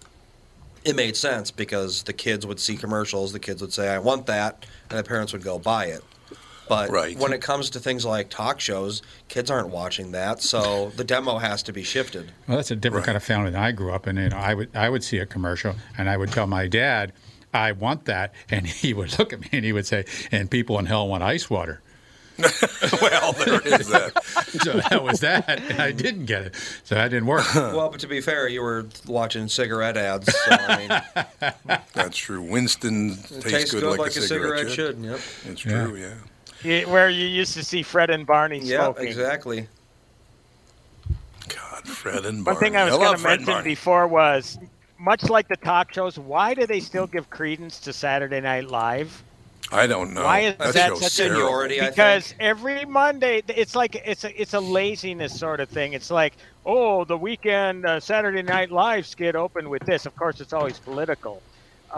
It 0.84 0.96
made 0.96 1.14
sense 1.14 1.50
because 1.50 2.04
the 2.04 2.14
kids 2.14 2.46
would 2.46 2.58
see 2.58 2.76
commercials. 2.76 3.32
The 3.32 3.38
kids 3.38 3.60
would 3.60 3.72
say, 3.72 3.88
"I 3.88 3.98
want 3.98 4.26
that," 4.26 4.64
and 4.88 4.98
the 4.98 5.04
parents 5.04 5.32
would 5.32 5.42
go 5.42 5.58
buy 5.58 5.86
it. 5.86 6.02
But 6.70 6.88
Right. 6.90 7.18
when 7.18 7.32
it 7.32 7.42
comes 7.42 7.68
to 7.70 7.80
things 7.80 8.04
like 8.06 8.30
talk 8.30 8.60
shows, 8.60 9.02
kids 9.26 9.50
aren't 9.50 9.70
watching 9.70 10.12
that, 10.12 10.40
so 10.40 10.92
the 10.96 11.02
demo 11.02 11.38
has 11.38 11.64
to 11.64 11.72
be 11.72 11.82
shifted. 11.82 12.30
Well, 12.46 12.58
that's 12.58 12.70
a 12.70 12.76
different 12.76 13.04
kind 13.06 13.16
of 13.16 13.24
family 13.24 13.50
than 13.50 13.60
I 13.60 13.72
grew 13.72 13.92
up 13.92 14.06
in. 14.06 14.16
You 14.16 14.28
know, 14.28 14.36
I 14.36 14.54
would 14.54 14.70
I 14.76 14.88
would 14.88 15.02
see 15.02 15.18
a 15.18 15.26
commercial 15.26 15.74
and 15.98 16.08
I 16.08 16.16
would 16.16 16.30
tell 16.30 16.46
my 16.46 16.68
dad, 16.68 17.12
"I 17.52 17.72
want 17.72 18.04
that," 18.04 18.32
and 18.50 18.68
he 18.68 18.94
would 18.94 19.18
look 19.18 19.32
at 19.32 19.40
me 19.40 19.48
and 19.52 19.64
he 19.64 19.72
would 19.72 19.84
say, 19.84 20.04
"And 20.30 20.48
people 20.48 20.78
in 20.78 20.86
hell 20.86 21.08
want 21.08 21.24
ice 21.24 21.50
water." 21.50 21.80
well, 23.02 23.32
there 23.32 23.60
is 23.66 23.88
that. 23.88 24.12
so 24.62 24.74
that 24.88 25.02
was 25.02 25.20
that, 25.20 25.46
and 25.48 25.82
I 25.82 25.90
didn't 25.90 26.26
get 26.26 26.42
it, 26.42 26.54
so 26.84 26.94
that 26.94 27.08
didn't 27.08 27.26
work. 27.26 27.44
well, 27.54 27.90
but 27.90 27.98
to 28.00 28.06
be 28.06 28.20
fair, 28.20 28.46
you 28.48 28.62
were 28.62 28.86
watching 29.06 29.48
cigarette 29.48 29.96
ads. 29.98 30.32
So, 30.34 30.50
I 30.52 30.76
mean, 30.78 31.80
That's 31.92 32.16
true. 32.16 32.40
Winston 32.40 33.10
it 33.30 33.42
tastes, 33.42 33.72
good, 33.72 33.98
like, 33.98 34.16
a 34.16 34.22
cigarette, 34.22 34.70
should. 34.70 34.98
Yep. 35.00 35.20
It's 35.46 35.60
true, 35.60 35.96
yeah. 35.96 36.14
Y- 36.64 36.84
Where 36.86 37.08
you 37.10 37.26
used 37.26 37.54
to 37.54 37.64
see 37.64 37.82
Fred 37.82 38.10
and 38.10 38.26
Barney 38.26 38.60
Yeah, 38.60 38.92
smoking. 38.92 39.06
exactly. 39.06 39.68
God, 41.48 41.86
Fred 41.88 42.26
and 42.26 42.44
Barney. 42.44 42.56
One 42.56 42.60
thing 42.60 42.76
I 42.76 42.84
was 42.84 42.96
going 42.96 43.12
to 43.12 43.18
mention 43.18 43.62
before 43.64 44.06
was, 44.08 44.58
much 44.98 45.28
like 45.30 45.48
the 45.48 45.56
talk 45.56 45.92
shows, 45.94 46.18
why 46.18 46.54
do 46.54 46.66
they 46.66 46.80
still 46.80 47.06
give 47.06 47.30
credence 47.30 47.80
to 47.80 47.92
Saturday 47.92 48.40
Night 48.40 48.66
Live? 48.66 49.24
I 49.72 49.86
don't 49.86 50.14
know. 50.14 50.24
Why 50.24 50.40
is 50.40 50.56
that 50.58 50.74
that 50.74 50.86
show's 50.86 50.98
such 50.98 51.18
a 51.18 51.28
terrible. 51.28 51.32
Seniority, 51.32 51.80
I 51.80 51.86
Because 51.86 52.26
think. 52.26 52.40
every 52.40 52.84
Monday, 52.84 53.42
it's 53.48 53.74
like 53.74 53.96
it's 54.04 54.24
a 54.24 54.40
it's 54.40 54.54
a 54.54 54.60
laziness 54.60 55.38
sort 55.38 55.60
of 55.60 55.70
thing. 55.70 55.94
It's 55.94 56.10
like, 56.10 56.36
oh, 56.66 57.04
the 57.04 57.16
weekend 57.16 57.86
uh, 57.86 58.00
Saturday 58.00 58.42
Night 58.42 58.70
Live 58.70 59.06
skit 59.06 59.36
opened 59.36 59.68
with 59.68 59.82
this. 59.86 60.06
Of 60.06 60.14
course, 60.16 60.40
it's 60.40 60.52
always 60.52 60.78
political, 60.80 61.42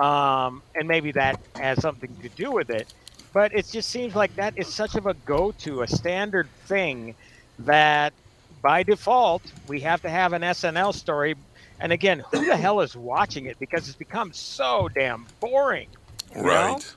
um, 0.01 0.63
and 0.75 0.87
maybe 0.87 1.13
that 1.13 1.39
has 1.57 1.81
something 1.81 2.17
to 2.23 2.29
do 2.31 2.53
with 2.53 2.71
it. 2.71 2.89
But 3.33 3.55
it 3.55 3.67
just 3.67 3.89
seems 3.91 4.15
like 4.15 4.35
that 4.37 4.57
is 4.59 4.69
such 4.69 4.95
of 4.95 5.07
a 5.07 5.15
go-to, 5.15 5.83
a 5.83 5.89
standard 5.89 6.49
thing 6.67 7.15
that 7.61 8.13
by 8.61 8.83
default 8.83 9.43
we 9.69 9.81
have 9.81 10.03
to 10.03 10.11
have 10.11 10.33
an 10.33 10.43
SNL 10.43 10.95
story. 10.95 11.35
And 11.81 11.93
again, 11.93 12.23
who 12.31 12.45
the 12.45 12.57
hell 12.57 12.81
is 12.81 12.97
watching 12.97 13.47
it? 13.47 13.59
Because 13.59 13.89
it's 13.89 13.97
become 13.97 14.33
so 14.33 14.89
damn 14.95 15.27
boring. 15.41 15.89
you 16.35 16.43
know? 16.43 16.49
Right. 16.49 16.95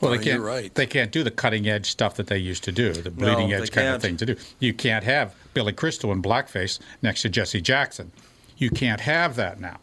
Well, 0.00 0.10
they 0.12 0.18
can't. 0.22 0.42
right. 0.42 0.74
They 0.74 0.86
can't 0.86 1.10
do 1.12 1.22
the 1.22 1.30
cutting 1.30 1.66
edge 1.68 1.90
stuff 1.90 2.16
that 2.16 2.26
they 2.26 2.36
used 2.38 2.64
to 2.64 2.72
do, 2.72 2.92
the 2.92 3.10
bleeding 3.10 3.48
they 3.48 3.54
edge 3.54 3.70
kind 3.70 3.86
can't. 3.86 3.96
of 3.96 4.02
thing 4.02 4.16
to 4.18 4.26
do. 4.26 4.36
You 4.58 4.74
can't 4.74 5.04
have 5.04 5.34
Billy 5.54 5.72
Crystal 5.72 6.12
in 6.12 6.20
blackface 6.22 6.78
next 7.00 7.22
to 7.22 7.28
Jesse 7.28 7.60
Jackson. 7.60 8.12
You 8.58 8.70
can't 8.70 9.00
have 9.00 9.36
that 9.36 9.60
now. 9.60 9.78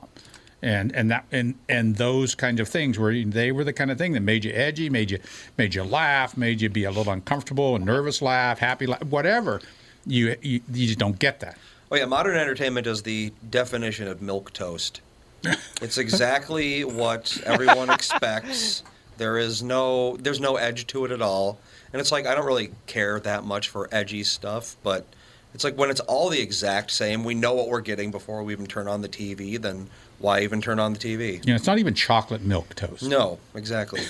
And 0.63 0.95
and 0.95 1.09
that 1.09 1.25
and 1.31 1.55
and 1.67 1.95
those 1.95 2.35
kinds 2.35 2.59
of 2.59 2.67
things 2.67 2.99
where 2.99 3.23
they 3.25 3.51
were 3.51 3.63
the 3.63 3.73
kind 3.73 3.89
of 3.89 3.97
thing 3.97 4.13
that 4.13 4.21
made 4.21 4.45
you 4.45 4.51
edgy, 4.53 4.89
made 4.89 5.09
you 5.09 5.19
made 5.57 5.73
you 5.73 5.83
laugh, 5.83 6.37
made 6.37 6.61
you 6.61 6.69
be 6.69 6.83
a 6.83 6.91
little 6.91 7.11
uncomfortable, 7.11 7.75
a 7.75 7.79
nervous 7.79 8.21
laugh, 8.21 8.59
happy 8.59 8.85
laugh, 8.85 9.03
whatever. 9.05 9.59
You 10.05 10.35
you, 10.41 10.61
you 10.71 10.87
just 10.87 10.99
don't 10.99 11.17
get 11.17 11.39
that. 11.39 11.57
Oh 11.91 11.95
yeah, 11.95 12.05
modern 12.05 12.37
entertainment 12.37 12.85
is 12.85 13.01
the 13.01 13.33
definition 13.49 14.07
of 14.07 14.21
milk 14.21 14.53
toast. 14.53 15.01
It's 15.81 15.97
exactly 15.97 16.83
what 16.83 17.41
everyone 17.43 17.89
expects. 17.89 18.83
There 19.17 19.39
is 19.39 19.63
no 19.63 20.15
there's 20.17 20.39
no 20.39 20.57
edge 20.57 20.85
to 20.87 21.05
it 21.05 21.11
at 21.11 21.21
all. 21.21 21.59
And 21.91 21.99
it's 21.99 22.11
like 22.11 22.27
I 22.27 22.35
don't 22.35 22.45
really 22.45 22.71
care 22.85 23.19
that 23.19 23.43
much 23.43 23.69
for 23.69 23.89
edgy 23.91 24.23
stuff, 24.23 24.75
but 24.83 25.05
it's 25.53 25.63
like 25.63 25.77
when 25.77 25.89
it's 25.89 25.99
all 26.01 26.29
the 26.29 26.39
exact 26.39 26.91
same, 26.91 27.23
we 27.23 27.33
know 27.33 27.53
what 27.53 27.67
we're 27.67 27.81
getting 27.81 28.11
before 28.11 28.43
we 28.43 28.53
even 28.53 28.67
turn 28.67 28.87
on 28.87 29.01
the 29.01 29.09
TV, 29.09 29.59
then 29.61 29.89
why 30.21 30.41
even 30.41 30.61
turn 30.61 30.79
on 30.79 30.93
the 30.93 30.99
TV? 30.99 31.45
You 31.45 31.53
know, 31.53 31.55
it's 31.55 31.67
not 31.67 31.79
even 31.79 31.93
chocolate 31.93 32.41
milk 32.41 32.75
toast. 32.75 33.03
No, 33.03 33.39
exactly. 33.55 34.01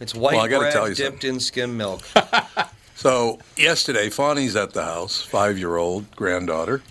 It's 0.00 0.14
white 0.14 0.34
Well, 0.34 0.44
I 0.44 0.48
gotta 0.48 0.60
bread 0.60 0.72
tell 0.72 0.88
you 0.88 0.94
dipped 0.94 1.24
in 1.24 1.40
skim 1.40 1.76
milk. 1.76 2.02
So 3.00 3.38
yesterday, 3.56 4.10
Fawny's 4.10 4.54
at 4.56 4.74
the 4.74 4.84
house, 4.84 5.22
five-year-old 5.22 6.14
granddaughter, 6.16 6.82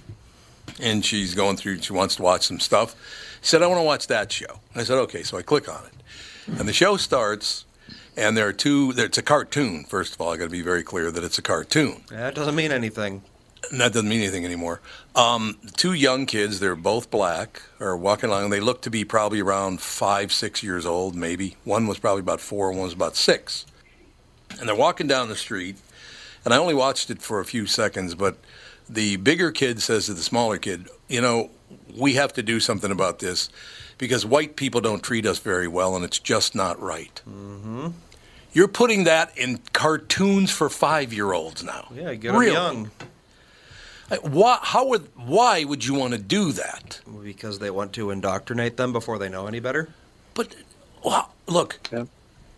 and 0.80 1.06
she's 1.06 1.36
going 1.36 1.56
through. 1.56 1.84
She 1.84 1.94
wants 1.94 2.16
to 2.16 2.24
watch 2.24 2.48
some 2.48 2.60
stuff. 2.60 2.96
She 3.42 3.50
said, 3.50 3.62
"I 3.62 3.68
want 3.68 3.78
to 3.78 3.84
watch 3.84 4.08
that 4.08 4.32
show." 4.32 4.60
I 4.74 4.86
said, 4.86 4.98
"Okay." 4.98 5.22
So 5.22 5.38
I 5.38 5.44
click 5.44 5.70
on 5.70 5.86
it, 5.86 6.58
and 6.60 6.68
the 6.68 6.74
show 6.74 6.98
starts, 6.98 7.66
and 8.18 8.36
there 8.36 8.48
are 8.48 8.54
two. 8.54 8.92
There, 8.94 9.06
it's 9.06 9.20
a 9.20 9.22
cartoon. 9.22 9.84
First 9.84 10.16
of 10.16 10.22
all, 10.22 10.34
I 10.34 10.38
got 10.38 10.46
to 10.46 10.50
be 10.50 10.64
very 10.64 10.82
clear 10.82 11.12
that 11.12 11.24
it's 11.24 11.38
a 11.38 11.44
cartoon. 11.44 12.02
That 12.10 12.34
doesn't 12.34 12.56
mean 12.56 12.72
anything. 12.72 13.22
And 13.72 13.80
that 13.82 13.94
doesn't 13.94 14.10
mean 14.10 14.22
anything 14.22 14.46
anymore. 14.46 14.82
Um, 15.16 15.58
two 15.78 15.94
young 15.94 16.26
kids, 16.26 16.60
they're 16.60 16.76
both 16.76 17.12
black, 17.12 17.62
are 17.80 17.96
walking 17.96 18.30
along. 18.30 18.50
They 18.50 18.60
look 18.60 18.82
to 18.84 18.90
be 18.90 19.06
probably 19.06 19.42
around 19.42 19.80
five, 19.80 20.32
six 20.34 20.64
years 20.64 20.86
old, 20.86 21.16
maybe. 21.16 21.56
One 21.66 21.86
was 21.86 22.00
probably 22.00 22.22
about 22.22 22.42
four, 22.42 22.72
one 22.72 22.82
was 22.82 22.94
about 22.94 23.16
six. 23.16 23.66
And 24.60 24.68
they're 24.68 24.76
walking 24.76 25.06
down 25.08 25.30
the 25.30 25.36
street, 25.36 25.78
and 26.44 26.54
I 26.54 26.58
only 26.58 26.74
watched 26.74 27.12
it 27.12 27.22
for 27.22 27.40
a 27.40 27.46
few 27.46 27.68
seconds, 27.68 28.16
but 28.16 28.38
the 28.90 29.18
bigger 29.18 29.52
kid 29.52 29.82
says 29.84 30.08
to 30.08 30.16
the 30.16 30.24
smaller 30.24 30.58
kid, 30.58 30.88
You 31.08 31.22
know, 31.22 31.52
we 31.96 32.16
have 32.16 32.34
to 32.34 32.42
do 32.42 32.60
something 32.60 32.90
about 32.92 33.20
this 33.20 33.50
because 34.00 34.26
white 34.26 34.56
people 34.56 34.82
don't 34.82 35.04
treat 35.04 35.28
us 35.28 35.38
very 35.38 35.68
well, 35.68 35.96
and 35.96 36.04
it's 36.04 36.18
just 36.18 36.56
not 36.56 36.80
right. 36.82 37.22
Mm-hmm. 37.30 37.90
You're 38.52 38.68
putting 38.68 39.04
that 39.04 39.38
in 39.38 39.60
cartoons 39.74 40.50
for 40.50 40.70
five 40.70 41.14
year 41.14 41.34
olds 41.34 41.64
now. 41.64 41.90
Yeah, 41.94 42.16
get 42.16 42.32
them 42.32 42.42
Really? 42.42 42.54
young. 42.54 42.90
I- 44.12 44.16
Why, 44.18 44.60
how 44.62 44.88
would, 44.88 45.08
why 45.16 45.64
would 45.64 45.86
you 45.86 45.94
want 45.94 46.14
to 46.14 46.20
do 46.20 46.52
that? 46.54 47.00
Because 47.24 47.60
they 47.60 47.70
want 47.70 47.94
to 47.94 48.12
indoctrinate 48.12 48.78
them 48.78 48.92
before 48.94 49.18
they 49.20 49.30
know 49.30 49.48
any 49.48 49.60
better. 49.60 49.90
But 50.34 50.56
well, 51.04 51.34
look, 51.48 51.80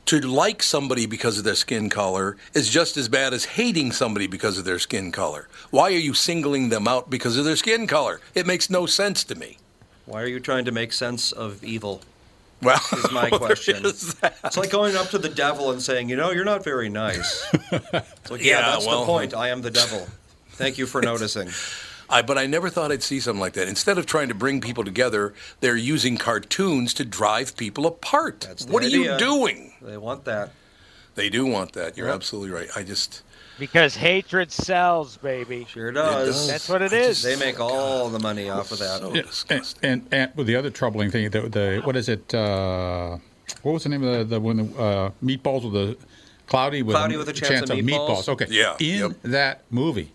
to 0.06 0.20
like 0.22 0.64
somebody 0.64 1.06
because 1.06 1.38
of 1.38 1.44
their 1.44 1.56
skin 1.56 1.90
color 1.90 2.38
is 2.54 2.70
just 2.70 2.98
as 2.98 3.08
bad 3.10 3.34
as 3.34 3.46
hating 3.46 3.92
somebody 3.92 4.28
because 4.28 4.58
of 4.58 4.66
their 4.66 4.80
skin 4.80 5.12
color. 5.12 5.48
Why 5.70 5.88
are 5.88 5.92
you 5.92 6.14
singling 6.14 6.70
them 6.70 6.88
out 6.88 7.10
because 7.10 7.38
of 7.38 7.46
their 7.46 7.56
skin 7.56 7.86
color? 7.88 8.20
It 8.36 8.46
makes 8.48 8.70
no 8.70 8.86
sense 8.86 9.24
to 9.26 9.36
me. 9.36 9.58
Why 10.06 10.22
are 10.22 10.28
you 10.28 10.40
trying 10.40 10.66
to 10.66 10.72
make 10.72 10.94
sense 10.94 11.32
of 11.32 11.64
evil? 11.64 12.02
Well, 12.62 12.80
is 12.94 13.12
my 13.12 13.30
there 13.30 13.40
question. 13.40 13.86
is. 13.86 14.16
It's 14.44 14.58
like 14.58 14.70
going 14.70 14.96
up 14.96 15.10
to 15.10 15.18
the 15.18 15.30
devil 15.30 15.72
and 15.72 15.82
saying, 15.82 16.10
"You 16.10 16.16
know, 16.16 16.32
you're 16.32 16.46
not 16.46 16.64
very 16.64 16.90
nice." 16.90 17.44
It's 17.72 18.30
like, 18.32 18.44
yeah, 18.44 18.60
Yeah, 18.60 18.72
that's 18.74 18.86
well- 18.86 19.02
the 19.02 19.06
point. 19.08 19.34
I 19.34 19.50
am 19.50 19.62
the 19.62 19.72
devil. 19.72 20.08
Thank 20.62 20.78
you 20.78 20.86
for 20.86 21.02
noticing. 21.02 21.50
I, 22.10 22.22
but 22.22 22.38
I 22.38 22.46
never 22.46 22.70
thought 22.70 22.92
I'd 22.92 23.04
see 23.04 23.20
something 23.22 23.40
like 23.40 23.54
that. 23.54 23.68
Instead 23.70 23.98
of 23.98 24.06
trying 24.06 24.28
to 24.28 24.34
bring 24.36 24.60
people 24.60 24.84
together, 24.84 25.34
they're 25.62 25.78
using 25.78 26.18
cartoons 26.18 26.94
to 26.96 27.06
drive 27.06 27.56
people 27.56 27.86
apart. 27.88 28.42
That's 28.42 28.66
the 28.66 28.74
what 28.74 28.84
are 28.84 28.90
you 28.90 29.18
doing? 29.18 29.74
They 29.82 29.98
want 29.98 30.26
that. 30.26 30.52
They 31.16 31.30
do 31.30 31.46
want 31.46 31.74
that. 31.74 31.98
You're 31.98 32.08
Yep. 32.08 32.16
absolutely 32.16 32.52
right. 32.52 32.68
I 32.76 32.84
just, 32.84 33.22
Because 33.60 33.96
hatred 33.96 34.52
sells, 34.52 35.18
baby. 35.18 35.66
Sure 35.70 35.92
does. 35.92 36.48
That's 36.48 36.68
what 36.68 36.82
it 36.82 36.92
is. 36.94 37.22
They 37.22 37.36
make 37.38 37.60
all 37.60 38.10
the 38.10 38.20
money 38.20 38.50
off 38.50 38.72
of 38.72 38.80
that. 38.80 39.02
Yeah, 39.14 39.56
and, 39.56 39.74
and 39.82 40.08
and 40.12 40.32
with 40.36 40.48
the 40.48 40.56
other 40.56 40.70
troubling 40.70 41.12
thing, 41.12 41.30
the, 41.30 41.42
the 41.42 41.82
what 41.84 41.96
is 41.96 42.10
it? 42.10 42.34
Uh, 42.34 43.18
what 43.62 43.74
was 43.74 43.84
the 43.84 43.90
name 43.90 44.04
of 44.04 44.30
the 44.30 44.36
the 44.36 44.40
when 44.40 44.58
the 44.58 44.82
uh, 44.82 45.12
meatballs 45.24 45.64
with 45.64 45.74
the 45.74 45.98
cloudy 46.48 46.82
with, 46.82 46.96
Cloudy 46.96 47.18
with 47.18 47.30
a 47.30 47.34
Chance 47.34 47.70
of 47.70 47.78
Meatballs? 47.78 48.28
Okay, 48.30 48.48
Yeah, 48.50 48.78
In 48.80 49.16
that 49.24 49.64
movie, 49.70 50.12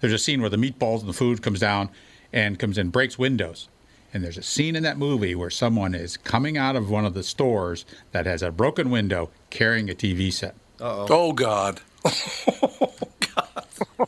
there's 0.00 0.12
a 0.12 0.18
scene 0.18 0.40
where 0.40 0.50
the 0.50 0.56
meatballs 0.56 1.00
and 1.00 1.08
the 1.08 1.12
food 1.14 1.42
comes 1.42 1.60
down 1.60 1.88
and 2.32 2.58
comes 2.58 2.78
in, 2.78 2.90
breaks 2.90 3.18
windows. 3.18 3.68
And 4.14 4.24
there's 4.24 4.38
a 4.38 4.42
scene 4.42 4.76
in 4.76 4.82
that 4.84 4.96
movie 4.98 5.34
where 5.34 5.50
someone 5.50 5.94
is 5.94 6.16
coming 6.16 6.56
out 6.56 6.74
of 6.76 6.88
one 6.90 7.04
of 7.04 7.12
the 7.14 7.22
stores 7.22 7.84
that 8.12 8.24
has 8.26 8.42
a 8.42 8.50
broken 8.50 8.88
window 8.90 9.30
carrying 9.50 9.90
a 9.90 9.94
TV 9.94 10.32
set. 10.32 10.54
Uh-oh. 10.80 11.06
Oh 11.10 11.32
God. 11.32 11.80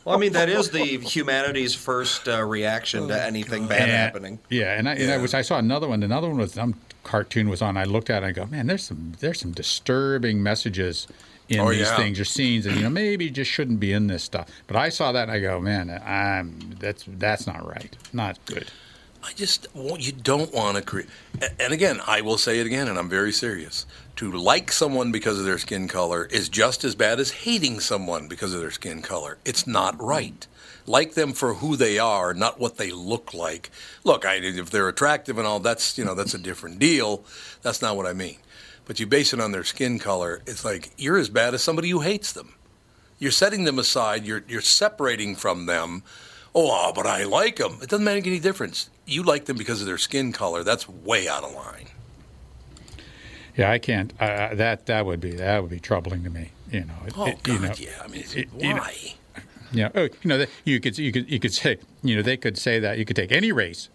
Well, 0.04 0.16
I 0.16 0.18
mean, 0.18 0.32
that 0.34 0.48
is 0.50 0.70
the 0.70 0.84
humanity's 0.84 1.74
first 1.74 2.28
uh, 2.28 2.42
reaction 2.44 3.08
to 3.08 3.22
anything 3.22 3.66
bad 3.66 3.82
And- 3.82 3.90
happening. 3.90 4.38
Yeah, 4.50 4.74
and 4.78 4.88
I, 4.88 4.94
and 4.94 5.10
I 5.10 5.16
was 5.16 5.32
I 5.34 5.42
saw 5.42 5.58
another 5.58 5.88
one. 5.88 6.02
Another 6.02 6.28
one 6.28 6.38
was 6.38 6.52
some 6.52 6.74
cartoon 7.04 7.48
was 7.48 7.62
on. 7.62 7.76
I 7.76 7.84
looked 7.84 8.10
at 8.10 8.22
it 8.22 8.26
and 8.26 8.26
I 8.26 8.32
go, 8.32 8.46
man, 8.46 8.66
there's 8.66 8.84
some 8.84 9.14
there's 9.20 9.40
some 9.40 9.52
disturbing 9.52 10.42
messages 10.42 11.06
in 11.48 11.60
Oh, 11.60 11.70
these 11.70 11.80
yeah. 11.80 11.96
things 11.96 12.20
or 12.20 12.24
scenes, 12.24 12.66
and 12.66 12.76
you 12.76 12.82
know 12.82 12.90
maybe 12.90 13.30
just 13.30 13.50
shouldn't 13.50 13.80
be 13.80 13.92
in 13.92 14.06
this 14.06 14.22
stuff. 14.22 14.48
But 14.66 14.76
I 14.76 14.88
saw 14.90 15.12
that 15.12 15.22
and 15.24 15.32
I 15.32 15.40
go, 15.40 15.60
man, 15.60 15.90
I'm 16.04 16.74
that's 16.78 17.04
that's 17.06 17.46
not 17.46 17.66
right, 17.66 17.96
not 18.12 18.38
good. 18.44 18.70
I 19.24 19.32
just 19.32 19.66
well, 19.74 19.98
you 19.98 20.12
don't 20.12 20.52
want 20.54 20.76
to 20.76 20.82
create. 20.82 21.08
And 21.58 21.72
again, 21.72 22.00
I 22.06 22.20
will 22.20 22.38
say 22.38 22.60
it 22.60 22.66
again, 22.66 22.88
and 22.88 22.98
I'm 22.98 23.08
very 23.08 23.32
serious. 23.32 23.84
To 24.16 24.30
like 24.32 24.72
someone 24.72 25.12
because 25.12 25.38
of 25.38 25.44
their 25.44 25.58
skin 25.58 25.86
color 25.88 26.24
is 26.26 26.48
just 26.48 26.84
as 26.84 26.94
bad 26.94 27.20
as 27.20 27.30
hating 27.30 27.80
someone 27.80 28.26
because 28.28 28.52
of 28.52 28.60
their 28.60 28.70
skin 28.70 29.00
color. 29.02 29.38
It's 29.44 29.66
not 29.66 30.00
right. 30.02 30.46
Like 30.86 31.14
them 31.14 31.32
for 31.34 31.54
who 31.54 31.76
they 31.76 31.98
are, 31.98 32.32
not 32.32 32.58
what 32.58 32.78
they 32.78 32.90
look 32.90 33.34
like. 33.34 33.70
Look, 34.04 34.24
I, 34.24 34.36
if 34.36 34.70
they're 34.70 34.88
attractive 34.88 35.36
and 35.38 35.46
all, 35.46 35.60
that's 35.60 35.98
you 35.98 36.04
know 36.04 36.14
that's 36.14 36.34
a 36.34 36.38
different 36.38 36.78
deal. 36.78 37.24
That's 37.62 37.82
not 37.82 37.96
what 37.96 38.06
I 38.06 38.12
mean. 38.12 38.38
But 38.88 38.98
you 38.98 39.06
base 39.06 39.32
it 39.32 39.40
on 39.40 39.52
their 39.52 39.62
skin 39.64 39.98
color. 40.00 40.42
It's 40.46 40.64
like 40.64 40.90
you're 40.96 41.18
as 41.18 41.28
bad 41.28 41.54
as 41.54 41.62
somebody 41.62 41.90
who 41.90 42.00
hates 42.00 42.32
them. 42.32 42.54
You're 43.20 43.30
setting 43.30 43.64
them 43.64 43.78
aside. 43.78 44.24
You're 44.24 44.42
you're 44.48 44.60
separating 44.62 45.36
from 45.36 45.66
them. 45.66 46.02
Oh, 46.54 46.92
but 46.94 47.06
I 47.06 47.24
like 47.24 47.56
them. 47.56 47.78
It 47.82 47.90
doesn't 47.90 48.04
make 48.04 48.26
any 48.26 48.40
difference. 48.40 48.88
You 49.06 49.22
like 49.22 49.44
them 49.44 49.58
because 49.58 49.80
of 49.82 49.86
their 49.86 49.98
skin 49.98 50.32
color. 50.32 50.64
That's 50.64 50.88
way 50.88 51.28
out 51.28 51.44
of 51.44 51.52
line. 51.54 51.88
Yeah, 53.56 53.70
I 53.70 53.78
can't. 53.78 54.12
Uh, 54.18 54.54
that 54.54 54.86
that 54.86 55.04
would 55.04 55.20
be 55.20 55.32
that 55.32 55.60
would 55.60 55.70
be 55.70 55.80
troubling 55.80 56.24
to 56.24 56.30
me. 56.30 56.50
You 56.70 56.80
know. 56.84 56.94
it- 57.06 57.14
Oh 57.16 57.26
it- 57.26 57.42
God, 57.42 57.52
you 57.54 57.58
know, 57.60 57.72
yeah. 57.78 58.02
I 58.02 58.08
mean, 58.08 58.24
it- 58.34 58.48
you 58.56 58.74
know, 58.74 58.80
why? 58.80 59.14
Yeah, 59.70 59.90
oh, 59.94 60.02
you 60.04 60.10
know, 60.24 60.38
that- 60.38 60.48
you 60.64 60.80
could 60.80 60.96
you 60.96 61.12
could 61.12 61.30
you 61.30 61.38
could 61.38 61.52
say 61.52 61.76
you 62.02 62.16
know 62.16 62.22
they 62.22 62.36
could 62.38 62.56
say 62.56 62.78
that 62.80 62.96
you 62.98 63.04
could 63.04 63.16
take 63.16 63.32
any 63.32 63.52
race 63.52 63.90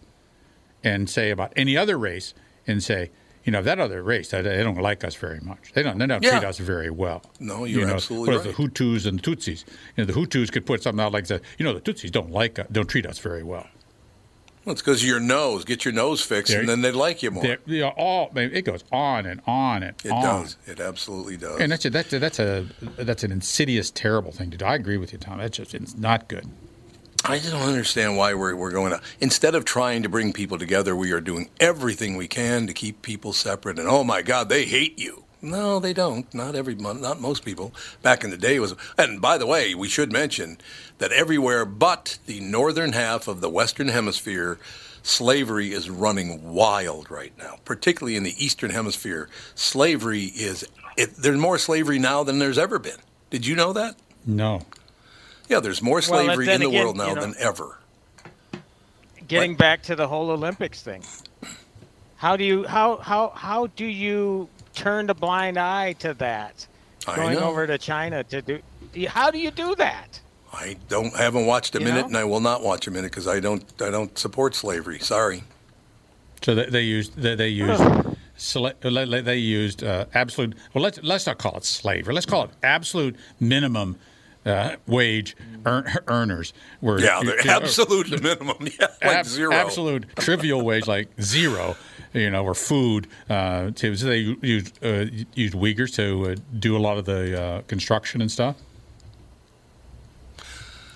and 0.83 1.09
say 1.09 1.31
about 1.31 1.51
any 1.55 1.75
other 1.75 1.97
race 1.97 2.33
and 2.67 2.83
say 2.83 3.09
you 3.45 3.51
know 3.51 3.61
that 3.61 3.79
other 3.79 4.01
race 4.03 4.29
they, 4.29 4.41
don't 4.41 4.77
like 4.81 5.03
us 5.03 5.15
very 5.15 5.39
much. 5.41 5.71
They 5.73 5.83
don't 5.83 5.97
they 5.97 6.07
don't 6.07 6.23
Yeah. 6.23 6.31
treat 6.39 6.43
us 6.47 6.57
very 6.59 6.89
well. 6.89 7.21
No, 7.39 7.65
You 7.65 7.79
you're 7.79 7.87
know, 7.87 7.95
absolutely 7.95 8.35
right. 8.35 8.43
the 8.43 8.53
Hutus 8.53 9.05
and 9.05 9.19
the 9.19 9.23
Tutsis? 9.23 9.65
You 9.97 10.05
know, 10.05 10.05
the 10.05 10.13
Hutus 10.13 10.51
could 10.51 10.65
put 10.65 10.81
something 10.83 11.03
out 11.03 11.11
like 11.11 11.27
that. 11.27 11.41
You 11.57 11.65
know, 11.65 11.73
the 11.73 11.81
Tutsis 11.81 12.11
don't 12.11 12.31
like 12.31 12.59
us, 12.59 12.67
don't 12.71 12.87
treat 12.87 13.05
us 13.05 13.19
very 13.19 13.43
well. 13.43 13.67
Well, 14.65 14.71
it's 14.71 14.81
because 14.81 15.01
of 15.01 15.07
your 15.09 15.19
nose. 15.19 15.65
Get 15.65 15.83
your 15.83 15.93
nose 15.93 16.21
fixed, 16.21 16.51
There- 16.53 16.61
and 16.61 16.69
then 16.69 16.81
they'd 16.81 16.91
like 16.95 17.21
you 17.21 17.31
more. 17.31 17.43
They're- 17.43 17.59
you 17.65 17.83
all 17.83 18.31
it 18.37 18.63
goes 18.63 18.85
on 18.93 19.25
and 19.25 19.41
on 19.45 19.83
and 19.83 19.95
It 20.05 20.09
on. 20.11 20.21
does. 20.23 20.55
It 20.65 20.79
absolutely 20.79 21.35
does. 21.35 21.59
And 21.59 21.69
that's 21.69 21.83
a, 21.83 21.89
that's 21.89 22.13
a, 22.13 22.19
that's 22.19 22.39
a 22.39 22.65
that's 22.97 23.23
an 23.25 23.33
insidious, 23.33 23.91
terrible 23.91 24.31
thing 24.31 24.51
to 24.51 24.57
do. 24.57 24.63
I 24.63 24.75
agree 24.75 24.95
with 24.95 25.11
you, 25.11 25.17
Tom. 25.19 25.39
That's 25.39 25.57
just 25.57 25.73
it's 25.75 25.97
not 25.97 26.29
good. 26.29 26.47
I 27.25 27.37
just 27.37 27.51
don't 27.51 27.61
understand 27.61 28.17
why 28.17 28.33
we're, 28.33 28.55
we're 28.55 28.71
going 28.71 28.91
to. 28.91 29.01
Instead 29.21 29.55
of 29.55 29.63
trying 29.63 30.03
to 30.03 30.09
bring 30.09 30.33
people 30.33 30.57
together, 30.57 30.93
we 30.93 31.13
are 31.13 31.21
doing 31.21 31.49
everything 31.59 32.17
we 32.17 32.27
can 32.27 32.67
to 32.67 32.73
keep 32.73 33.01
people 33.01 33.31
separate. 33.31 33.79
And 33.79 33.87
oh 33.87 34.03
my 34.03 34.21
God, 34.21 34.49
they 34.49 34.65
hate 34.65 34.99
you. 34.99 35.23
No, 35.41 35.79
they 35.79 35.93
don't. 35.93 36.31
Not 36.33 36.55
every 36.55 36.75
not 36.75 37.21
most 37.21 37.45
people. 37.45 37.73
Back 38.01 38.23
in 38.23 38.29
the 38.29 38.37
day 38.37 38.59
was. 38.59 38.75
And 38.97 39.21
by 39.21 39.37
the 39.37 39.45
way, 39.45 39.73
we 39.73 39.87
should 39.87 40.11
mention 40.11 40.57
that 40.97 41.11
everywhere 41.11 41.65
but 41.65 42.17
the 42.25 42.39
northern 42.41 42.93
half 42.93 43.27
of 43.27 43.41
the 43.41 43.49
Western 43.49 43.89
Hemisphere, 43.89 44.57
slavery 45.01 45.71
is 45.73 45.89
running 45.89 46.53
wild 46.53 47.09
right 47.09 47.37
now. 47.37 47.57
Particularly 47.63 48.15
in 48.17 48.23
the 48.23 48.35
Eastern 48.43 48.71
Hemisphere, 48.71 49.29
slavery 49.55 50.23
is. 50.23 50.67
It, 50.97 51.15
there's 51.15 51.37
more 51.37 51.57
slavery 51.57 51.99
now 51.99 52.23
than 52.23 52.39
there's 52.39 52.57
ever 52.57 52.79
been. 52.79 52.99
Did 53.29 53.45
you 53.45 53.55
know 53.55 53.73
that? 53.73 53.95
No. 54.25 54.61
Yeah, 55.49 55.59
there's 55.59 55.81
more 55.81 56.01
slavery 56.01 56.45
then 56.45 56.55
in 56.55 56.61
the 56.61 56.67
again, 56.69 56.83
world 56.83 56.97
now 56.97 57.09
you 57.09 57.15
know- 57.15 57.21
than 57.21 57.35
ever. 57.39 57.77
Getting 59.27 59.55
back 59.55 59.83
to 59.83 59.95
the 59.95 60.07
whole 60.07 60.29
Olympics 60.31 60.81
thing. 60.81 61.03
How 62.17 62.35
do 62.37 62.43
you 62.43 62.65
how 62.65 62.97
how 62.97 63.29
how 63.29 63.67
do 63.67 63.85
you 63.85 64.47
turn 64.75 65.09
a 65.09 65.13
blind 65.13 65.57
eye 65.57 65.93
to 65.99 66.13
that? 66.15 66.67
I 67.07 67.15
Going 67.15 67.35
know. 67.35 67.49
over 67.49 67.65
to 67.67 67.77
China 67.77 68.23
to 68.25 68.41
do 68.41 68.59
how 69.07 69.31
do 69.31 69.39
you 69.39 69.49
do 69.51 69.75
that? 69.75 70.19
I 70.53 70.75
don't 70.87 71.15
haven't 71.15 71.45
watched 71.45 71.73
a 71.75 71.79
You 71.79 71.85
minute, 71.85 72.01
know? 72.01 72.07
and 72.07 72.17
I 72.17 72.23
will 72.25 72.41
not 72.41 72.61
watch 72.63 72.85
a 72.87 72.91
minute 72.91 73.11
because 73.11 73.27
I 73.27 73.39
don't 73.39 73.63
I 73.81 73.89
don't 73.89 74.17
support 74.17 74.55
slavery. 74.55 74.99
Sorry. 74.99 75.43
So 76.43 76.53
they, 76.55 76.65
they 76.69 76.81
used 76.81 77.15
they, 77.17 77.35
they 77.35 77.47
used 77.49 77.81
sla- 78.37 78.75
le- 78.83 79.05
le- 79.05 79.21
they 79.21 79.37
used 79.37 79.83
uh, 79.83 80.05
absolute. 80.13 80.55
Well, 80.73 80.83
let's 80.83 81.01
let's 81.01 81.25
not 81.25 81.37
call 81.39 81.55
it 81.57 81.63
slavery. 81.65 82.13
Let's 82.13 82.25
call 82.25 82.43
it 82.43 82.49
absolute 82.61 83.15
minimum 83.39 83.97
uh, 84.45 84.75
wage 84.87 85.35
earn, 85.65 85.85
earners. 86.07 86.53
Were 86.81 86.99
Yeah, 86.99 87.19
the 87.23 87.35
you 87.37 87.43
know, 87.45 87.53
absolute 87.57 88.09
minimum. 88.23 88.57
Yeah, 88.79 88.87
like 89.01 89.17
ab- 89.17 89.25
zero. 89.25 89.53
Absolute 89.53 90.05
trivial 90.17 90.61
wage 90.61 90.87
like 90.87 91.09
zero. 91.21 91.75
You 92.13 92.29
know, 92.29 92.43
or 92.45 92.53
food. 92.53 93.07
Uh, 93.27 93.71
to, 93.71 93.95
so 93.95 94.05
they 94.05 94.19
used 94.41 94.77
uh, 94.85 95.05
used 95.33 95.55
Uyghurs 95.55 95.95
to 95.95 96.31
uh, 96.31 96.35
do 96.59 96.77
a 96.77 96.79
lot 96.79 96.97
of 96.99 97.05
the 97.05 97.41
uh, 97.41 97.61
construction 97.63 98.21
and 98.21 98.31
stuff. 98.31 98.55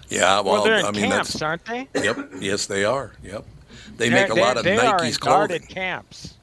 Yeah, 0.10 0.40
well, 0.42 0.44
Well, 0.56 0.64
they're 0.64 0.78
in 0.80 0.86
I 0.86 0.92
mean 0.92 1.10
camps, 1.12 1.34
that's. 1.34 1.42
aren't 1.42 1.66
they? 1.66 1.88
Yep. 1.96 2.30
Yes, 2.40 2.66
they 2.68 2.86
are. 2.86 3.14
Yep. 3.24 3.46
They 3.98 4.10
They're- 4.10 4.28
make 4.28 4.30
a 4.38 4.40
lot 4.40 4.58
of 4.58 4.64
Nike's 4.66 4.78
car 4.78 4.80
they 4.80 4.88
are 4.88 5.06
in 5.06 5.14
guarded 5.20 5.62
clothing. 5.62 5.76
camps. 5.76 6.34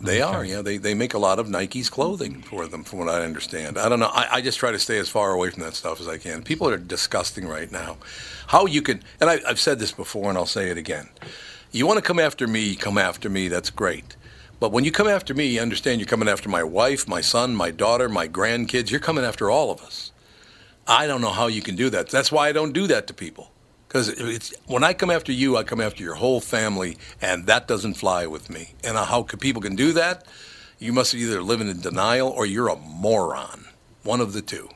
They 0.00 0.22
are. 0.22 0.44
Yeah, 0.44 0.62
they, 0.62 0.76
they 0.76 0.94
make 0.94 1.14
a 1.14 1.18
lot 1.18 1.40
of 1.40 1.48
Nike's 1.48 1.90
clothing 1.90 2.40
for 2.42 2.68
them, 2.68 2.84
from 2.84 3.00
what 3.00 3.08
I 3.08 3.24
understand. 3.24 3.76
I 3.78 3.88
don't 3.88 3.98
know. 3.98 4.10
I, 4.12 4.28
I 4.34 4.40
just 4.40 4.58
try 4.58 4.70
to 4.70 4.78
stay 4.78 4.98
as 4.98 5.08
far 5.08 5.32
away 5.32 5.50
from 5.50 5.64
that 5.64 5.74
stuff 5.74 6.00
as 6.00 6.06
I 6.06 6.18
can. 6.18 6.42
People 6.42 6.68
are 6.68 6.76
disgusting 6.76 7.48
right 7.48 7.70
now. 7.70 7.96
How 8.46 8.66
you 8.66 8.80
can, 8.80 9.02
and 9.20 9.28
I, 9.28 9.40
I've 9.46 9.58
said 9.58 9.80
this 9.80 9.90
before, 9.90 10.28
and 10.28 10.38
I'll 10.38 10.46
say 10.46 10.70
it 10.70 10.78
again. 10.78 11.08
You 11.72 11.86
want 11.86 11.98
to 11.98 12.02
come 12.02 12.20
after 12.20 12.46
me, 12.46 12.76
come 12.76 12.96
after 12.96 13.28
me. 13.28 13.48
That's 13.48 13.70
great. 13.70 14.16
But 14.60 14.72
when 14.72 14.84
you 14.84 14.92
come 14.92 15.08
after 15.08 15.34
me, 15.34 15.46
you 15.46 15.60
understand 15.60 16.00
you're 16.00 16.06
coming 16.06 16.28
after 16.28 16.48
my 16.48 16.62
wife, 16.62 17.08
my 17.08 17.20
son, 17.20 17.54
my 17.54 17.70
daughter, 17.70 18.08
my 18.08 18.28
grandkids. 18.28 18.90
You're 18.90 19.00
coming 19.00 19.24
after 19.24 19.50
all 19.50 19.70
of 19.70 19.80
us. 19.82 20.12
I 20.86 21.06
don't 21.06 21.20
know 21.20 21.30
how 21.30 21.48
you 21.48 21.60
can 21.60 21.76
do 21.76 21.90
that. 21.90 22.08
That's 22.08 22.32
why 22.32 22.48
I 22.48 22.52
don't 22.52 22.72
do 22.72 22.86
that 22.86 23.06
to 23.08 23.14
people. 23.14 23.50
Because 23.88 24.10
it's 24.10 24.52
when 24.66 24.84
I 24.84 24.92
come 24.92 25.10
after 25.10 25.32
you, 25.32 25.56
I 25.56 25.62
come 25.62 25.80
after 25.80 26.02
your 26.02 26.16
whole 26.16 26.42
family, 26.42 26.98
and 27.22 27.46
that 27.46 27.66
doesn't 27.66 27.94
fly 27.94 28.26
with 28.26 28.50
me. 28.50 28.74
And 28.84 28.98
how 28.98 29.22
people 29.22 29.62
can 29.62 29.76
do 29.76 29.92
that? 29.94 30.26
You 30.78 30.92
must 30.92 31.14
either 31.14 31.42
live 31.42 31.62
in 31.62 31.80
denial 31.80 32.28
or 32.28 32.44
you're 32.44 32.68
a 32.68 32.76
moron. 32.76 33.64
One 34.02 34.20
of 34.20 34.34
the 34.34 34.42
two, 34.42 34.68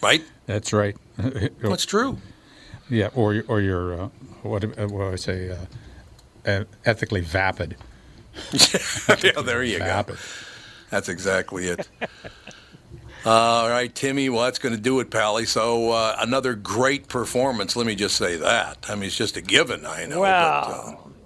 right? 0.00 0.22
That's 0.46 0.72
right. 0.72 0.96
That's 1.16 1.84
true. 1.84 2.18
Yeah, 2.88 3.10
or 3.14 3.42
or 3.48 3.60
you're 3.60 4.00
uh, 4.00 4.08
what, 4.42 4.64
uh, 4.64 4.86
what 4.86 4.98
do 5.00 5.12
I 5.12 5.16
say? 5.16 5.56
Uh, 6.46 6.64
ethically 6.84 7.20
vapid. 7.20 7.76
yeah, 8.52 9.40
there 9.42 9.62
you 9.62 9.78
go. 9.78 9.84
Vapid. 9.84 10.16
That's 10.90 11.08
exactly 11.08 11.68
it. 11.68 11.88
All 13.24 13.68
right, 13.68 13.94
Timmy. 13.94 14.28
Well, 14.28 14.44
that's 14.44 14.58
going 14.58 14.74
to 14.74 14.80
do 14.80 15.00
it, 15.00 15.10
Pally. 15.10 15.44
So 15.46 15.90
uh, 15.90 16.16
another 16.18 16.54
great 16.54 17.08
performance. 17.08 17.76
Let 17.76 17.86
me 17.86 17.94
just 17.94 18.16
say 18.16 18.36
that. 18.36 18.78
I 18.88 18.94
mean, 18.94 19.04
it's 19.04 19.16
just 19.16 19.36
a 19.36 19.40
given. 19.40 19.86
I 19.86 20.06
know. 20.06 20.20
Well, 20.20 20.64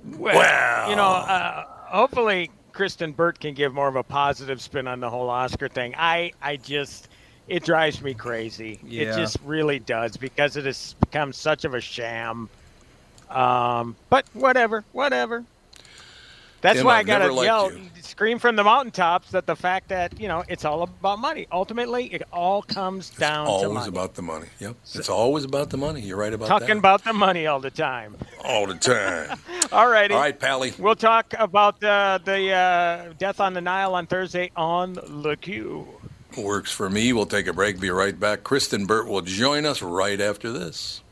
but, 0.04 0.16
uh, 0.16 0.18
well, 0.18 0.36
well. 0.36 0.90
you 0.90 0.96
know, 0.96 1.06
uh, 1.06 1.64
hopefully 1.66 2.50
Kristen 2.72 3.12
Burt 3.12 3.40
can 3.40 3.54
give 3.54 3.72
more 3.72 3.88
of 3.88 3.96
a 3.96 4.02
positive 4.02 4.60
spin 4.60 4.86
on 4.86 5.00
the 5.00 5.08
whole 5.08 5.30
Oscar 5.30 5.68
thing. 5.68 5.94
I, 5.96 6.32
I 6.42 6.56
just, 6.56 7.08
it 7.48 7.64
drives 7.64 8.02
me 8.02 8.12
crazy. 8.14 8.78
Yeah. 8.84 9.04
It 9.04 9.16
just 9.16 9.38
really 9.44 9.78
does 9.78 10.16
because 10.16 10.56
it 10.56 10.66
has 10.66 10.94
become 11.00 11.32
such 11.32 11.64
of 11.64 11.74
a 11.74 11.80
sham. 11.80 12.48
Um, 13.30 13.96
but 14.10 14.26
whatever, 14.34 14.84
whatever. 14.92 15.44
That's 16.60 16.78
Tim, 16.78 16.86
why 16.86 16.96
I 16.96 16.98
I've 16.98 17.06
got 17.06 17.18
to 17.18 17.34
yell, 17.34 17.72
you. 17.72 17.80
Scream 18.16 18.38
from 18.38 18.56
the 18.56 18.64
mountaintops 18.64 19.30
that 19.32 19.44
the 19.44 19.54
fact 19.54 19.88
that 19.88 20.18
you 20.18 20.26
know 20.26 20.42
it's 20.48 20.64
all 20.64 20.82
about 20.82 21.18
money. 21.18 21.46
Ultimately, 21.52 22.06
it 22.06 22.22
all 22.32 22.62
comes 22.62 23.10
down 23.10 23.46
to 23.46 23.52
It's 23.52 23.64
always 23.64 23.86
about 23.86 24.14
the 24.14 24.22
money. 24.22 24.46
Yep. 24.58 24.76
It's 24.94 25.10
always 25.10 25.44
about 25.44 25.68
the 25.68 25.76
money. 25.76 26.00
You're 26.00 26.16
right 26.16 26.32
about 26.32 26.46
it. 26.46 26.48
Talking 26.48 26.68
that. 26.68 26.78
about 26.78 27.04
the 27.04 27.12
money 27.12 27.46
all 27.46 27.60
the 27.60 27.70
time. 27.70 28.16
all 28.42 28.66
the 28.66 28.74
time. 28.74 29.38
All 29.72 29.88
righty. 29.88 30.14
All 30.14 30.20
right, 30.20 30.38
Pally. 30.38 30.72
We'll 30.78 30.94
talk 30.94 31.34
about 31.38 31.82
uh, 31.82 32.20
the 32.24 32.52
uh, 32.52 33.12
death 33.18 33.40
on 33.40 33.52
the 33.52 33.60
Nile 33.60 33.94
on 33.94 34.06
Thursday 34.06 34.52
on 34.56 34.94
the 34.94 35.36
queue. 35.40 35.86
Works 36.38 36.70
for 36.70 36.88
me. 36.88 37.12
We'll 37.12 37.26
take 37.26 37.48
a 37.48 37.52
break. 37.52 37.80
Be 37.80 37.90
right 37.90 38.18
back. 38.18 38.44
Kristen 38.44 38.86
Burt 38.86 39.08
will 39.08 39.22
join 39.22 39.66
us 39.66 39.82
right 39.82 40.20
after 40.20 40.52
this. 40.52 41.02